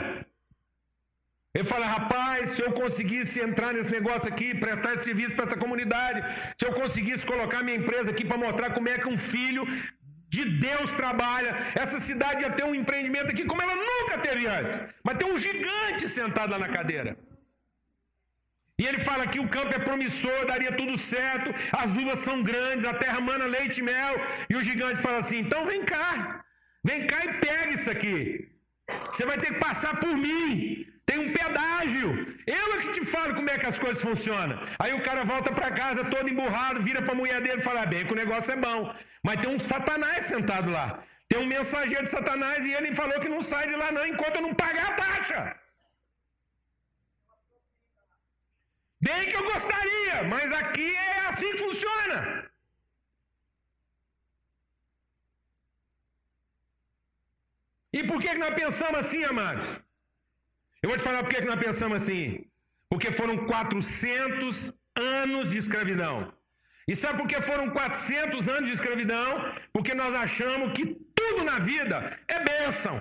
Ele 1.55 1.67
fala, 1.73 1.87
rapaz, 1.97 2.43
se 2.55 2.63
eu 2.65 2.71
conseguisse 2.81 3.37
entrar 3.47 3.71
nesse 3.75 3.91
negócio 3.99 4.29
aqui, 4.31 4.49
prestar 4.65 4.93
esse 4.95 5.05
serviço 5.09 5.35
para 5.37 5.47
essa 5.49 5.59
comunidade, 5.65 6.21
se 6.59 6.65
eu 6.69 6.73
conseguisse 6.81 7.25
colocar 7.33 7.61
minha 7.67 7.81
empresa 7.83 8.09
aqui 8.13 8.25
para 8.31 8.43
mostrar 8.47 8.71
como 8.77 8.89
é 8.95 8.97
que 9.03 9.11
um 9.15 9.21
filho 9.35 9.65
de 10.35 10.45
Deus 10.67 10.89
trabalha, 11.03 11.53
essa 11.83 11.99
cidade 12.09 12.43
ia 12.45 12.55
ter 12.59 12.65
um 12.71 12.77
empreendimento 12.81 13.31
aqui 13.33 13.45
como 13.51 13.63
ela 13.67 13.77
nunca 13.91 14.17
teve 14.27 14.45
antes. 14.59 14.77
Mas 15.05 15.19
tem 15.19 15.29
um 15.33 15.41
gigante 15.47 16.09
sentado 16.19 16.53
lá 16.55 16.61
na 16.65 16.71
cadeira. 16.77 17.13
E 18.81 18.85
ele 18.89 19.01
fala 19.09 19.29
que 19.33 19.41
o 19.43 19.51
campo 19.57 19.73
é 19.77 19.87
promissor, 19.89 20.41
daria 20.53 20.73
tudo 20.81 20.95
certo, 21.15 21.51
as 21.83 21.91
uvas 22.03 22.19
são 22.27 22.39
grandes, 22.51 22.85
a 22.93 22.95
terra 23.05 23.21
mana 23.29 23.47
leite 23.57 23.79
e 23.83 23.87
mel. 23.93 24.15
E 24.51 24.57
o 24.57 24.65
gigante 24.69 25.05
fala 25.07 25.19
assim: 25.23 25.39
então 25.45 25.61
vem 25.71 25.85
cá, 25.93 26.07
vem 26.89 27.07
cá 27.11 27.21
e 27.25 27.33
pega 27.45 27.71
isso 27.77 27.91
aqui. 27.95 28.17
Você 29.11 29.25
vai 29.31 29.39
ter 29.39 29.53
que 29.53 29.65
passar 29.69 29.95
por 30.03 30.15
mim. 30.25 30.87
Tem 31.09 31.19
um 31.23 31.33
pedágio. 31.39 32.09
Eu 32.59 32.67
é 32.75 32.79
que 32.83 32.93
te 32.97 33.05
falo 33.15 33.35
como 33.39 33.51
é 33.51 33.59
que 33.59 33.71
as 33.73 33.79
coisas 33.85 34.03
funcionam. 34.09 34.57
Aí 34.83 34.93
o 34.95 35.03
cara 35.09 35.25
volta 35.33 35.51
para 35.59 35.77
casa 35.83 36.05
todo 36.13 36.31
emburrado, 36.33 36.83
vira 36.89 37.03
para 37.03 37.15
a 37.17 37.21
mulher 37.23 37.41
dele 37.45 37.61
e 37.61 37.67
fala: 37.69 37.83
ah, 37.83 37.91
bem, 37.93 38.07
que 38.07 38.15
o 38.17 38.23
negócio 38.23 38.53
é 38.53 38.57
bom. 38.69 38.79
Mas 39.27 39.41
tem 39.41 39.51
um 39.55 39.59
satanás 39.73 40.25
sentado 40.33 40.71
lá. 40.71 40.87
Tem 41.29 41.39
um 41.43 41.51
mensageiro 41.57 42.05
de 42.05 42.15
satanás 42.17 42.65
e 42.65 42.73
ele 42.73 42.95
falou 43.01 43.21
que 43.21 43.35
não 43.35 43.43
sai 43.51 43.67
de 43.67 43.77
lá 43.83 43.91
não 43.93 44.07
enquanto 44.07 44.37
eu 44.37 44.47
não 44.47 44.55
pagar 44.55 44.89
a 44.91 44.97
taxa. 45.05 45.41
Bem 49.01 49.23
que 49.29 49.37
eu 49.37 49.45
gostaria, 49.53 50.17
mas 50.33 50.51
aqui 50.61 50.89
é 50.97 51.27
assim 51.29 51.51
que 51.53 51.65
funciona. 51.67 52.19
E 57.99 58.01
por 58.09 58.19
que 58.23 58.31
nós 58.43 58.55
pensamos 58.63 58.99
assim, 59.03 59.23
amados? 59.33 59.67
Eu 60.83 60.89
vou 60.91 60.97
te 60.99 61.05
falar 61.09 61.21
por 61.23 61.33
que 61.33 61.51
nós 61.51 61.61
pensamos 61.67 61.97
assim. 62.03 62.23
Porque 62.91 63.11
foram 63.19 63.37
400 63.53 64.57
anos 65.23 65.45
de 65.53 65.59
escravidão. 65.63 66.17
E 66.91 66.95
sabe 67.03 67.19
por 67.19 67.29
que 67.29 67.41
foram 67.51 67.67
400 67.71 68.49
anos 68.55 68.67
de 68.69 68.75
escravidão? 68.79 69.29
Porque 69.73 69.95
nós 70.03 70.13
achamos 70.25 70.73
que 70.77 70.85
tudo 71.21 71.45
na 71.51 71.59
vida 71.71 71.97
é 72.37 72.41
bênção. 72.53 72.97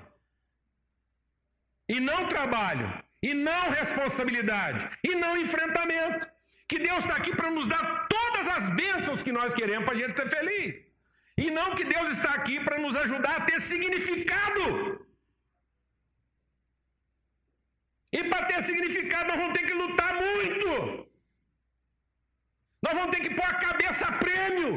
E 1.94 1.98
não 2.08 2.20
trabalho. 2.34 2.88
E 3.28 3.34
não 3.34 3.64
responsabilidade. 3.80 4.88
E 5.02 5.12
não 5.16 5.36
enfrentamento. 5.44 6.24
Que 6.68 6.78
Deus 6.78 7.00
está 7.04 7.16
aqui 7.16 7.34
para 7.34 7.50
nos 7.50 7.68
dar 7.74 7.84
todas 8.16 8.46
as 8.56 8.68
bênçãos 8.80 9.24
que 9.24 9.36
nós 9.38 9.52
queremos 9.52 9.86
para 9.86 9.94
a 9.94 10.00
gente 10.02 10.16
ser 10.20 10.28
feliz. 10.36 10.93
E 11.36 11.50
não 11.50 11.74
que 11.74 11.84
Deus 11.84 12.10
está 12.10 12.32
aqui 12.34 12.58
para 12.64 12.78
nos 12.78 12.94
ajudar 12.96 13.36
a 13.36 13.44
ter 13.44 13.60
significado 13.60 15.04
E 18.16 18.22
para 18.30 18.46
ter 18.48 18.62
significado, 18.66 19.26
nós 19.28 19.38
vamos 19.40 19.54
ter 19.58 19.64
que 19.68 19.78
lutar 19.80 20.12
muito. 20.14 20.68
Nós 22.84 22.94
vamos 22.98 23.10
ter 23.12 23.22
que 23.24 23.34
pôr 23.38 23.46
a 23.46 23.62
cabeça 23.66 24.02
a 24.06 24.18
prêmio. 24.24 24.74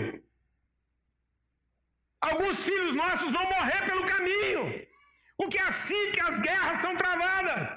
Alguns 2.30 2.64
filhos 2.68 2.96
nossos 2.96 3.32
vão 3.36 3.46
morrer 3.56 3.82
pelo 3.90 4.08
caminho. 4.14 4.64
Porque 5.38 5.60
é 5.60 5.68
assim 5.74 6.12
que 6.14 6.22
as 6.30 6.40
guerras 6.40 6.80
são 6.86 6.94
travadas. 7.04 7.68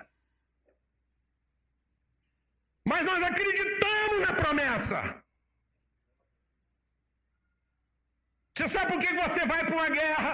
Mas 2.91 3.05
nós 3.11 3.23
acreditamos 3.23 4.21
na 4.27 4.33
promessa. 4.43 4.99
Você 8.61 8.69
sabe 8.77 8.89
por 8.93 9.01
que 9.03 9.13
você 9.25 9.43
vai 9.51 9.61
para 9.65 9.77
uma 9.77 9.91
guerra, 9.99 10.33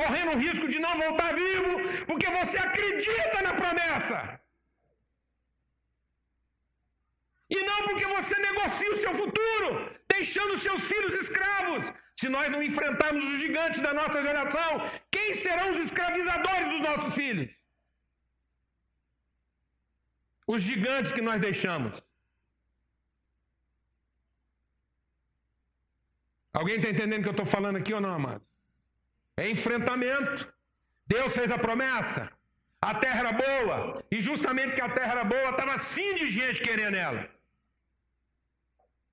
correndo 0.00 0.30
o 0.32 0.38
risco 0.44 0.66
de 0.72 0.78
não 0.84 0.92
voltar 1.02 1.34
vivo? 1.34 1.72
Porque 2.08 2.28
você 2.36 2.56
acredita 2.66 3.42
na 3.46 3.52
promessa. 3.58 4.18
E 7.56 7.58
não 7.70 7.80
porque 7.88 8.06
você 8.14 8.36
negocia 8.48 8.92
o 8.92 9.00
seu 9.02 9.12
futuro, 9.20 9.66
deixando 10.14 10.56
seus 10.66 10.82
filhos 10.92 11.14
escravos. 11.24 11.92
Se 12.20 12.30
nós 12.36 12.48
não 12.54 12.62
enfrentarmos 12.68 13.22
os 13.32 13.38
gigantes 13.44 13.82
da 13.86 13.92
nossa 14.00 14.22
geração, 14.28 14.70
quem 15.10 15.28
serão 15.34 15.66
os 15.72 15.80
escravizadores 15.86 16.68
dos 16.70 16.80
nossos 16.88 17.14
filhos? 17.20 17.50
Os 20.54 20.62
gigantes 20.70 21.12
que 21.12 21.26
nós 21.28 21.38
deixamos. 21.48 22.02
Alguém 26.52 26.76
está 26.76 26.90
entendendo 26.90 27.20
o 27.20 27.22
que 27.24 27.28
eu 27.28 27.38
estou 27.38 27.46
falando 27.46 27.76
aqui 27.76 27.92
ou 27.94 28.00
não, 28.00 28.14
amados? 28.14 28.48
É 29.36 29.48
enfrentamento. 29.48 30.52
Deus 31.06 31.34
fez 31.34 31.50
a 31.50 31.58
promessa. 31.58 32.30
A 32.80 32.94
terra 32.94 33.20
era 33.20 33.32
boa. 33.32 33.78
E 34.10 34.20
justamente 34.20 34.74
que 34.74 34.80
a 34.80 34.88
terra 34.88 35.12
era 35.12 35.24
boa, 35.24 35.50
estava 35.50 35.72
assim 35.74 36.14
de 36.16 36.28
gente 36.28 36.60
querendo 36.60 36.96
ela. 36.96 37.28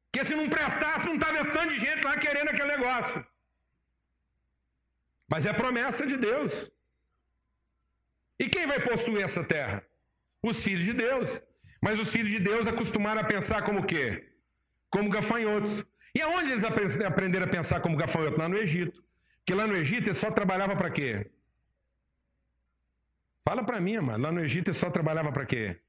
Porque 0.06 0.26
se 0.26 0.36
não 0.36 0.50
prestasse, 0.50 1.06
não 1.06 1.16
estava 1.16 1.40
esse 1.40 1.52
tanto 1.52 1.70
de 1.74 1.80
gente 1.80 2.04
lá 2.04 2.18
querendo 2.18 2.50
aquele 2.50 2.76
negócio. 2.76 3.26
Mas 5.32 5.46
é 5.46 5.54
promessa 5.54 6.06
de 6.12 6.18
Deus. 6.18 6.54
E 8.40 8.50
quem 8.50 8.66
vai 8.66 8.80
possuir 8.80 9.24
essa 9.24 9.44
terra? 9.44 9.84
Os 10.42 10.64
filhos 10.64 10.86
de 10.86 10.94
Deus. 10.94 11.42
Mas 11.82 12.00
os 12.00 12.12
filhos 12.12 12.32
de 12.32 12.40
Deus 12.40 12.68
acostumaram 12.68 13.22
a 13.22 13.32
pensar 13.34 13.62
como 13.64 13.82
o 13.82 13.86
quê? 13.86 14.34
Como 14.90 15.12
gafanhotos. 15.18 15.86
E 16.20 16.22
aonde 16.22 16.52
eles 16.52 16.66
aprenderam 17.12 17.46
a 17.46 17.50
pensar 17.58 17.80
como 17.80 17.96
gafanhoto? 17.96 18.38
Lá 18.42 18.50
no 18.50 18.58
Egito. 18.58 19.02
Porque 19.38 19.54
lá 19.54 19.66
no 19.66 19.74
Egito 19.74 20.08
eles 20.08 20.18
só 20.18 20.30
trabalhava 20.30 20.76
para 20.76 20.90
quê? 20.90 21.32
Fala 23.48 23.64
para 23.64 23.80
mim, 23.80 23.98
mano. 24.00 24.22
Lá 24.26 24.30
no 24.30 24.42
Egito 24.42 24.68
eles 24.68 24.76
só 24.76 24.90
trabalhava 24.90 25.32
para 25.32 25.46
quê? 25.46 25.80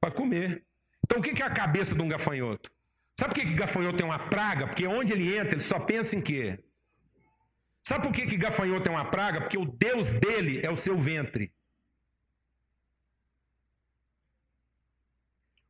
Para 0.00 0.10
comer. 0.10 0.64
Então 1.04 1.20
o 1.20 1.22
que 1.22 1.40
é 1.40 1.46
a 1.46 1.58
cabeça 1.62 1.94
de 1.94 2.02
um 2.02 2.08
gafanhoto? 2.08 2.68
Sabe 3.16 3.32
por 3.32 3.40
que, 3.40 3.46
que 3.46 3.54
gafanhoto 3.54 3.98
tem 3.98 4.04
uma 4.04 4.18
praga? 4.18 4.66
Porque 4.66 4.88
onde 4.88 5.12
ele 5.12 5.36
entra, 5.36 5.54
ele 5.54 5.60
só 5.60 5.78
pensa 5.78 6.16
em 6.16 6.20
quê? 6.20 6.58
Sabe 7.84 8.02
por 8.02 8.12
que, 8.12 8.26
que 8.26 8.36
gafanhoto 8.36 8.88
é 8.88 8.92
uma 8.92 9.04
praga? 9.04 9.40
Porque 9.42 9.56
o 9.56 9.64
Deus 9.64 10.12
dele 10.14 10.60
é 10.64 10.70
o 10.70 10.76
seu 10.76 10.98
ventre. 10.98 11.52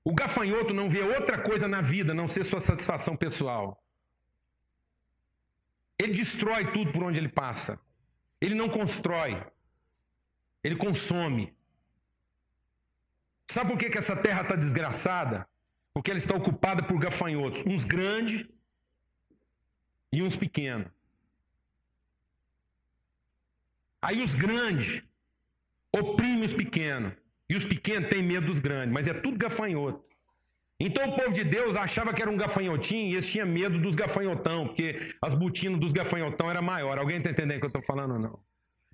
O 0.03 0.15
gafanhoto 0.15 0.73
não 0.73 0.89
vê 0.89 1.03
outra 1.03 1.37
coisa 1.37 1.69
na 1.69 1.83
vida 1.83 2.15
não 2.15 2.29
ser 2.29 2.45
sua 2.45 2.61
satisfação 2.61 3.15
pessoal. 3.15 3.79
Ele 6.01 6.15
destrói 6.15 6.63
tudo 6.73 6.91
por 6.93 7.03
onde 7.03 7.19
ele 7.19 7.29
passa. 7.29 7.79
Ele 8.41 8.55
não 8.55 8.71
constrói. 8.71 9.33
Ele 10.65 10.77
consome. 10.77 11.55
Sabe 13.55 13.71
por 13.71 13.79
que, 13.79 13.91
que 13.91 13.99
essa 13.99 14.17
terra 14.17 14.41
está 14.41 14.57
desgraçada? 14.57 15.47
Porque 15.93 16.11
ela 16.11 16.17
está 16.17 16.35
ocupada 16.35 16.83
por 16.83 16.99
gafanhotos, 16.99 17.63
uns 17.67 17.85
grandes 17.85 18.47
e 20.11 20.23
uns 20.23 20.37
pequenos. 20.37 20.89
Aí 24.01 24.23
os 24.23 24.33
grandes 24.33 25.03
oprimem 25.93 26.45
os 26.45 26.55
pequenos. 26.55 27.13
E 27.47 27.57
os 27.57 27.65
pequenos 27.67 28.09
têm 28.09 28.23
medo 28.23 28.47
dos 28.47 28.59
grandes, 28.59 28.95
mas 28.95 29.07
é 29.07 29.13
tudo 29.13 29.37
gafanhoto. 29.37 30.03
Então 30.83 31.11
o 31.11 31.15
povo 31.15 31.33
de 31.35 31.45
Deus 31.45 31.77
achava 31.77 32.15
que 32.15 32.23
era 32.23 32.31
um 32.31 32.39
gafanhotinho 32.39 33.11
e 33.11 33.13
eles 33.13 33.31
tinham 33.31 33.47
medo 33.47 33.79
dos 33.79 33.95
gafanhotão, 33.95 34.67
porque 34.69 35.15
as 35.21 35.35
botinas 35.35 35.79
dos 35.79 35.93
gafanhotão 35.93 36.51
era 36.51 36.63
maior. 36.63 36.97
Alguém 36.99 37.19
está 37.19 37.31
entendendo 37.31 37.59
o 37.59 37.61
que 37.61 37.67
eu 37.67 37.75
estou 37.75 37.83
falando 37.83 38.15
ou 38.15 38.19
não? 38.19 38.41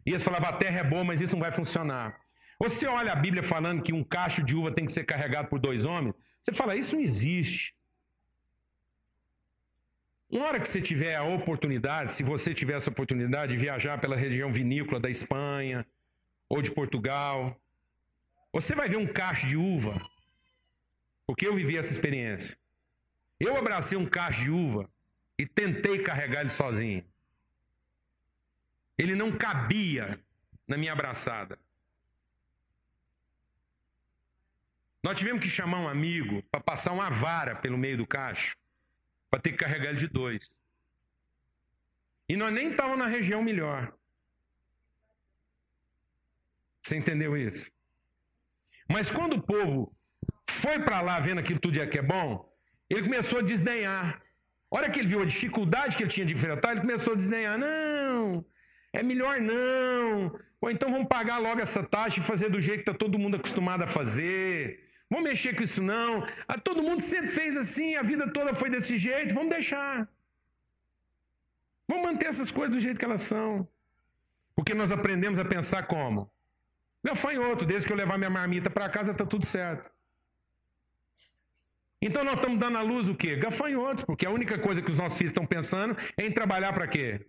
E 0.04 0.10
eles 0.10 0.22
falavam, 0.22 0.48
a 0.48 0.52
terra 0.52 0.80
é 0.80 0.84
boa, 0.84 1.04
mas 1.04 1.20
isso 1.20 1.32
não 1.32 1.40
vai 1.40 1.52
funcionar. 1.52 2.18
Você 2.58 2.86
olha 2.88 3.12
a 3.12 3.16
Bíblia 3.16 3.42
falando 3.42 3.82
que 3.82 3.92
um 3.92 4.02
cacho 4.02 4.42
de 4.42 4.56
uva 4.56 4.72
tem 4.72 4.84
que 4.84 4.90
ser 4.90 5.04
carregado 5.04 5.48
por 5.48 5.60
dois 5.60 5.84
homens, 5.84 6.14
você 6.42 6.52
fala, 6.52 6.74
isso 6.74 6.96
não 6.96 7.02
existe. 7.02 7.74
Uma 10.28 10.46
hora 10.46 10.58
que 10.58 10.66
você 10.66 10.80
tiver 10.82 11.14
a 11.14 11.22
oportunidade, 11.22 12.10
se 12.10 12.24
você 12.24 12.52
tiver 12.52 12.74
essa 12.74 12.90
oportunidade 12.90 13.52
de 13.52 13.58
viajar 13.58 14.00
pela 14.00 14.16
região 14.16 14.52
vinícola 14.52 14.98
da 14.98 15.08
Espanha 15.08 15.86
ou 16.48 16.60
de 16.60 16.72
Portugal, 16.72 17.56
você 18.52 18.74
vai 18.74 18.88
ver 18.88 18.96
um 18.96 19.06
cacho 19.06 19.46
de 19.46 19.56
uva, 19.56 20.00
porque 21.26 21.46
eu 21.46 21.54
vivi 21.54 21.76
essa 21.76 21.92
experiência. 21.92 22.56
Eu 23.38 23.56
abracei 23.56 23.98
um 23.98 24.08
cacho 24.08 24.44
de 24.44 24.50
uva 24.50 24.88
e 25.38 25.46
tentei 25.46 26.02
carregar 26.02 26.40
ele 26.40 26.50
sozinho. 26.50 27.04
Ele 28.96 29.14
não 29.14 29.36
cabia 29.36 30.18
na 30.66 30.76
minha 30.76 30.92
abraçada. 30.92 31.58
Nós 35.02 35.18
tivemos 35.18 35.42
que 35.42 35.50
chamar 35.50 35.80
um 35.80 35.88
amigo 35.88 36.42
para 36.50 36.60
passar 36.60 36.92
uma 36.92 37.10
vara 37.10 37.54
pelo 37.54 37.78
meio 37.78 37.98
do 37.98 38.06
cacho, 38.06 38.56
para 39.30 39.40
ter 39.40 39.52
que 39.52 39.58
carregar 39.58 39.90
ele 39.90 39.98
de 39.98 40.08
dois. 40.08 40.56
E 42.28 42.36
nós 42.36 42.52
nem 42.52 42.70
estávamos 42.70 42.98
na 42.98 43.06
região 43.06 43.42
melhor. 43.42 43.94
Você 46.82 46.96
entendeu 46.96 47.36
isso? 47.36 47.70
Mas 48.88 49.10
quando 49.10 49.34
o 49.34 49.42
povo 49.42 49.95
foi 50.62 50.76
para 50.86 51.00
lá 51.08 51.16
vendo 51.26 51.40
aquilo 51.42 51.60
tudo 51.64 51.86
que 51.92 51.98
é 52.04 52.06
bom, 52.14 52.28
ele 52.90 53.02
começou 53.08 53.38
a 53.40 53.42
desdenhar. 53.50 54.06
A 54.70 54.76
hora 54.76 54.90
que 54.90 54.98
ele 55.00 55.08
viu 55.12 55.20
a 55.22 55.32
dificuldade 55.34 55.96
que 55.96 56.02
ele 56.02 56.14
tinha 56.16 56.26
de 56.26 56.34
enfrentar, 56.36 56.72
ele 56.72 56.86
começou 56.86 57.12
a 57.12 57.16
desdenhar. 57.16 57.56
Não, 57.58 58.44
é 58.92 59.02
melhor 59.10 59.40
não. 59.40 60.38
Ou 60.60 60.70
então 60.74 60.90
vamos 60.94 61.08
pagar 61.16 61.38
logo 61.46 61.60
essa 61.66 61.82
taxa 61.82 62.18
e 62.18 62.28
fazer 62.30 62.48
do 62.50 62.60
jeito 62.60 62.82
que 62.82 62.90
está 62.90 62.94
todo 63.04 63.22
mundo 63.22 63.36
acostumado 63.36 63.82
a 63.84 63.86
fazer. 63.98 64.56
Vamos 65.10 65.26
mexer 65.30 65.54
com 65.56 65.62
isso 65.62 65.82
não. 65.82 66.10
Ah, 66.48 66.58
todo 66.58 66.86
mundo 66.88 67.00
sempre 67.00 67.28
fez 67.38 67.56
assim, 67.56 67.94
a 67.94 68.02
vida 68.02 68.32
toda 68.32 68.52
foi 68.60 68.68
desse 68.74 68.96
jeito. 68.96 69.34
Vamos 69.34 69.50
deixar. 69.50 70.08
Vamos 71.88 72.04
manter 72.08 72.26
essas 72.26 72.50
coisas 72.50 72.74
do 72.74 72.80
jeito 72.80 72.98
que 72.98 73.04
elas 73.04 73.20
são. 73.20 73.68
Porque 74.56 74.74
nós 74.74 74.90
aprendemos 74.90 75.38
a 75.38 75.44
pensar 75.44 75.82
como? 75.86 76.30
Gafanhoto, 77.04 77.64
desde 77.64 77.86
que 77.86 77.92
eu 77.92 77.96
levar 77.96 78.18
minha 78.18 78.30
marmita 78.38 78.68
para 78.68 78.88
casa, 78.88 79.12
está 79.12 79.24
tudo 79.24 79.46
certo. 79.46 79.88
Então 82.00 82.22
nós 82.24 82.34
estamos 82.34 82.58
dando 82.58 82.78
à 82.78 82.82
luz 82.82 83.08
o 83.08 83.14
quê? 83.14 83.36
Gafanhotos, 83.36 84.04
porque 84.04 84.26
a 84.26 84.30
única 84.30 84.58
coisa 84.58 84.82
que 84.82 84.90
os 84.90 84.96
nossos 84.96 85.16
filhos 85.16 85.30
estão 85.30 85.46
pensando 85.46 85.96
é 86.16 86.26
em 86.26 86.32
trabalhar 86.32 86.72
para 86.72 86.86
quê? 86.86 87.26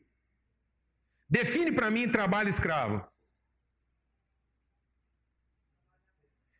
Define 1.30 1.72
para 1.72 1.90
mim 1.90 2.10
trabalho 2.10 2.50
escravo. 2.50 3.06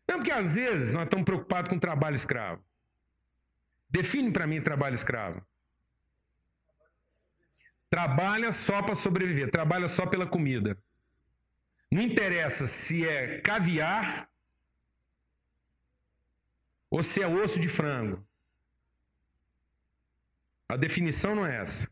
Não, 0.08 0.18
porque 0.18 0.32
às 0.32 0.56
vezes 0.56 0.94
nós 0.94 1.04
estamos 1.04 1.26
preocupados 1.26 1.70
com 1.70 1.78
trabalho 1.78 2.16
escravo. 2.16 2.64
Define 3.90 4.32
para 4.32 4.48
mim 4.48 4.62
trabalho 4.62 4.96
escravo. 4.96 5.46
Trabalha 7.90 8.52
só 8.52 8.82
para 8.82 8.96
sobreviver, 8.96 9.50
trabalha 9.50 9.88
só 9.88 10.06
pela 10.06 10.26
comida. 10.26 10.78
Não 11.92 12.02
interessa 12.02 12.68
se 12.68 13.08
é 13.08 13.40
caviar 13.40 14.30
ou 16.90 17.04
se 17.04 17.22
é 17.22 17.28
osso 17.28 17.60
de 17.60 17.70
frango. 17.70 18.26
A 20.70 20.76
definição 20.76 21.36
não 21.36 21.46
é 21.46 21.58
essa. 21.58 21.90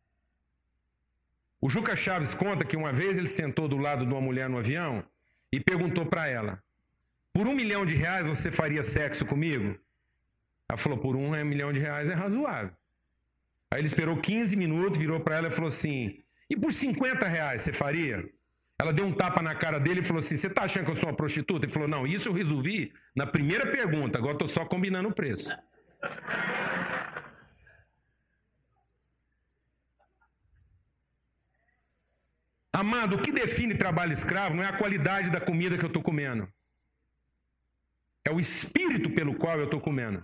O 1.62 1.70
Juca 1.70 1.96
Chaves 1.96 2.34
conta 2.34 2.66
que 2.66 2.78
uma 2.78 2.92
vez 2.92 3.18
ele 3.18 3.28
sentou 3.28 3.68
do 3.68 3.78
lado 3.78 4.06
de 4.06 4.12
uma 4.12 4.22
mulher 4.22 4.50
no 4.50 4.58
avião 4.58 5.04
e 5.52 5.60
perguntou 5.60 6.06
para 6.06 6.28
ela: 6.28 6.62
Por 7.34 7.48
um 7.48 7.56
milhão 7.56 7.86
de 7.86 7.96
reais 7.96 8.28
você 8.28 8.52
faria 8.52 8.84
sexo 8.84 9.26
comigo? 9.26 9.80
Ela 10.70 10.78
falou: 10.78 10.98
Por 10.98 11.16
um 11.16 11.32
milhão 11.46 11.72
de 11.72 11.80
reais 11.80 12.10
é 12.10 12.14
razoável. 12.14 12.76
Aí 13.72 13.80
ele 13.80 13.88
esperou 13.88 14.18
15 14.18 14.56
minutos, 14.56 14.98
virou 14.98 15.20
para 15.20 15.38
ela 15.38 15.48
e 15.48 15.52
falou 15.52 15.70
assim: 15.70 16.22
E 16.50 16.56
por 16.56 16.72
50 16.72 17.28
reais 17.28 17.62
você 17.62 17.74
faria? 17.74 18.30
Ela 18.78 18.92
deu 18.92 19.06
um 19.06 19.14
tapa 19.14 19.42
na 19.42 19.56
cara 19.56 19.80
dele 19.80 20.02
e 20.02 20.04
falou 20.04 20.20
assim: 20.20 20.36
Você 20.36 20.48
está 20.48 20.64
achando 20.64 20.86
que 20.86 20.92
eu 20.92 20.96
sou 20.96 21.10
uma 21.10 21.16
prostituta? 21.16 21.66
Ele 21.66 21.72
falou: 21.74 21.88
Não, 21.88 22.06
isso 22.06 22.30
eu 22.30 22.34
resolvi 22.34 22.94
na 23.16 23.26
primeira 23.26 23.72
pergunta, 23.72 24.18
agora 24.18 24.34
estou 24.34 24.48
só 24.48 24.66
combinando 24.66 25.10
o 25.10 25.14
preço. 25.14 25.56
Amado, 32.74 33.16
o 33.16 33.22
que 33.22 33.32
define 33.32 33.74
trabalho 33.74 34.12
escravo 34.12 34.54
não 34.54 34.64
é 34.64 34.68
a 34.68 34.78
qualidade 34.78 35.30
da 35.30 35.40
comida 35.40 35.78
que 35.78 35.86
eu 35.86 35.88
estou 35.88 36.04
comendo, 36.04 36.46
é 38.26 38.32
o 38.32 38.40
espírito 38.40 39.10
pelo 39.12 39.36
qual 39.36 39.58
eu 39.58 39.66
estou 39.66 39.80
comendo. 39.80 40.22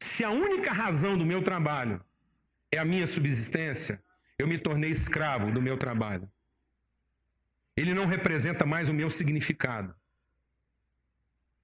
Se 0.00 0.24
a 0.24 0.30
única 0.30 0.72
razão 0.72 1.18
do 1.18 1.26
meu 1.26 1.42
trabalho 1.42 2.02
é 2.72 2.78
a 2.78 2.86
minha 2.86 3.06
subsistência, 3.06 4.02
eu 4.38 4.46
me 4.46 4.56
tornei 4.56 4.90
escravo 4.90 5.50
do 5.50 5.60
meu 5.60 5.76
trabalho. 5.76 6.30
Ele 7.76 7.92
não 7.92 8.06
representa 8.06 8.64
mais 8.64 8.88
o 8.88 8.94
meu 8.94 9.10
significado. 9.10 9.94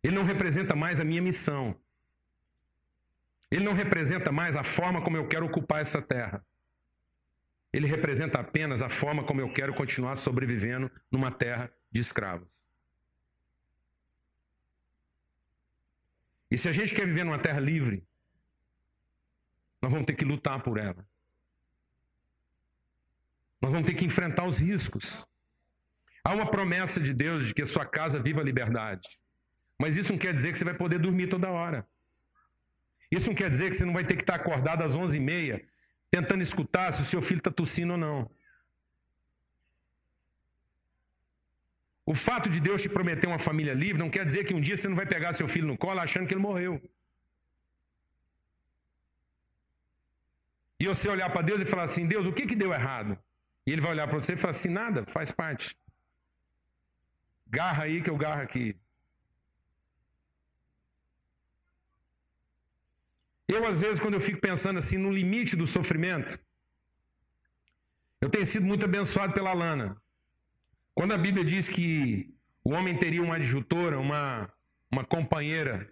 Ele 0.03 0.15
não 0.15 0.25
representa 0.25 0.75
mais 0.77 1.01
a 1.01 1.05
minha 1.05 1.23
missão. 1.23 1.75
Ele 3.51 3.65
não 3.65 3.73
representa 3.73 4.31
mais 4.33 4.57
a 4.57 4.65
forma 4.65 5.03
como 5.03 5.17
eu 5.17 5.29
quero 5.29 5.47
ocupar 5.47 5.81
essa 5.81 6.03
terra. 6.03 6.45
Ele 7.73 7.87
representa 7.87 8.39
apenas 8.41 8.83
a 8.83 8.89
forma 8.89 9.25
como 9.25 9.41
eu 9.41 9.53
quero 9.53 9.75
continuar 9.75 10.17
sobrevivendo 10.17 10.91
numa 11.11 11.31
terra 11.31 11.73
de 11.91 12.01
escravos. 12.01 12.65
E 16.51 16.59
se 16.59 16.69
a 16.69 16.73
gente 16.73 16.95
quer 16.95 17.07
viver 17.07 17.25
numa 17.25 17.39
terra 17.39 17.59
livre, 17.59 18.07
nós 19.83 19.91
vamos 19.91 20.07
ter 20.07 20.15
que 20.15 20.25
lutar 20.25 20.63
por 20.63 20.79
ela. 20.79 21.05
Nós 23.65 23.73
vamos 23.73 23.87
ter 23.87 23.95
que 23.95 24.05
enfrentar 24.05 24.45
os 24.47 24.59
riscos. 24.59 25.27
Há 26.23 26.35
uma 26.35 26.51
promessa 26.55 27.01
de 27.01 27.15
Deus 27.15 27.47
de 27.47 27.55
que 27.55 27.63
a 27.63 27.67
sua 27.75 27.87
casa 27.87 28.21
viva 28.21 28.43
a 28.43 28.45
liberdade. 28.45 29.09
Mas 29.81 29.97
isso 29.97 30.13
não 30.13 30.19
quer 30.19 30.35
dizer 30.35 30.53
que 30.53 30.59
você 30.59 30.67
vai 30.67 30.75
poder 30.75 30.99
dormir 30.99 31.29
toda 31.29 31.49
hora. 31.51 31.79
Isso 33.11 33.27
não 33.27 33.35
quer 33.35 33.49
dizer 33.49 33.71
que 33.71 33.77
você 33.77 33.87
não 33.87 33.95
vai 33.95 34.05
ter 34.05 34.17
que 34.17 34.23
estar 34.23 34.35
acordado 34.35 34.83
às 34.83 34.95
11h30 34.95 35.65
tentando 36.11 36.43
escutar 36.43 36.93
se 36.93 37.01
o 37.01 37.07
seu 37.07 37.23
filho 37.23 37.39
está 37.39 37.51
tossindo 37.51 37.93
ou 37.93 37.99
não. 37.99 38.31
O 42.05 42.15
fato 42.15 42.51
de 42.51 42.61
Deus 42.61 42.83
te 42.83 42.91
prometer 42.91 43.27
uma 43.27 43.39
família 43.39 43.73
livre 43.73 44.03
não 44.05 44.11
quer 44.11 44.27
dizer 44.27 44.45
que 44.45 44.53
um 44.53 44.61
dia 44.61 44.77
você 44.77 44.89
não 44.91 44.97
vai 45.03 45.07
pegar 45.07 45.33
seu 45.33 45.49
filho 45.49 45.67
no 45.67 45.79
colo 45.79 46.01
achando 46.01 46.27
que 46.27 46.35
ele 46.35 46.49
morreu. 46.49 46.75
E 50.79 50.87
você 50.87 51.09
olhar 51.09 51.31
para 51.31 51.41
Deus 51.41 51.63
e 51.63 51.65
falar 51.65 51.85
assim: 51.85 52.07
Deus, 52.07 52.27
o 52.27 52.33
que, 52.35 52.47
que 52.47 52.55
deu 52.55 52.75
errado? 52.75 53.19
E 53.67 53.73
ele 53.73 53.81
vai 53.81 53.93
olhar 53.93 54.09
para 54.09 54.21
você 54.21 54.35
e 54.35 54.37
falar 54.37 54.51
assim: 54.51 54.69
nada, 54.69 55.05
faz 55.07 55.31
parte. 55.31 55.77
Garra 57.47 57.85
aí 57.85 58.03
que 58.03 58.11
eu 58.11 58.17
garro 58.17 58.43
aqui. 58.43 58.77
Eu, 63.47 63.67
às 63.67 63.81
vezes, 63.81 64.01
quando 64.01 64.15
eu 64.15 64.21
fico 64.21 64.41
pensando 64.41 64.79
assim 64.79 64.97
no 64.97 65.13
limite 65.13 65.55
do 65.55 65.67
sofrimento, 65.67 66.39
eu 68.21 68.31
tenho 68.31 68.47
sido 68.47 68.67
muito 68.67 68.85
abençoado 68.85 69.35
pela 69.35 69.53
Lana. 69.53 69.97
Quando 70.95 71.13
a 71.13 71.19
Bíblia 71.19 71.45
diz 71.45 71.69
que 71.69 72.33
o 72.65 72.71
homem 72.73 72.97
teria 72.97 73.23
uma 73.23 73.37
adjutora, 73.37 73.99
uma, 73.99 74.51
uma 74.91 75.05
companheira, 75.05 75.89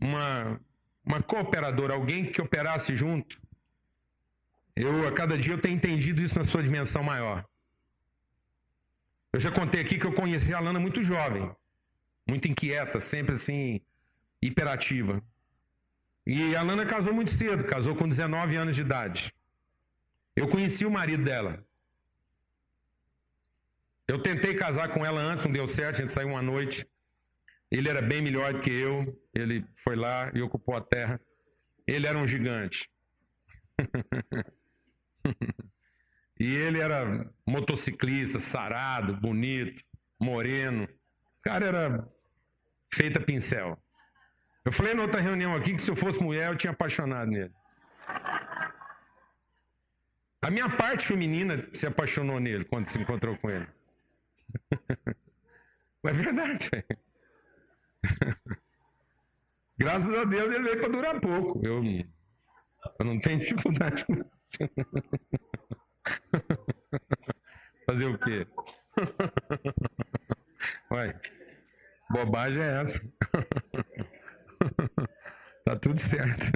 uma, 0.00 0.60
uma 1.04 1.22
cooperadora, 1.22 1.94
alguém 1.94 2.30
que 2.32 2.42
operasse 2.42 2.96
junto, 2.96 3.40
eu, 4.76 5.06
a 5.06 5.12
cada 5.12 5.38
dia, 5.38 5.54
eu 5.54 5.60
tenho 5.60 5.76
entendido 5.76 6.20
isso 6.20 6.36
na 6.36 6.44
sua 6.44 6.62
dimensão 6.62 7.02
maior. 7.02 7.44
Eu 9.32 9.40
já 9.40 9.50
contei 9.50 9.80
aqui 9.80 9.98
que 9.98 10.06
eu 10.06 10.12
conheci 10.12 10.52
a 10.52 10.60
Lana 10.60 10.80
muito 10.80 11.02
jovem, 11.02 11.50
muito 12.26 12.48
inquieta, 12.48 12.98
sempre 12.98 13.34
assim, 13.34 13.80
hiperativa. 14.42 15.22
E 16.26 16.56
a 16.56 16.62
Lana 16.62 16.86
casou 16.86 17.12
muito 17.12 17.30
cedo, 17.30 17.64
casou 17.64 17.94
com 17.94 18.08
19 18.08 18.56
anos 18.56 18.74
de 18.74 18.82
idade. 18.82 19.34
Eu 20.34 20.48
conheci 20.48 20.84
o 20.84 20.90
marido 20.90 21.22
dela. 21.22 21.64
Eu 24.08 24.20
tentei 24.20 24.54
casar 24.54 24.88
com 24.88 25.04
ela 25.04 25.20
antes, 25.20 25.44
não 25.44 25.52
deu 25.52 25.68
certo, 25.68 25.96
a 25.96 26.00
gente 26.00 26.12
saiu 26.12 26.28
uma 26.28 26.42
noite. 26.42 26.86
Ele 27.70 27.88
era 27.88 28.02
bem 28.02 28.20
melhor 28.20 28.52
do 28.52 28.60
que 28.60 28.70
eu, 28.70 29.20
ele 29.34 29.64
foi 29.82 29.96
lá 29.96 30.30
e 30.34 30.42
ocupou 30.42 30.76
a 30.76 30.80
terra. 30.80 31.20
Ele 31.86 32.06
era 32.06 32.18
um 32.18 32.26
gigante. 32.26 32.90
e 36.38 36.54
ele 36.54 36.80
era 36.80 37.30
motociclista, 37.46 38.38
sarado, 38.38 39.16
bonito, 39.16 39.82
moreno. 40.20 40.84
O 40.84 41.42
cara 41.42 41.66
era 41.66 42.08
feita 42.92 43.20
pincel. 43.20 43.78
Eu 44.64 44.72
falei 44.72 44.94
na 44.94 45.02
outra 45.02 45.20
reunião 45.20 45.54
aqui 45.54 45.74
que 45.74 45.82
se 45.82 45.90
eu 45.90 45.96
fosse 45.96 46.22
mulher 46.22 46.48
eu 46.48 46.56
tinha 46.56 46.72
apaixonado 46.72 47.30
nele. 47.30 47.52
A 50.40 50.50
minha 50.50 50.68
parte 50.76 51.06
feminina 51.06 51.66
se 51.72 51.86
apaixonou 51.86 52.38
nele 52.38 52.64
quando 52.64 52.88
se 52.88 53.00
encontrou 53.00 53.36
com 53.38 53.50
ele. 53.50 53.66
Mas 56.02 56.18
é 56.18 56.22
verdade. 56.22 56.70
Graças 59.78 60.12
a 60.12 60.24
Deus 60.24 60.52
ele 60.52 60.64
veio 60.64 60.80
para 60.80 60.88
durar 60.90 61.20
pouco. 61.20 61.66
Eu, 61.66 61.82
eu 62.98 63.04
não 63.04 63.18
tenho 63.18 63.40
dificuldade 63.40 64.04
com 64.04 64.14
isso. 64.14 64.24
Fazer 67.86 68.06
o 68.06 68.18
quê? 68.18 68.46
Ué, 70.92 71.20
bobagem 72.10 72.62
é 72.62 72.80
essa. 72.80 73.00
tá 75.64 75.76
tudo 75.76 75.98
certo. 75.98 76.52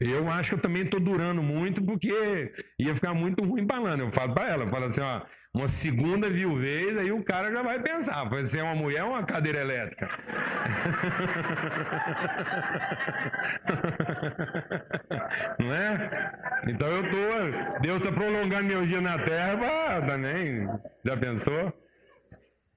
Eu 0.00 0.30
acho 0.30 0.50
que 0.50 0.54
eu 0.56 0.62
também 0.62 0.82
estou 0.82 0.98
durando 0.98 1.42
muito 1.42 1.84
porque 1.84 2.54
ia 2.78 2.94
ficar 2.94 3.12
muito 3.12 3.44
ruim 3.44 3.66
falando. 3.66 4.00
Eu 4.00 4.10
falo 4.10 4.32
para 4.32 4.48
ela, 4.48 4.64
eu 4.64 4.70
falo 4.70 4.86
assim, 4.86 5.02
ó, 5.02 5.20
uma 5.52 5.68
segunda 5.68 6.30
viuvez, 6.30 6.96
aí 6.96 7.10
o 7.10 7.24
cara 7.24 7.50
já 7.50 7.62
vai 7.62 7.82
pensar, 7.82 8.24
vai 8.24 8.44
ser 8.44 8.62
uma 8.62 8.74
mulher 8.74 9.02
ou 9.04 9.10
uma 9.10 9.24
cadeira 9.24 9.60
elétrica? 9.60 10.08
Não 15.58 15.74
é? 15.74 16.32
Então 16.68 16.88
eu 16.88 17.02
tô, 17.10 17.80
Deus 17.80 18.02
está 18.02 18.12
prolongando 18.12 18.64
meu 18.64 18.86
dia 18.86 19.00
na 19.00 19.18
terra, 19.18 19.56
pra, 19.56 20.02
também, 20.06 20.68
já 21.04 21.16
pensou? 21.16 21.72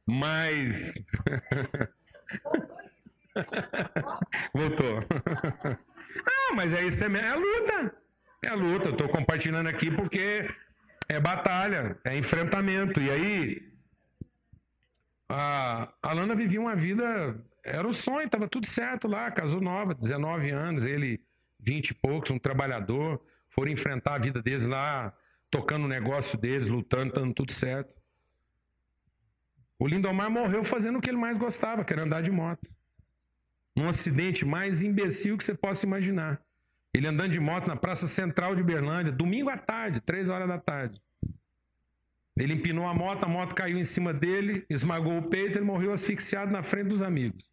Mas 0.05 0.93
Voltou. 4.53 4.99
Ah, 6.27 6.53
mas 6.53 6.71
é 6.71 6.83
isso, 6.83 7.03
é 7.03 7.27
a 7.27 7.35
luta. 7.35 7.95
É 8.43 8.49
a 8.49 8.53
luta. 8.53 8.89
Eu 8.89 8.91
estou 8.91 9.09
compartilhando 9.09 9.65
aqui 9.65 9.89
porque 9.89 10.47
é 11.07 11.19
batalha, 11.19 11.97
é 12.03 12.17
enfrentamento. 12.17 13.01
E 13.01 13.09
aí, 13.09 13.73
a 15.29 15.93
Alana 16.01 16.35
vivia 16.35 16.59
uma 16.61 16.75
vida, 16.75 17.35
era 17.63 17.87
o 17.87 17.93
sonho, 17.93 18.25
estava 18.25 18.47
tudo 18.47 18.67
certo 18.67 19.07
lá, 19.07 19.31
casou 19.31 19.61
nova, 19.61 19.93
19 19.93 20.49
anos, 20.51 20.85
ele 20.85 21.21
20 21.59 21.89
e 21.89 21.93
poucos, 21.93 22.31
um 22.31 22.37
trabalhador, 22.37 23.21
foram 23.49 23.71
enfrentar 23.71 24.15
a 24.15 24.19
vida 24.19 24.41
deles 24.41 24.65
lá, 24.65 25.15
tocando 25.49 25.85
o 25.85 25.87
negócio 25.87 26.37
deles, 26.37 26.67
lutando, 26.67 27.13
dando 27.13 27.33
tudo 27.33 27.51
certo. 27.53 27.93
O 29.79 29.87
Lindomar 29.87 30.29
morreu 30.29 30.63
fazendo 30.63 30.97
o 30.97 31.01
que 31.01 31.09
ele 31.09 31.17
mais 31.17 31.37
gostava, 31.37 31.83
que 31.83 31.93
era 31.93 32.03
andar 32.03 32.21
de 32.21 32.31
moto. 32.31 32.71
Num 33.75 33.87
acidente 33.87 34.45
mais 34.45 34.81
imbecil 34.81 35.37
que 35.37 35.43
você 35.43 35.55
possa 35.55 35.85
imaginar. 35.85 36.41
Ele 36.93 37.07
andando 37.07 37.31
de 37.31 37.39
moto 37.39 37.67
na 37.67 37.75
Praça 37.75 38.07
Central 38.07 38.55
de 38.55 38.63
Berlândia, 38.63 39.11
domingo 39.11 39.49
à 39.49 39.57
tarde, 39.57 39.99
três 39.99 40.29
horas 40.29 40.47
da 40.47 40.59
tarde. 40.59 41.01
Ele 42.37 42.53
empinou 42.53 42.87
a 42.87 42.93
moto, 42.93 43.23
a 43.23 43.27
moto 43.27 43.55
caiu 43.55 43.77
em 43.77 43.83
cima 43.83 44.13
dele, 44.13 44.65
esmagou 44.69 45.17
o 45.17 45.29
peito, 45.29 45.57
ele 45.57 45.65
morreu 45.65 45.91
asfixiado 45.91 46.51
na 46.51 46.63
frente 46.63 46.89
dos 46.89 47.01
amigos. 47.01 47.43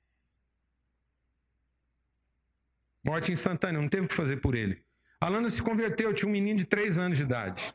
Morte 3.03 3.33
instantânea, 3.33 3.81
não 3.81 3.89
teve 3.89 4.07
o 4.07 4.09
que 4.09 4.15
fazer 4.15 4.39
por 4.39 4.55
ele. 4.55 4.83
Alana 5.21 5.49
se 5.49 5.63
converteu, 5.63 6.15
tinha 6.15 6.29
um 6.29 6.33
menino 6.33 6.59
de 6.59 6.67
três 6.67 6.99
anos 6.99 7.17
de 7.17 7.25
idade. 7.25 7.75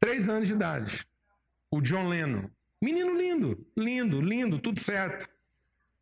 Três 0.00 0.28
anos 0.28 0.46
de 0.46 0.54
idade. 0.54 1.06
O 1.70 1.80
John 1.80 2.08
Lennon. 2.08 2.48
Menino 2.80 3.16
lindo, 3.16 3.66
lindo, 3.76 4.20
lindo, 4.20 4.58
tudo 4.60 4.80
certo. 4.80 5.28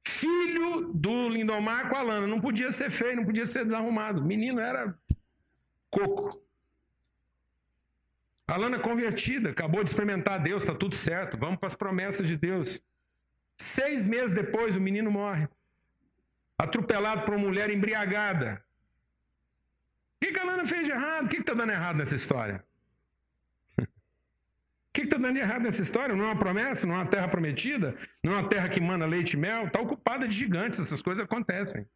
Filho 0.07 0.93
do 0.95 1.29
Lindomar 1.29 1.89
com 1.89 1.97
a 1.97 2.03
Lana. 2.03 2.29
Não 2.29 2.41
podia 2.41 2.71
ser 2.71 2.91
feio, 2.91 3.17
não 3.17 3.25
podia 3.25 3.45
ser 3.45 3.65
desarrumado. 3.65 4.23
Menino 4.23 4.61
era 4.61 4.97
coco. 5.91 6.41
A 8.47 8.57
Lana 8.57 8.79
convertida, 8.79 9.51
acabou 9.51 9.83
de 9.83 9.91
experimentar 9.91 10.41
Deus, 10.41 10.63
está 10.63 10.75
tudo 10.75 10.95
certo. 10.95 11.37
Vamos 11.37 11.59
para 11.59 11.67
as 11.67 11.75
promessas 11.75 12.29
de 12.29 12.37
Deus. 12.37 12.81
Seis 13.61 14.07
meses 14.07 14.33
depois, 14.33 14.77
o 14.77 14.81
menino 14.81 15.11
morre. 15.11 15.49
Atropelado 16.57 17.25
por 17.25 17.35
uma 17.35 17.49
mulher 17.49 17.69
embriagada. 17.69 18.65
O 20.15 20.25
que, 20.25 20.33
que 20.33 20.39
a 20.39 20.45
Lana 20.45 20.65
fez 20.65 20.87
de 20.87 20.93
errado? 20.93 21.27
O 21.27 21.29
que 21.29 21.39
está 21.39 21.53
dando 21.53 21.73
errado 21.73 21.97
nessa 21.97 22.15
história? 22.15 22.65
Está 25.17 25.29
dando 25.29 25.37
errado 25.37 25.63
nessa 25.63 25.83
história? 25.83 26.15
Não 26.15 26.25
é 26.25 26.29
uma 26.29 26.39
promessa? 26.39 26.87
Não 26.87 26.95
é 26.95 26.99
uma 26.99 27.07
terra 27.07 27.29
prometida? 27.29 27.97
Não 28.23 28.33
é 28.33 28.37
uma 28.37 28.49
terra 28.49 28.69
que 28.69 28.81
manda 28.81 29.07
leite 29.07 29.35
e 29.35 29.37
mel? 29.37 29.67
Está 29.67 29.81
ocupada 29.81 30.27
de 30.29 30.37
gigantes, 30.37 30.81
essas 30.81 31.03
coisas 31.03 31.25
acontecem. 31.25 31.87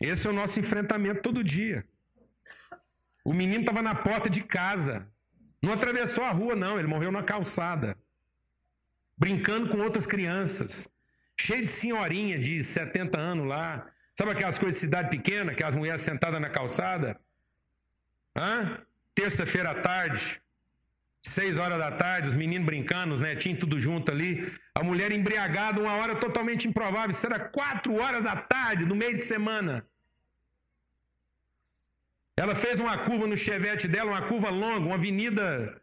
Esse 0.00 0.26
é 0.26 0.30
o 0.30 0.32
nosso 0.32 0.58
enfrentamento 0.58 1.22
todo 1.22 1.44
dia. 1.44 1.84
O 3.24 3.32
menino 3.32 3.60
estava 3.60 3.82
na 3.82 3.94
porta 3.94 4.28
de 4.28 4.42
casa. 4.42 5.06
Não 5.62 5.72
atravessou 5.72 6.24
a 6.24 6.30
rua, 6.30 6.56
não, 6.56 6.78
ele 6.78 6.88
morreu 6.88 7.12
na 7.12 7.22
calçada. 7.22 7.96
Brincando 9.16 9.68
com 9.68 9.78
outras 9.78 10.06
crianças. 10.06 10.88
Cheio 11.38 11.62
de 11.62 11.68
senhorinha 11.68 12.38
de 12.38 12.62
70 12.62 13.18
anos 13.18 13.46
lá, 13.46 13.86
Sabe 14.14 14.32
aquelas 14.32 14.58
coisas 14.58 14.76
de 14.76 14.80
cidade 14.80 15.08
pequena, 15.08 15.52
aquelas 15.52 15.74
mulheres 15.74 16.02
sentadas 16.02 16.40
na 16.40 16.50
calçada? 16.50 17.18
Hã? 18.36 18.78
Terça-feira 19.14 19.70
à 19.70 19.74
tarde, 19.80 20.41
seis 21.22 21.56
horas 21.56 21.78
da 21.78 21.92
tarde, 21.92 22.28
os 22.28 22.34
meninos 22.34 22.66
brincando, 22.66 23.14
os 23.14 23.20
netinhos 23.20 23.60
tudo 23.60 23.78
junto 23.78 24.10
ali. 24.10 24.52
A 24.74 24.82
mulher 24.82 25.12
embriagada, 25.12 25.80
uma 25.80 25.94
hora 25.94 26.16
totalmente 26.16 26.66
improvável. 26.66 27.10
Isso 27.10 27.26
era 27.26 27.38
quatro 27.38 27.94
horas 28.00 28.22
da 28.24 28.36
tarde, 28.36 28.84
no 28.84 28.96
meio 28.96 29.16
de 29.16 29.22
semana. 29.22 29.86
Ela 32.36 32.54
fez 32.54 32.80
uma 32.80 32.98
curva 32.98 33.26
no 33.26 33.36
chevette 33.36 33.86
dela, 33.86 34.10
uma 34.10 34.22
curva 34.22 34.50
longa, 34.50 34.86
uma 34.86 34.96
avenida 34.96 35.80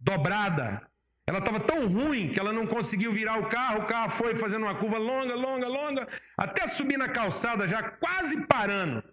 dobrada. 0.00 0.82
Ela 1.26 1.40
estava 1.40 1.60
tão 1.60 1.86
ruim 1.86 2.30
que 2.30 2.40
ela 2.40 2.52
não 2.52 2.66
conseguiu 2.66 3.12
virar 3.12 3.38
o 3.38 3.48
carro, 3.48 3.80
o 3.80 3.86
carro 3.86 4.10
foi 4.10 4.34
fazendo 4.34 4.62
uma 4.62 4.74
curva 4.74 4.96
longa, 4.96 5.34
longa, 5.34 5.68
longa, 5.68 6.08
até 6.36 6.66
subir 6.66 6.96
na 6.96 7.08
calçada, 7.08 7.68
já 7.68 7.82
quase 7.82 8.46
parando. 8.46 9.04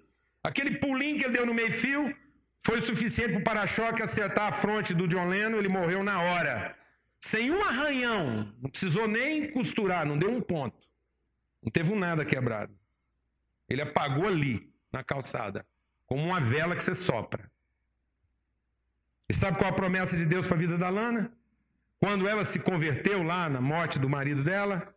Aquele 0.42 0.78
pulinho 0.78 1.18
que 1.18 1.26
ele 1.26 1.34
deu 1.34 1.46
no 1.46 1.54
meio-fio 1.54 2.16
foi 2.66 2.82
suficiente 2.82 3.34
para 3.34 3.40
o 3.40 3.44
para-choque 3.44 4.02
acertar 4.02 4.48
a 4.48 4.52
fronte 4.52 4.92
do 4.92 5.08
John 5.08 5.28
Lennon, 5.28 5.60
ele 5.60 5.68
morreu 5.68 6.04
na 6.04 6.20
hora. 6.20 6.76
Sem 7.20 7.52
um 7.52 7.62
arranhão, 7.64 8.52
não 8.60 8.70
precisou 8.72 9.08
nem 9.08 9.52
costurar, 9.52 10.04
não 10.04 10.18
deu 10.18 10.32
um 10.32 10.42
ponto. 10.42 10.80
Não 11.62 11.72
teve 11.72 11.94
nada 11.94 12.26
quebrado. 12.26 12.74
Ele 13.70 13.84
apagou 13.84 14.28
ali, 14.28 14.68
na 14.92 15.04
calçada, 15.04 15.64
como 16.08 16.24
uma 16.24 16.40
vela 16.40 16.76
que 16.76 16.84
você 16.84 16.96
sopra. 16.96 17.44
E 19.30 19.34
sabe 19.34 19.58
qual 19.60 19.70
a 19.70 19.80
promessa 19.82 20.18
de 20.18 20.26
Deus 20.26 20.48
para 20.48 20.56
a 20.56 20.60
vida 20.66 20.78
da 20.78 20.90
Lana? 20.90 21.32
Quando 22.00 22.28
ela 22.28 22.44
se 22.46 22.58
converteu 22.58 23.22
lá 23.22 23.48
na 23.48 23.62
morte 23.62 24.00
do 24.00 24.10
marido 24.10 24.44
dela, 24.44 24.92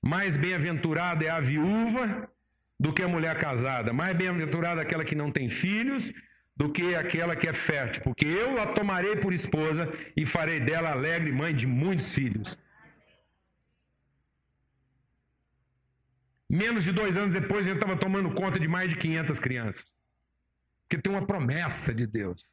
mais 0.00 0.36
bem-aventurada 0.36 1.24
é 1.24 1.28
a 1.28 1.40
viúva 1.40 2.30
do 2.78 2.92
que 2.92 3.02
a 3.02 3.08
mulher 3.08 3.36
casada, 3.40 3.92
mais 3.92 4.16
bem-aventurada 4.16 4.80
aquela 4.80 5.04
que 5.04 5.16
não 5.16 5.32
tem 5.32 5.48
filhos 5.48 6.12
do 6.58 6.66
que 6.72 6.94
aquela 7.02 7.36
que 7.36 7.46
é 7.46 7.52
fértil, 7.52 8.02
porque 8.02 8.26
eu 8.26 8.60
a 8.60 8.66
tomarei 8.66 9.14
por 9.16 9.32
esposa 9.32 9.84
e 10.16 10.26
farei 10.26 10.58
dela 10.58 10.90
alegre 10.90 11.30
mãe 11.30 11.54
de 11.54 11.66
muitos 11.66 12.12
filhos. 12.12 12.58
Menos 16.50 16.82
de 16.82 16.92
dois 16.92 17.16
anos 17.16 17.32
depois, 17.32 17.60
a 17.64 17.68
gente 17.68 17.80
estava 17.80 17.96
tomando 17.96 18.34
conta 18.34 18.58
de 18.58 18.66
mais 18.66 18.88
de 18.90 18.96
500 18.96 19.38
crianças. 19.38 19.94
Porque 20.82 21.00
tem 21.00 21.12
uma 21.12 21.26
promessa 21.26 21.94
de 21.94 22.06
Deus. 22.06 22.44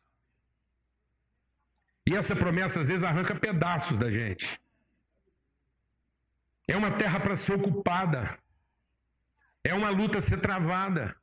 E 2.08 2.14
essa 2.14 2.36
promessa 2.36 2.82
às 2.82 2.90
vezes 2.90 3.04
arranca 3.04 3.34
pedaços 3.34 3.98
da 3.98 4.12
gente. 4.12 4.60
É 6.68 6.76
uma 6.78 6.92
terra 6.92 7.20
para 7.20 7.36
ser 7.36 7.54
ocupada. 7.54 8.38
É 9.64 9.74
uma 9.74 9.90
luta 9.90 10.20
a 10.20 10.22
ser 10.22 10.40
travada. 10.42 11.16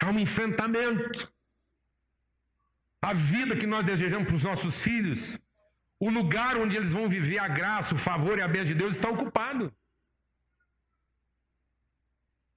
Há 0.00 0.10
um 0.10 0.18
enfrentamento. 0.18 1.32
A 3.00 3.12
vida 3.12 3.56
que 3.56 3.66
nós 3.66 3.84
desejamos 3.84 4.26
para 4.26 4.38
os 4.38 4.44
nossos 4.44 4.80
filhos, 4.86 5.38
o 5.98 6.10
lugar 6.10 6.56
onde 6.62 6.76
eles 6.76 6.92
vão 6.92 7.08
viver 7.08 7.38
a 7.38 7.48
graça, 7.48 7.94
o 7.94 7.98
favor 7.98 8.38
e 8.38 8.42
a 8.42 8.48
bênção 8.48 8.72
de 8.72 8.74
Deus 8.74 8.96
está 8.96 9.08
ocupado. 9.08 9.72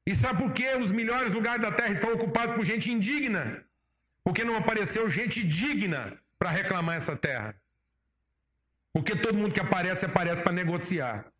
E 0.09 0.15
sabe 0.15 0.41
por 0.41 0.51
que 0.57 0.67
os 0.75 0.91
melhores 0.91 1.33
lugares 1.33 1.61
da 1.61 1.71
terra 1.71 1.91
estão 1.91 2.11
ocupados 2.13 2.55
por 2.55 2.65
gente 2.65 2.91
indigna? 2.91 3.43
Porque 4.23 4.43
não 4.43 4.55
apareceu 4.57 5.09
gente 5.09 5.43
digna 5.43 6.19
para 6.39 6.49
reclamar 6.49 6.95
essa 6.97 7.15
terra. 7.15 7.55
Porque 8.91 9.15
todo 9.15 9.37
mundo 9.37 9.53
que 9.53 9.59
aparece, 9.59 10.05
aparece 10.05 10.41
para 10.41 10.51
negociar. 10.51 11.31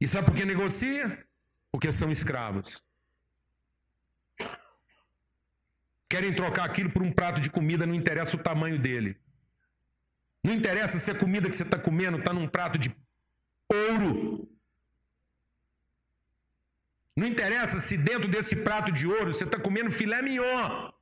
E 0.00 0.08
sabe 0.08 0.26
por 0.26 0.34
que 0.34 0.44
negocia? 0.44 1.27
Porque 1.70 1.90
são 1.92 2.10
escravos. 2.10 2.82
Querem 6.08 6.34
trocar 6.34 6.64
aquilo 6.64 6.90
por 6.90 7.02
um 7.02 7.12
prato 7.12 7.40
de 7.40 7.50
comida, 7.50 7.86
não 7.86 7.94
interessa 7.94 8.36
o 8.36 8.42
tamanho 8.42 8.78
dele. 8.78 9.16
Não 10.42 10.54
interessa 10.54 10.98
se 10.98 11.10
a 11.10 11.18
comida 11.18 11.48
que 11.48 11.56
você 11.56 11.64
está 11.64 11.78
comendo 11.78 12.18
está 12.18 12.32
num 12.32 12.48
prato 12.48 12.78
de 12.78 12.94
ouro 13.68 14.48
não 17.18 17.26
interessa 17.26 17.80
se 17.80 17.96
dentro 18.08 18.28
desse 18.34 18.54
prato 18.66 18.90
de 18.98 19.04
ouro 19.04 19.32
você 19.32 19.44
está 19.44 19.58
comendo 19.66 19.90
filé 19.90 20.18
mignon. 20.22 20.92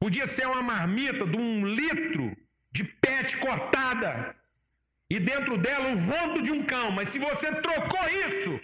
Podia 0.00 0.26
ser 0.26 0.46
uma 0.48 0.62
marmita 0.70 1.24
de 1.32 1.36
um 1.36 1.64
litro 1.64 2.36
de 2.72 2.82
pet 3.02 3.36
cortada. 3.44 4.34
E 5.14 5.18
dentro 5.20 5.56
dela 5.56 5.92
o 5.92 5.96
vômito 5.96 6.42
de 6.42 6.52
um 6.52 6.64
cão. 6.72 6.90
Mas 6.90 7.08
se 7.10 7.18
você 7.18 7.48
trocou 7.66 8.04
isso 8.26 8.60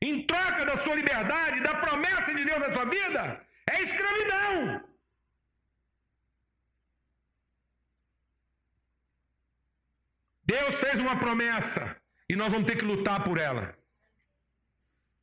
em 0.00 0.26
troca 0.26 0.64
da 0.64 0.76
sua 0.78 0.94
liberdade, 0.94 1.60
da 1.60 1.74
promessa 1.74 2.34
de 2.34 2.44
Deus 2.44 2.60
na 2.64 2.72
sua 2.74 2.84
vida, 2.84 3.22
é 3.70 3.82
escravidão. 3.82 4.84
Deus 10.44 10.74
fez 10.82 10.96
uma 11.04 11.16
promessa 11.24 11.82
e 12.30 12.34
nós 12.40 12.50
vamos 12.52 12.66
ter 12.68 12.76
que 12.78 12.90
lutar 12.92 13.18
por 13.24 13.36
ela. 13.38 13.64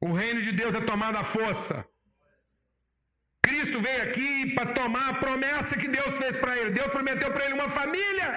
O 0.08 0.12
reino 0.22 0.42
de 0.48 0.52
Deus 0.52 0.76
é 0.76 0.82
tomado 0.82 1.18
à 1.18 1.24
força. 1.24 1.76
Cristo 3.46 3.80
veio 3.86 4.04
aqui 4.04 4.54
para 4.56 4.74
tomar 4.80 5.08
a 5.10 5.20
promessa 5.26 5.78
que 5.82 5.88
Deus 5.88 6.14
fez 6.22 6.36
para 6.42 6.58
ele. 6.58 6.78
Deus 6.80 6.92
prometeu 6.96 7.32
para 7.32 7.46
ele 7.46 7.60
uma 7.60 7.70
família. 7.70 8.30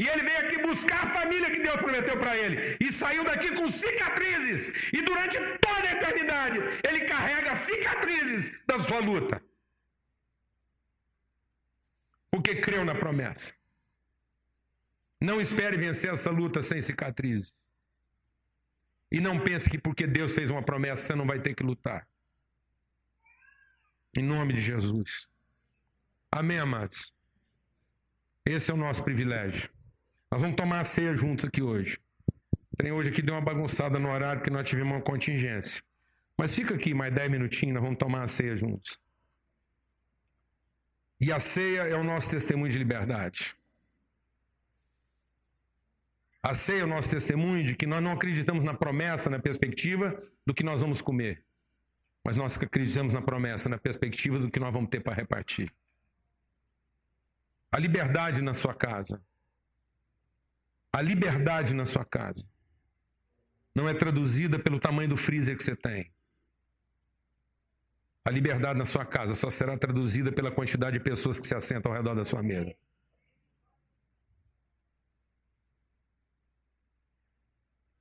E 0.00 0.06
ele 0.08 0.22
veio 0.26 0.38
aqui 0.42 0.56
buscar 0.66 1.00
a 1.04 1.10
família 1.16 1.50
que 1.54 1.62
Deus 1.66 1.76
prometeu 1.76 2.16
para 2.18 2.34
ele. 2.42 2.56
E 2.80 2.90
saiu 2.90 3.22
daqui 3.22 3.48
com 3.54 3.70
cicatrizes. 3.70 4.62
E 4.96 5.02
durante 5.02 5.36
toda 5.64 5.86
a 5.88 5.92
eternidade, 5.92 6.58
ele 6.88 7.00
carrega 7.04 7.54
cicatrizes 7.54 8.50
da 8.66 8.78
sua 8.86 9.00
luta. 9.00 9.42
Porque 12.30 12.62
creu 12.66 12.82
na 12.82 12.94
promessa. 12.94 13.52
Não 15.20 15.38
espere 15.38 15.76
vencer 15.76 16.10
essa 16.10 16.30
luta 16.30 16.62
sem 16.62 16.80
cicatrizes. 16.80 17.52
E 19.12 19.20
não 19.20 19.38
pense 19.38 19.68
que 19.68 19.76
porque 19.78 20.06
Deus 20.06 20.34
fez 20.34 20.48
uma 20.48 20.62
promessa 20.62 21.08
você 21.08 21.14
não 21.14 21.26
vai 21.26 21.40
ter 21.40 21.54
que 21.54 21.62
lutar. 21.62 22.08
Em 24.16 24.22
nome 24.22 24.54
de 24.54 24.62
Jesus. 24.62 25.28
Amém, 26.32 26.58
amados? 26.58 27.12
Esse 28.46 28.70
é 28.70 28.74
o 28.74 28.78
nosso 28.78 29.04
privilégio. 29.04 29.68
Nós 30.30 30.40
vamos 30.40 30.56
tomar 30.56 30.80
a 30.80 30.84
ceia 30.84 31.12
juntos 31.14 31.44
aqui 31.44 31.60
hoje. 31.60 31.98
Tem 32.78 32.92
hoje 32.92 33.10
aqui 33.10 33.20
deu 33.20 33.34
uma 33.34 33.40
bagunçada 33.40 33.98
no 33.98 34.08
horário 34.08 34.42
que 34.42 34.50
nós 34.50 34.68
tivemos 34.68 34.92
uma 34.92 35.02
contingência. 35.02 35.82
Mas 36.38 36.54
fica 36.54 36.74
aqui 36.74 36.94
mais 36.94 37.12
10 37.12 37.30
minutinhos, 37.30 37.74
nós 37.74 37.82
vamos 37.82 37.98
tomar 37.98 38.22
a 38.22 38.26
ceia 38.28 38.56
juntos. 38.56 38.98
E 41.20 41.32
a 41.32 41.40
ceia 41.40 41.80
é 41.80 41.96
o 41.96 42.04
nosso 42.04 42.30
testemunho 42.30 42.70
de 42.70 42.78
liberdade. 42.78 43.56
A 46.42 46.54
ceia 46.54 46.82
é 46.82 46.84
o 46.84 46.86
nosso 46.86 47.10
testemunho 47.10 47.64
de 47.64 47.74
que 47.74 47.84
nós 47.84 48.02
não 48.02 48.12
acreditamos 48.12 48.64
na 48.64 48.72
promessa, 48.72 49.28
na 49.28 49.38
perspectiva 49.38 50.22
do 50.46 50.54
que 50.54 50.62
nós 50.62 50.80
vamos 50.80 51.02
comer. 51.02 51.42
Mas 52.24 52.36
nós 52.36 52.56
acreditamos 52.56 53.12
na 53.12 53.20
promessa, 53.20 53.68
na 53.68 53.78
perspectiva 53.78 54.38
do 54.38 54.50
que 54.50 54.60
nós 54.60 54.72
vamos 54.72 54.88
ter 54.90 55.00
para 55.00 55.12
repartir. 55.12 55.70
A 57.72 57.78
liberdade 57.78 58.40
na 58.40 58.54
sua 58.54 58.72
casa. 58.72 59.20
A 60.92 61.00
liberdade 61.00 61.74
na 61.74 61.84
sua 61.84 62.04
casa. 62.04 62.44
Não 63.74 63.88
é 63.88 63.94
traduzida 63.94 64.58
pelo 64.58 64.80
tamanho 64.80 65.10
do 65.10 65.16
freezer 65.16 65.56
que 65.56 65.62
você 65.62 65.76
tem. 65.76 66.12
A 68.24 68.30
liberdade 68.30 68.78
na 68.78 68.84
sua 68.84 69.04
casa 69.04 69.34
só 69.34 69.48
será 69.48 69.78
traduzida 69.78 70.30
pela 70.32 70.50
quantidade 70.50 70.98
de 70.98 71.04
pessoas 71.04 71.38
que 71.38 71.46
se 71.46 71.54
assentam 71.54 71.90
ao 71.90 71.96
redor 71.96 72.14
da 72.14 72.24
sua 72.24 72.42
mesa. 72.42 72.74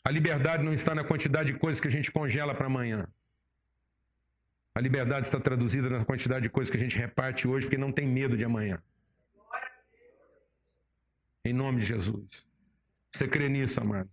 A 0.03 0.11
liberdade 0.11 0.63
não 0.63 0.73
está 0.73 0.95
na 0.95 1.03
quantidade 1.03 1.53
de 1.53 1.59
coisas 1.59 1.79
que 1.79 1.87
a 1.87 1.91
gente 1.91 2.11
congela 2.11 2.55
para 2.55 2.65
amanhã. 2.65 3.07
A 4.73 4.81
liberdade 4.81 5.27
está 5.27 5.39
traduzida 5.39 5.89
na 5.89 6.03
quantidade 6.03 6.43
de 6.43 6.49
coisas 6.49 6.71
que 6.71 6.77
a 6.77 6.79
gente 6.79 6.97
reparte 6.97 7.47
hoje, 7.47 7.67
porque 7.67 7.77
não 7.77 7.91
tem 7.91 8.07
medo 8.07 8.35
de 8.35 8.43
amanhã. 8.43 8.81
Em 11.45 11.53
nome 11.53 11.81
de 11.81 11.85
Jesus. 11.85 12.49
Você 13.12 13.28
crê 13.28 13.49
nisso, 13.49 13.82
amado? 13.82 14.10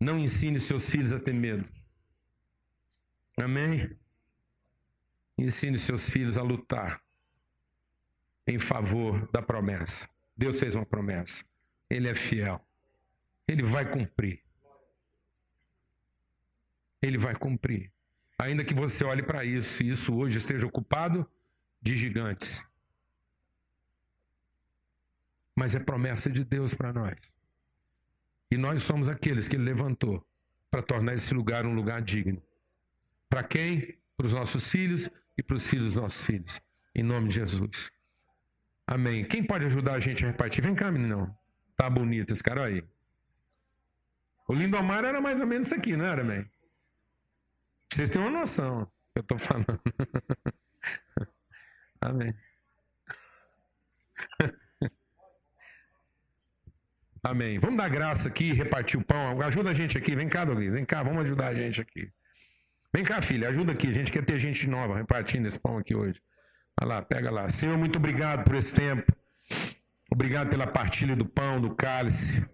Não 0.00 0.18
ensine 0.18 0.60
seus 0.60 0.90
filhos 0.90 1.12
a 1.12 1.20
ter 1.20 1.32
medo. 1.32 1.66
Amém? 3.38 3.96
Ensine 5.38 5.78
seus 5.78 6.08
filhos 6.08 6.36
a 6.36 6.42
lutar 6.42 7.02
em 8.46 8.58
favor 8.58 9.28
da 9.30 9.42
promessa. 9.42 10.08
Deus 10.36 10.58
fez 10.58 10.74
uma 10.74 10.86
promessa. 10.86 11.44
Ele 11.88 12.08
é 12.08 12.14
fiel. 12.14 12.60
Ele 13.48 13.62
vai 13.62 13.90
cumprir. 13.90 14.42
Ele 17.00 17.18
vai 17.18 17.34
cumprir. 17.34 17.92
Ainda 18.38 18.64
que 18.64 18.74
você 18.74 19.04
olhe 19.04 19.22
para 19.22 19.44
isso 19.44 19.82
e 19.82 19.90
isso 19.90 20.14
hoje 20.14 20.38
esteja 20.38 20.66
ocupado 20.66 21.28
de 21.80 21.96
gigantes. 21.96 22.66
Mas 25.54 25.74
é 25.74 25.80
promessa 25.80 26.30
de 26.30 26.44
Deus 26.44 26.74
para 26.74 26.92
nós. 26.92 27.16
E 28.50 28.56
nós 28.56 28.82
somos 28.82 29.08
aqueles 29.08 29.48
que 29.48 29.56
ele 29.56 29.64
levantou 29.64 30.24
para 30.70 30.82
tornar 30.82 31.14
esse 31.14 31.34
lugar 31.34 31.66
um 31.66 31.74
lugar 31.74 32.02
digno. 32.02 32.42
Para 33.28 33.42
quem? 33.42 33.98
Para 34.16 34.26
os 34.26 34.32
nossos 34.32 34.70
filhos 34.70 35.10
e 35.36 35.42
para 35.42 35.56
os 35.56 35.66
filhos 35.66 35.86
dos 35.86 35.96
nossos 35.96 36.24
filhos. 36.24 36.60
Em 36.94 37.02
nome 37.02 37.28
de 37.28 37.34
Jesus. 37.34 37.90
Amém. 38.86 39.24
Quem 39.24 39.44
pode 39.44 39.66
ajudar 39.66 39.94
a 39.94 40.00
gente 40.00 40.24
a 40.24 40.28
repartir? 40.28 40.62
Vem 40.62 40.74
cá, 40.74 40.90
menino. 40.90 41.36
Tá 41.76 41.90
bonito 41.90 42.32
esse 42.32 42.42
cara 42.42 42.66
aí. 42.66 42.84
O 44.48 44.54
Lindomar 44.54 45.04
era 45.04 45.20
mais 45.20 45.40
ou 45.40 45.46
menos 45.46 45.66
isso 45.66 45.76
aqui, 45.76 45.96
não 45.96 46.04
era, 46.04 46.22
amém? 46.22 46.48
Vocês 47.92 48.08
têm 48.08 48.22
uma 48.22 48.30
noção 48.30 48.88
eu 49.16 49.22
estou 49.22 49.38
falando. 49.38 49.80
Amém. 52.00 52.34
Amém. 57.26 57.58
Vamos 57.58 57.78
dar 57.78 57.88
graça 57.88 58.28
aqui, 58.28 58.52
repartir 58.52 59.00
o 59.00 59.04
pão. 59.04 59.42
Ajuda 59.42 59.70
a 59.70 59.74
gente 59.74 59.98
aqui. 59.98 60.14
Vem 60.14 60.28
cá, 60.28 60.44
Douglas. 60.44 60.72
Vem 60.72 60.84
cá, 60.84 61.02
vamos 61.02 61.22
ajudar 61.24 61.48
a 61.48 61.54
gente 61.54 61.80
aqui. 61.80 62.08
Vem 62.94 63.04
cá, 63.04 63.20
filha, 63.20 63.48
ajuda 63.48 63.72
aqui. 63.72 63.88
A 63.88 63.92
gente 63.92 64.12
quer 64.12 64.24
ter 64.24 64.38
gente 64.38 64.68
nova 64.68 64.96
repartindo 64.96 65.46
esse 65.46 65.58
pão 65.58 65.76
aqui 65.76 65.94
hoje. 65.94 66.20
Vai 66.78 66.88
lá, 66.88 67.02
pega 67.02 67.28
lá. 67.28 67.48
Senhor, 67.48 67.76
muito 67.76 67.96
obrigado 67.98 68.44
por 68.44 68.54
esse 68.54 68.72
tempo. 68.76 69.12
Obrigado 70.08 70.50
pela 70.50 70.68
partilha 70.68 71.16
do 71.16 71.26
pão, 71.26 71.60
do 71.60 71.74
cálice. 71.74 72.46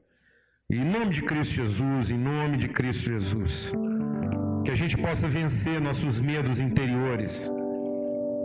Em 0.71 0.83
nome 0.83 1.11
de 1.17 1.21
Cristo 1.21 1.55
Jesus, 1.57 2.11
em 2.11 2.17
nome 2.17 2.57
de 2.57 2.69
Cristo 2.69 3.05
Jesus. 3.13 3.73
Que 4.65 4.71
a 4.71 4.75
gente 4.75 4.97
possa 4.97 5.29
vencer 5.29 5.83
nossos 5.83 6.19
medos 6.19 6.61
interiores. 6.61 7.51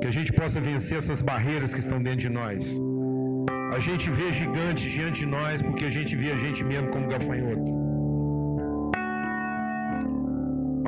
Que 0.01 0.07
a 0.07 0.11
gente 0.11 0.33
possa 0.33 0.59
vencer 0.59 0.97
essas 0.97 1.21
barreiras 1.21 1.73
que 1.73 1.79
estão 1.79 2.03
dentro 2.03 2.19
de 2.19 2.29
nós. 2.29 2.77
A 3.75 3.79
gente 3.79 4.09
vê 4.09 4.33
gigantes 4.33 4.91
diante 4.91 5.19
de 5.19 5.27
nós 5.27 5.61
porque 5.61 5.85
a 5.85 5.89
gente 5.89 6.15
vê 6.15 6.31
a 6.31 6.37
gente 6.37 6.63
mesmo 6.63 6.89
como 6.89 7.07
gafanhoto. 7.07 7.71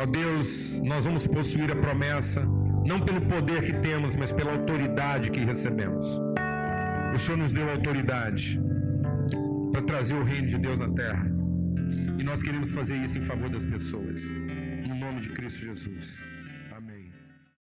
Ó 0.02 0.06
Deus, 0.06 0.82
nós 0.84 1.06
vamos 1.06 1.28
possuir 1.28 1.70
a 1.72 1.76
promessa, 1.76 2.42
não 2.86 3.00
pelo 3.02 3.22
poder 3.34 3.64
que 3.64 3.74
temos, 3.88 4.16
mas 4.16 4.32
pela 4.32 4.54
autoridade 4.54 5.30
que 5.30 5.42
recebemos. 5.52 6.08
O 7.14 7.20
Senhor 7.20 7.38
nos 7.38 7.54
deu 7.54 7.70
autoridade 7.70 8.60
para 9.72 9.82
trazer 9.82 10.16
o 10.16 10.24
reino 10.24 10.48
de 10.48 10.58
Deus 10.58 10.80
na 10.80 10.90
terra. 10.90 11.26
E 12.18 12.24
nós 12.24 12.42
queremos 12.42 12.72
fazer 12.72 12.98
isso 12.98 13.18
em 13.18 13.26
favor 13.32 13.50
das 13.50 13.66
pessoas. 13.66 14.24
Em 14.24 15.00
nome 15.00 15.22
de 15.22 15.30
Cristo 15.30 15.60
Jesus. 15.60 16.24